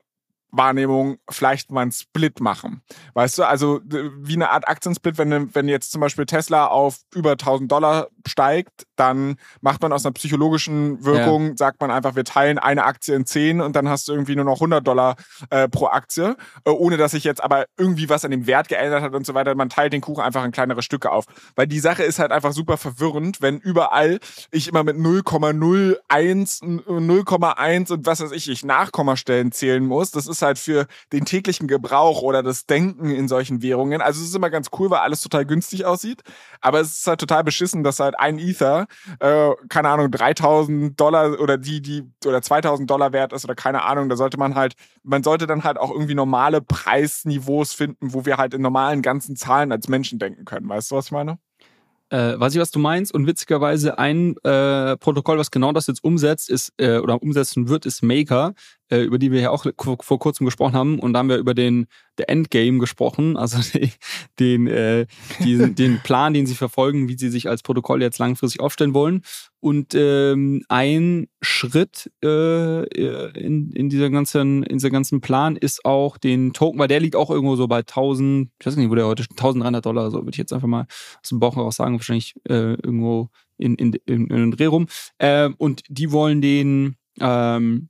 [0.51, 2.81] Wahrnehmung vielleicht mal einen Split machen.
[3.13, 7.31] Weißt du, also wie eine Art Aktiensplit, wenn, wenn jetzt zum Beispiel Tesla auf über
[7.31, 11.57] 1000 Dollar steigt, dann macht man aus einer psychologischen Wirkung, ja.
[11.57, 14.45] sagt man einfach, wir teilen eine Aktie in 10 und dann hast du irgendwie nur
[14.45, 15.15] noch 100 Dollar
[15.49, 19.01] äh, pro Aktie, äh, ohne dass sich jetzt aber irgendwie was an dem Wert geändert
[19.01, 19.55] hat und so weiter.
[19.55, 21.25] Man teilt den Kuchen einfach in kleinere Stücke auf.
[21.55, 24.19] Weil die Sache ist halt einfach super verwirrend, wenn überall
[24.51, 30.11] ich immer mit 0,01, 0,1 und was weiß ich, ich Nachkommastellen zählen muss.
[30.11, 34.01] Das ist halt für den täglichen Gebrauch oder das Denken in solchen Währungen.
[34.01, 36.21] Also es ist immer ganz cool, weil alles total günstig aussieht.
[36.59, 38.87] Aber es ist halt total beschissen, dass halt ein Ether,
[39.19, 43.83] äh, keine Ahnung, 3000 Dollar oder die, die, oder 2000 Dollar wert ist oder keine
[43.83, 44.09] Ahnung.
[44.09, 44.73] Da sollte man halt,
[45.03, 49.35] man sollte dann halt auch irgendwie normale Preisniveaus finden, wo wir halt in normalen ganzen
[49.35, 50.67] Zahlen als Menschen denken können.
[50.69, 51.39] Weißt du, was ich meine?
[52.11, 53.13] Äh, weiß ich, was du meinst.
[53.13, 57.85] Und witzigerweise ein äh, Protokoll, was genau das jetzt umsetzt, ist äh, oder umsetzen wird,
[57.85, 58.53] ist Maker,
[58.99, 60.99] über die wir ja auch vor, kurzem gesprochen haben.
[60.99, 61.87] Und da haben wir über den
[62.17, 63.91] der Endgame gesprochen, also den,
[64.39, 65.05] den, äh,
[65.43, 69.23] diesen, den Plan, den sie verfolgen, wie sie sich als Protokoll jetzt langfristig aufstellen wollen.
[69.59, 72.83] Und ähm, ein Schritt äh,
[73.37, 77.15] in, in, dieser ganzen, in dieser ganzen Plan ist auch den Token, weil der liegt
[77.15, 80.31] auch irgendwo so bei 1000, ich weiß nicht, wo der heute 1300 Dollar, so würde
[80.31, 80.87] ich jetzt einfach mal
[81.21, 84.87] aus dem Bauch heraus sagen, wahrscheinlich äh, irgendwo in, in, in, in den Dreh rum.
[85.19, 87.89] Äh, und die wollen den ähm,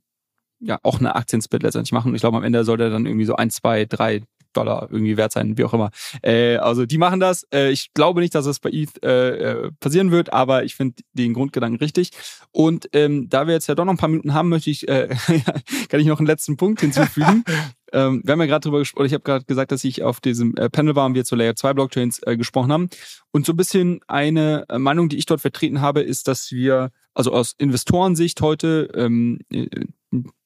[0.62, 2.14] ja auch eine Aktiensplit letztendlich machen.
[2.14, 4.22] Ich glaube, am Ende soll der dann irgendwie so ein, zwei, drei
[4.52, 5.90] Dollar irgendwie wert sein, wie auch immer.
[6.22, 7.46] Äh, also die machen das.
[7.52, 11.02] Äh, ich glaube nicht, dass das bei ETH äh, äh, passieren wird, aber ich finde
[11.12, 12.10] den Grundgedanken richtig.
[12.50, 15.08] Und ähm, da wir jetzt ja doch noch ein paar Minuten haben, möchte ich, äh,
[15.88, 17.44] kann ich noch einen letzten Punkt hinzufügen.
[17.92, 20.54] ähm, wir haben ja gerade drüber gesprochen, ich habe gerade gesagt, dass ich auf diesem
[20.56, 22.88] äh, Panel war und wir zu Layer 2 Blockchains gesprochen haben.
[23.30, 27.32] Und so ein bisschen eine Meinung, die ich dort vertreten habe, ist, dass wir, also
[27.32, 29.68] aus Investorensicht heute, ähm, äh,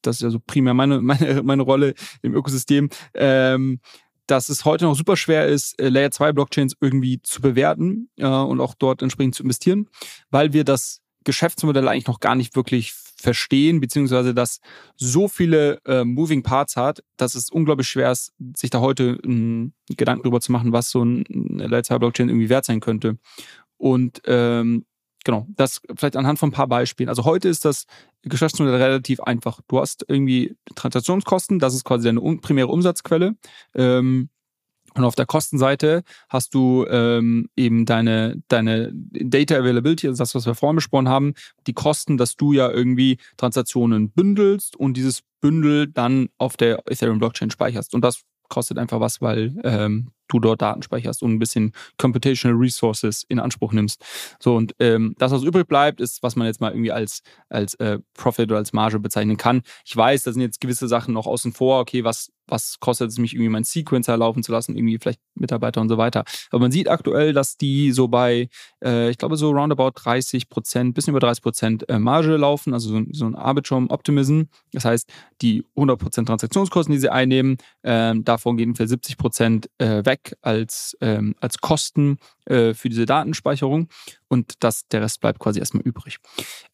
[0.03, 3.81] das ist ja so primär meine, meine, meine Rolle im Ökosystem, ähm,
[4.27, 8.27] dass es heute noch super schwer ist, äh, Layer 2 Blockchains irgendwie zu bewerten äh,
[8.27, 9.89] und auch dort entsprechend zu investieren,
[10.31, 14.61] weil wir das Geschäftsmodell eigentlich noch gar nicht wirklich verstehen, beziehungsweise dass
[14.97, 19.75] so viele äh, Moving Parts hat, dass es unglaublich schwer ist, sich da heute einen
[19.89, 23.19] Gedanken darüber zu machen, was so ein Layer 2 Blockchain irgendwie wert sein könnte.
[23.79, 24.85] Und ähm,
[25.27, 27.09] genau, das vielleicht anhand von ein paar Beispielen.
[27.09, 27.85] Also heute ist das
[28.23, 29.61] Geschäftsmodell relativ einfach.
[29.67, 33.35] Du hast irgendwie Transaktionskosten, das ist quasi deine primäre Umsatzquelle.
[33.75, 34.31] Ähm,
[34.95, 40.47] und auf der Kostenseite hast du ähm, eben deine, deine Data Availability, also das, was
[40.47, 41.35] wir vorhin besprochen haben,
[41.67, 47.19] die Kosten, dass du ja irgendwie Transaktionen bündelst und dieses Bündel dann auf der Ethereum
[47.19, 47.95] Blockchain speicherst.
[47.95, 52.59] Und das kostet einfach was, weil ähm, du dort Daten speicherst und ein bisschen Computational
[52.59, 54.05] Resources in Anspruch nimmst.
[54.39, 57.75] So, und ähm, das, was übrig bleibt, ist, was man jetzt mal irgendwie als, als
[57.75, 59.63] äh, Profit oder als Marge bezeichnen kann.
[59.85, 61.81] Ich weiß, da sind jetzt gewisse Sachen noch außen vor.
[61.81, 65.81] Okay, was, was kostet es mich, irgendwie meinen Sequencer laufen zu lassen, irgendwie vielleicht Mitarbeiter
[65.81, 66.25] und so weiter.
[66.51, 68.49] Aber man sieht aktuell, dass die so bei,
[68.85, 72.91] äh, ich glaube, so roundabout 30 Prozent, bisschen über 30 Prozent äh, Marge laufen, also
[72.91, 74.43] so, so ein Arbitrum Optimism.
[74.73, 75.11] Das heißt,
[75.43, 80.16] die 100 Prozent Transaktionskosten, die sie einnehmen, äh, davon gehen für 70 Prozent äh, weg
[80.17, 83.89] weg als, ähm, als Kosten äh, für diese Datenspeicherung
[84.29, 86.19] und das, der Rest bleibt quasi erstmal übrig.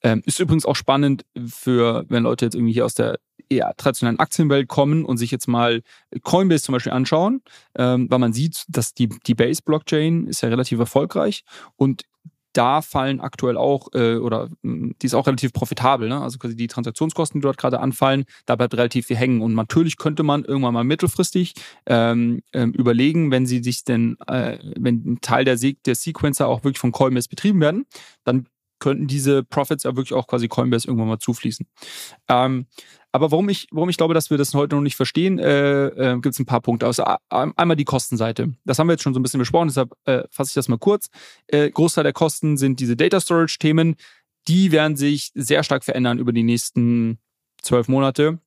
[0.02, 4.19] Ähm, ist übrigens auch spannend für, wenn Leute jetzt irgendwie hier aus der eher traditionellen
[4.19, 5.82] Aktienwelt kommen und sich jetzt mal
[6.23, 7.43] Coinbase zum Beispiel anschauen,
[7.77, 11.44] ähm, weil man sieht, dass die, die Base-Blockchain ist ja relativ erfolgreich
[11.77, 12.05] und
[12.53, 16.20] da fallen aktuell auch, äh, oder hm, die ist auch relativ profitabel, ne?
[16.20, 19.41] also quasi die Transaktionskosten, die dort gerade anfallen, da bleibt relativ viel hängen.
[19.41, 21.55] Und natürlich könnte man irgendwann mal mittelfristig
[21.87, 26.49] ähm, ähm, überlegen, wenn sie sich denn, äh, wenn ein Teil der, Se der Sequencer
[26.49, 27.87] auch wirklich von Coinbase betrieben werden,
[28.24, 28.47] dann
[28.83, 31.67] könnten diese Profits ja wirklich auch quasi Coinbase irgendwann mal zufließen.
[32.29, 32.67] Ähm,
[33.13, 36.15] aber warum ich, warum ich glaube, dass wir das heute noch nicht verstehen, äh, äh,
[36.15, 36.87] gibt es ein paar Punkte.
[36.87, 38.55] Also einmal die Kostenseite.
[38.65, 40.79] Das haben wir jetzt schon so ein bisschen besprochen, deshalb äh, fasse ich das mal
[40.79, 41.11] kurz.
[41.47, 43.95] Äh, Großteil der Kosten sind diese Data Storage-Themen.
[44.49, 47.19] Die werden sich sehr stark verändern über die nächsten
[47.63, 48.41] zwölf Monate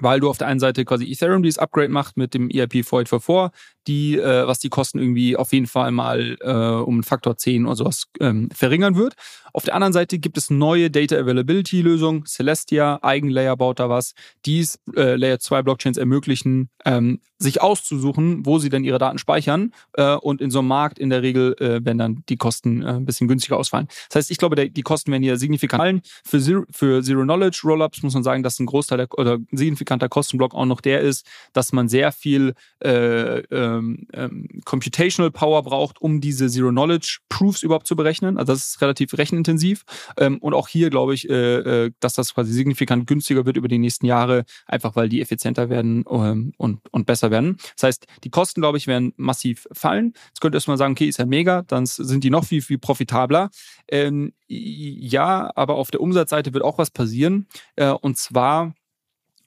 [0.00, 3.50] weil du auf der einen Seite quasi Ethereum dieses Upgrade macht mit dem EIP 4844,
[3.86, 7.66] die, äh, was die Kosten irgendwie auf jeden Fall mal äh, um einen Faktor 10
[7.66, 9.14] oder sowas ähm, verringern wird.
[9.52, 12.26] Auf der anderen Seite gibt es neue Data Availability Lösungen.
[12.26, 14.14] Celestia, Eigenlayer baut da was,
[14.46, 19.18] die es äh, Layer 2 Blockchains ermöglichen, ähm, sich auszusuchen, wo sie dann ihre Daten
[19.18, 19.72] speichern.
[19.92, 22.94] Äh, und in so einem Markt in der Regel äh, werden dann die Kosten äh,
[22.94, 23.86] ein bisschen günstiger ausfallen.
[24.08, 26.00] Das heißt, ich glaube, der, die Kosten werden hier signifikant fallen.
[26.24, 29.56] Für Zero, für Zero Knowledge Rollups muss man sagen, dass ein Großteil der, oder ein
[29.84, 35.30] signifikanter Kostenblock auch noch der ist, dass man sehr viel äh, äh, ähm, ähm, Computational
[35.30, 38.38] Power braucht, um diese Zero-Knowledge-Proofs überhaupt zu berechnen.
[38.38, 39.84] Also das ist relativ rechenintensiv.
[40.18, 43.68] Ähm, und auch hier glaube ich, äh, äh, dass das quasi signifikant günstiger wird über
[43.68, 47.56] die nächsten Jahre, einfach weil die effizienter werden ähm, und, und besser werden.
[47.76, 50.14] Das heißt, die Kosten, glaube ich, werden massiv fallen.
[50.28, 52.78] Jetzt könnt ihr erstmal sagen, okay, ist ja mega, dann sind die noch viel, viel
[52.78, 53.50] profitabler.
[53.88, 57.46] Ähm, ja, aber auf der Umsatzseite wird auch was passieren.
[57.76, 58.74] Äh, und zwar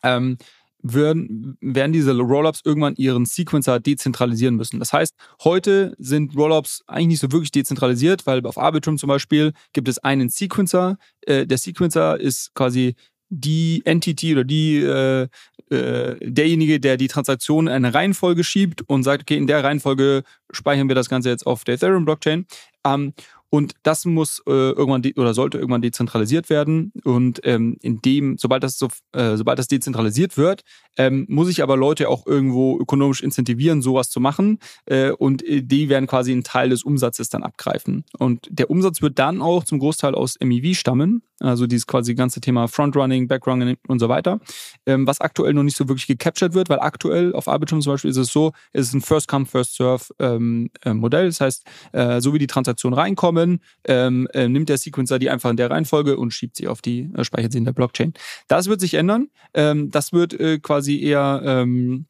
[0.07, 0.37] ähm,
[0.81, 4.79] würden, werden diese Rollups irgendwann ihren Sequencer dezentralisieren müssen.
[4.79, 9.53] Das heißt, heute sind Rollups eigentlich nicht so wirklich dezentralisiert, weil auf Arbitrum zum Beispiel
[9.73, 10.97] gibt es einen Sequencer.
[11.21, 12.95] Äh, der Sequencer ist quasi
[13.29, 15.27] die Entity oder die äh,
[15.69, 20.23] äh, derjenige, der die Transaktion in eine Reihenfolge schiebt und sagt, okay, in der Reihenfolge
[20.51, 22.45] speichern wir das Ganze jetzt auf der Ethereum Blockchain.
[22.85, 23.13] Ähm,
[23.49, 26.91] und das muss äh, irgendwann oder sollte irgendwann dezentralisiert werden.
[27.05, 30.63] Und ähm, in dem, sobald das so, äh, sobald das dezentralisiert wird,
[30.97, 34.59] ähm, muss ich aber Leute auch irgendwo ökonomisch incentivieren, sowas zu machen.
[34.85, 38.03] Äh, und äh, die werden quasi einen Teil des Umsatzes dann abgreifen.
[38.17, 41.21] Und der Umsatz wird dann auch zum Großteil aus MEV stammen.
[41.39, 44.39] Also dieses quasi ganze Thema Frontrunning, Backrunning und so weiter.
[44.87, 48.09] Ähm, was aktuell noch nicht so wirklich gecaptured wird, weil aktuell auf Arbitrum zum Beispiel
[48.09, 50.95] ist es so, es ist ein First-Come, First-Serve ähm, äh.
[51.09, 51.63] Das heißt,
[51.93, 53.36] äh, so wie die Transaktionen reinkommen,
[53.85, 57.09] ähm, äh, nimmt der Sequencer die einfach in der Reihenfolge und schiebt sie auf die,
[57.15, 58.13] äh, speichert sie in der Blockchain.
[58.47, 59.29] Das wird sich ändern.
[59.53, 62.07] Ähm, das wird äh, quasi eher ähm,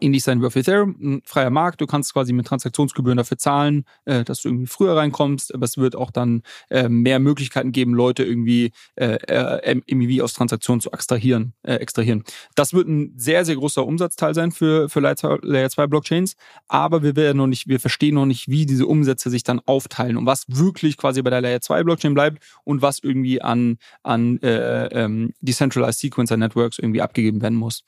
[0.00, 1.80] ähnlich sein wie auf Ethereum, ein freier Markt.
[1.80, 5.76] Du kannst quasi mit Transaktionsgebühren dafür zahlen, äh, dass du irgendwie früher reinkommst, aber es
[5.76, 10.90] wird auch dann äh, mehr Möglichkeiten geben, Leute irgendwie äh, äh, MEV aus Transaktionen zu
[10.92, 12.24] extrahieren, äh, extrahieren.
[12.54, 16.36] Das wird ein sehr, sehr großer Umsatzteil sein für, für Layer 2 Blockchains,
[16.68, 20.16] aber wir werden noch nicht, wir verstehen noch nicht, wie diese Umsätze sich dann aufteilen
[20.16, 24.38] und was wirklich quasi bei der Layer 2 Blockchain bleibt und was irgendwie an, an
[24.42, 27.84] äh, ähm, Decentralized Sequencer Networks irgendwie abgegeben werden muss.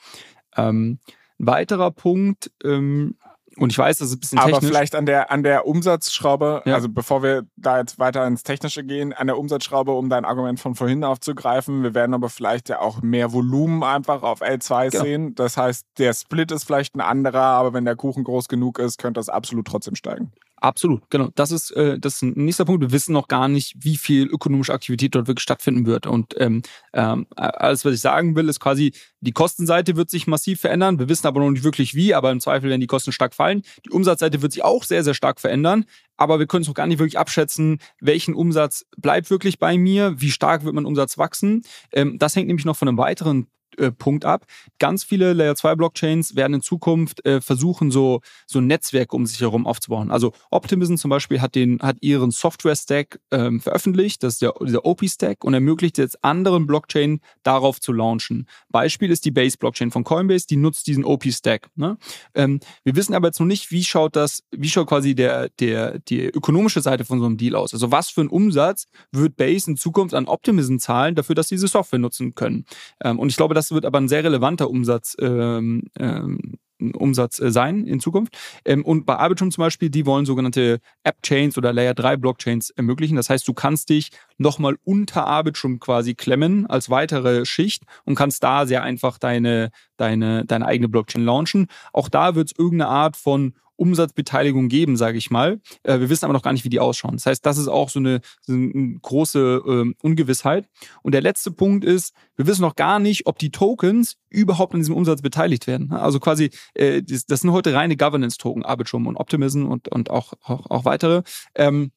[0.56, 0.98] Ähm,
[1.38, 3.16] ein weiterer Punkt, ähm,
[3.56, 4.56] und ich weiß, das ist ein bisschen technisch.
[4.56, 6.74] Aber vielleicht an der, an der Umsatzschraube, ja.
[6.74, 10.58] also bevor wir da jetzt weiter ins Technische gehen, an der Umsatzschraube, um dein Argument
[10.58, 15.04] von vorhin aufzugreifen, wir werden aber vielleicht ja auch mehr Volumen einfach auf L2 genau.
[15.04, 15.34] sehen.
[15.34, 18.98] Das heißt, der Split ist vielleicht ein anderer, aber wenn der Kuchen groß genug ist,
[18.98, 20.32] könnte das absolut trotzdem steigen.
[20.64, 21.28] Absolut, genau.
[21.34, 22.80] Das ist, äh, das ist ein nächster Punkt.
[22.80, 26.06] Wir wissen noch gar nicht, wie viel ökonomische Aktivität dort wirklich stattfinden wird.
[26.06, 26.62] Und ähm,
[26.94, 30.98] ähm, alles, was ich sagen will, ist quasi, die Kostenseite wird sich massiv verändern.
[30.98, 33.60] Wir wissen aber noch nicht wirklich wie, aber im Zweifel werden die Kosten stark fallen.
[33.84, 35.84] Die Umsatzseite wird sich auch sehr, sehr stark verändern.
[36.16, 40.18] Aber wir können es noch gar nicht wirklich abschätzen, welchen Umsatz bleibt wirklich bei mir,
[40.18, 41.60] wie stark wird mein Umsatz wachsen.
[41.92, 43.48] Ähm, das hängt nämlich noch von einem weiteren
[43.90, 44.46] Punkt ab.
[44.78, 49.40] Ganz viele Layer 2 Blockchains werden in Zukunft äh, versuchen, so, so Netzwerke um sich
[49.40, 50.10] herum aufzubauen.
[50.10, 54.84] Also Optimism zum Beispiel hat, den, hat ihren Software-Stack ähm, veröffentlicht, das ist der, dieser
[54.84, 58.46] OP-Stack und ermöglicht jetzt anderen Blockchain darauf zu launchen.
[58.70, 61.68] Beispiel ist die Base-Blockchain von Coinbase, die nutzt diesen OP-Stack.
[61.76, 61.96] Ne?
[62.34, 65.98] Ähm, wir wissen aber jetzt noch nicht, wie schaut das, wie schaut quasi der, der,
[66.00, 67.72] die ökonomische Seite von so einem Deal aus.
[67.72, 71.56] Also was für einen Umsatz wird Base in Zukunft an Optimism zahlen, dafür, dass sie
[71.56, 72.64] diese Software nutzen können.
[73.02, 76.58] Ähm, und ich glaube, das wird aber ein sehr relevanter Umsatz ähm, ähm,
[76.92, 78.36] Umsatz äh, sein in Zukunft.
[78.64, 83.16] Ähm, und bei Arbitrum zum Beispiel, die wollen sogenannte App-Chains oder Layer 3 Blockchains ermöglichen.
[83.16, 88.42] Das heißt, du kannst dich nochmal unter Arbitrum quasi klemmen als weitere Schicht und kannst
[88.42, 91.68] da sehr einfach deine, deine, deine eigene Blockchain launchen.
[91.92, 95.60] Auch da wird es irgendeine Art von Umsatzbeteiligung geben, sage ich mal.
[95.82, 97.14] Äh, wir wissen aber noch gar nicht, wie die ausschauen.
[97.14, 100.68] Das heißt, das ist auch so eine, so eine große äh, Ungewissheit.
[101.02, 104.80] Und der letzte Punkt ist, wir wissen noch gar nicht, ob die Tokens überhaupt an
[104.80, 105.92] diesem Umsatz beteiligt werden.
[105.92, 110.34] Also quasi, äh, das, das sind heute reine Governance-Token, Arbitrum und Optimism und, und auch,
[110.42, 111.22] auch, auch weitere.
[111.54, 111.92] Ähm,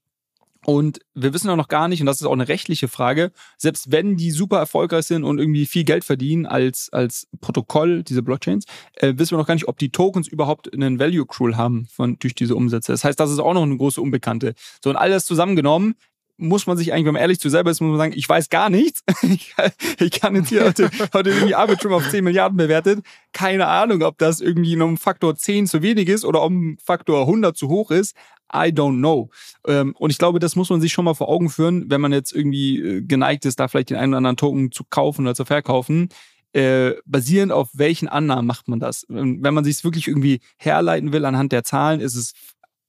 [0.70, 3.90] und wir wissen auch noch gar nicht, und das ist auch eine rechtliche Frage, selbst
[3.90, 8.66] wenn die super erfolgreich sind und irgendwie viel Geld verdienen als, als Protokoll, diese Blockchains,
[8.96, 12.20] äh, wissen wir noch gar nicht, ob die Tokens überhaupt einen Value Accrual haben von,
[12.20, 12.92] durch diese Umsätze.
[12.92, 14.56] Das heißt, das ist auch noch eine große Unbekannte.
[14.84, 15.96] So, und all das zusammengenommen
[16.38, 18.50] muss man sich eigentlich, wenn man ehrlich zu selber ist, muss man sagen, ich weiß
[18.50, 19.04] gar nichts.
[19.24, 19.56] ich,
[20.00, 23.04] ich kann jetzt hier heute, heute irgendwie Arbitrum auf 10 Milliarden bewertet.
[23.34, 27.58] Keine Ahnung, ob das irgendwie um Faktor 10 zu wenig ist oder um Faktor 100
[27.58, 28.16] zu hoch ist.
[28.54, 29.30] I don't know.
[29.68, 32.14] Ähm, und ich glaube, das muss man sich schon mal vor Augen führen, wenn man
[32.14, 35.36] jetzt irgendwie äh, geneigt ist, da vielleicht den einen oder anderen Token zu kaufen oder
[35.36, 36.10] zu verkaufen.
[36.54, 39.06] Äh, basierend auf welchen Annahmen macht man das?
[39.10, 42.34] Wenn man sich es wirklich irgendwie herleiten will anhand der Zahlen, ist es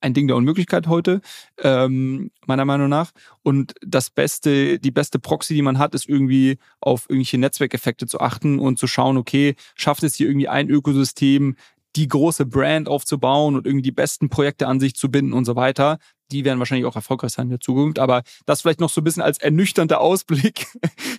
[0.00, 1.20] ein Ding der Unmöglichkeit heute,
[1.62, 3.10] ähm, meiner Meinung nach.
[3.42, 8.20] Und das beste, die beste Proxy, die man hat, ist irgendwie auf irgendwelche Netzwerkeffekte zu
[8.20, 11.56] achten und zu schauen, okay, schafft es hier irgendwie ein Ökosystem,
[11.96, 15.56] die große Brand aufzubauen und irgendwie die besten Projekte an sich zu binden und so
[15.56, 15.98] weiter.
[16.30, 17.98] Die werden wahrscheinlich auch erfolgreich sein in der Zukunft.
[17.98, 20.66] Aber das vielleicht noch so ein bisschen als ernüchternder Ausblick,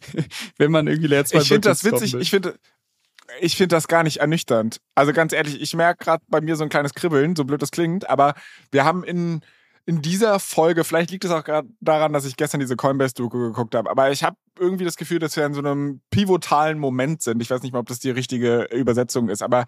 [0.58, 2.14] wenn man irgendwie Layer 2 Ich finde das witzig.
[2.14, 2.56] Ich finde,
[3.40, 4.80] ich finde das gar nicht ernüchternd.
[4.96, 7.72] Also ganz ehrlich, ich merke gerade bei mir so ein kleines Kribbeln, so blöd das
[7.72, 8.34] klingt, aber
[8.72, 9.42] wir haben in
[9.90, 13.74] in dieser Folge, vielleicht liegt es auch gerade daran, dass ich gestern diese Coinbase-Doku geguckt
[13.74, 17.42] habe, aber ich habe irgendwie das Gefühl, dass wir in so einem pivotalen Moment sind.
[17.42, 19.66] Ich weiß nicht mal, ob das die richtige Übersetzung ist, aber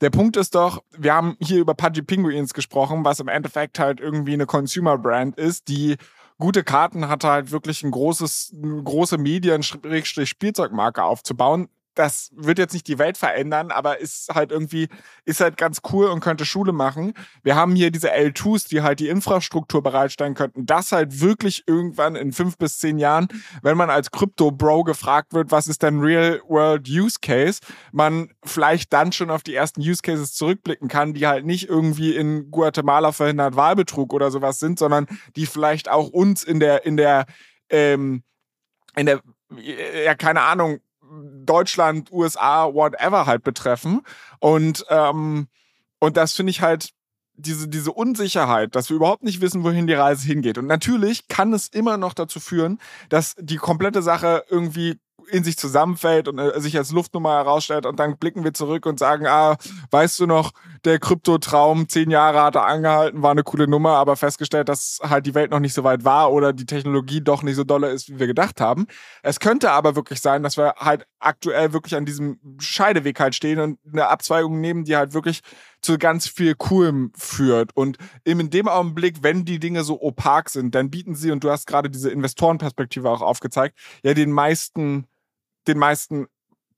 [0.00, 3.98] der Punkt ist doch, wir haben hier über Pudgy Penguins gesprochen, was im Endeffekt halt
[3.98, 5.96] irgendwie eine Consumer-Brand ist, die
[6.38, 12.88] gute Karten hat halt wirklich ein großes, eine große Medien-Spielzeugmarke aufzubauen das wird jetzt nicht
[12.88, 14.88] die Welt verändern, aber ist halt irgendwie,
[15.24, 17.14] ist halt ganz cool und könnte Schule machen.
[17.42, 20.66] Wir haben hier diese L2s, die halt die Infrastruktur bereitstellen könnten.
[20.66, 23.28] Das halt wirklich irgendwann in fünf bis zehn Jahren,
[23.62, 27.60] wenn man als Crypto-Bro gefragt wird, was ist denn Real-World-Use-Case,
[27.92, 32.50] man vielleicht dann schon auf die ersten Use-Cases zurückblicken kann, die halt nicht irgendwie in
[32.50, 35.06] Guatemala verhindert Wahlbetrug oder sowas sind, sondern
[35.36, 37.26] die vielleicht auch uns in der, in der,
[37.70, 38.22] ähm,
[38.96, 39.20] in der,
[40.04, 40.80] ja, keine Ahnung,
[41.44, 44.02] Deutschland, USA, whatever halt betreffen.
[44.40, 45.48] Und, ähm,
[45.98, 46.90] und das finde ich halt
[47.36, 50.58] diese, diese Unsicherheit, dass wir überhaupt nicht wissen, wohin die Reise hingeht.
[50.58, 52.78] Und natürlich kann es immer noch dazu führen,
[53.08, 57.98] dass die komplette Sache irgendwie in sich zusammenfällt und äh, sich als Luftnummer herausstellt und
[57.98, 59.56] dann blicken wir zurück und sagen, ah,
[59.90, 60.52] weißt du noch,
[60.84, 65.26] der Kryptotraum, zehn Jahre hat er angehalten, war eine coole Nummer, aber festgestellt, dass halt
[65.26, 68.10] die Welt noch nicht so weit war oder die Technologie doch nicht so dolle ist,
[68.10, 68.86] wie wir gedacht haben.
[69.22, 73.58] Es könnte aber wirklich sein, dass wir halt aktuell wirklich an diesem Scheideweg halt stehen
[73.60, 75.40] und eine Abzweigung nehmen, die halt wirklich
[75.80, 77.76] zu ganz viel Coolem führt.
[77.76, 81.50] Und in dem Augenblick, wenn die Dinge so opak sind, dann bieten sie, und du
[81.50, 85.06] hast gerade diese Investorenperspektive auch aufgezeigt, ja den meisten,
[85.66, 86.26] den meisten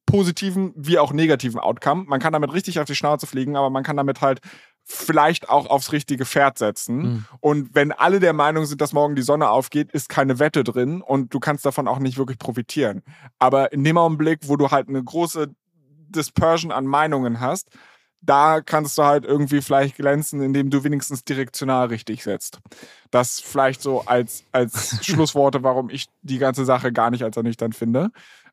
[0.07, 2.05] positiven wie auch negativen Outcome.
[2.07, 4.41] Man kann damit richtig auf die Schnauze fliegen, aber man kann damit halt
[4.85, 6.97] vielleicht auch aufs richtige Pferd setzen.
[6.97, 7.25] Mhm.
[7.41, 11.03] Und wenn alle der Meinung sind, dass morgen die Sonne aufgeht, ist keine Wette drin
[11.03, 13.03] und du kannst davon auch nicht wirklich profitieren.
[13.41, 15.49] Aber in dem Augenblick, wo du halt eine große
[16.09, 17.69] Dispersion an Meinungen hast,
[18.21, 22.61] da kannst du halt irgendwie vielleicht glänzen, indem du wenigstens direktional richtig setzt.
[23.11, 27.75] Das vielleicht so als, als Schlussworte, warum ich die ganze Sache gar nicht als ernüchternd
[27.75, 28.11] finde.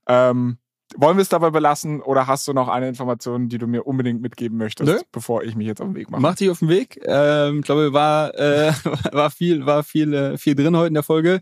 [0.08, 0.58] Ähm,
[0.96, 4.22] wollen wir es dabei belassen oder hast du noch eine Information, die du mir unbedingt
[4.22, 5.00] mitgeben möchtest, Nö.
[5.12, 6.22] bevor ich mich jetzt auf den Weg mache?
[6.22, 7.00] Mach dich auf den Weg.
[7.04, 8.74] Ähm, ich glaube, war, äh,
[9.12, 11.42] war viel, war viel, äh, viel drin heute in der Folge.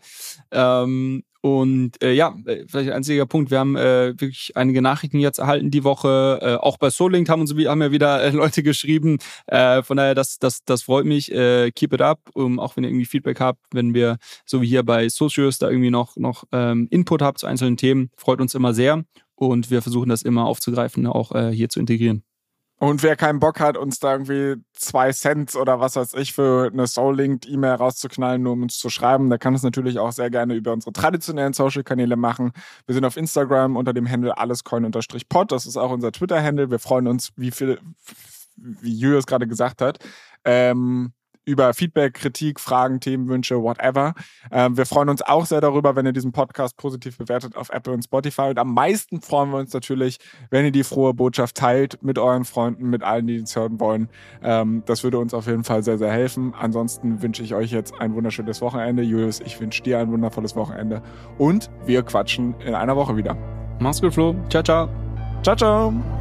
[0.51, 3.49] Ähm, und äh, ja, äh, vielleicht ein einziger Punkt.
[3.49, 6.39] Wir haben äh, wirklich einige Nachrichten jetzt erhalten die Woche.
[6.39, 9.17] Äh, auch bei Soulink haben uns haben ja wieder äh, Leute geschrieben.
[9.47, 11.31] Äh, von daher, das, das, das freut mich.
[11.31, 12.19] Äh, keep it up.
[12.33, 15.69] Um, auch wenn ihr irgendwie Feedback habt, wenn wir so wie hier bei Socios da
[15.69, 19.03] irgendwie noch, noch ähm, Input habt zu einzelnen Themen, freut uns immer sehr.
[19.33, 22.23] Und wir versuchen das immer aufzugreifen, auch äh, hier zu integrieren.
[22.81, 26.71] Und wer keinen Bock hat, uns da irgendwie zwei Cent oder was weiß ich für
[26.73, 30.55] eine Soul-Linked-E-Mail rauszuknallen, nur um uns zu schreiben, der kann es natürlich auch sehr gerne
[30.55, 32.53] über unsere traditionellen Social-Kanäle machen.
[32.87, 35.51] Wir sind auf Instagram unter dem Handle allescoin-pod.
[35.51, 36.71] Das ist auch unser Twitter-Handle.
[36.71, 37.79] Wir freuen uns, wie viel,
[38.55, 39.99] wie Julius gerade gesagt hat.
[40.43, 41.13] Ähm,
[41.45, 44.13] über Feedback, Kritik, Fragen, Themenwünsche, whatever.
[44.51, 47.93] Ähm, wir freuen uns auch sehr darüber, wenn ihr diesen Podcast positiv bewertet auf Apple
[47.93, 48.49] und Spotify.
[48.49, 50.17] Und am meisten freuen wir uns natürlich,
[50.49, 54.09] wenn ihr die frohe Botschaft teilt mit euren Freunden, mit allen, die es hören wollen.
[54.43, 56.53] Ähm, das würde uns auf jeden Fall sehr, sehr helfen.
[56.57, 59.03] Ansonsten wünsche ich euch jetzt ein wunderschönes Wochenende.
[59.03, 61.01] Julius, ich wünsche dir ein wundervolles Wochenende.
[61.37, 63.35] Und wir quatschen in einer Woche wieder.
[63.79, 64.35] Mach's gut, Flo.
[64.49, 64.89] Ciao, ciao.
[65.41, 66.20] Ciao, ciao.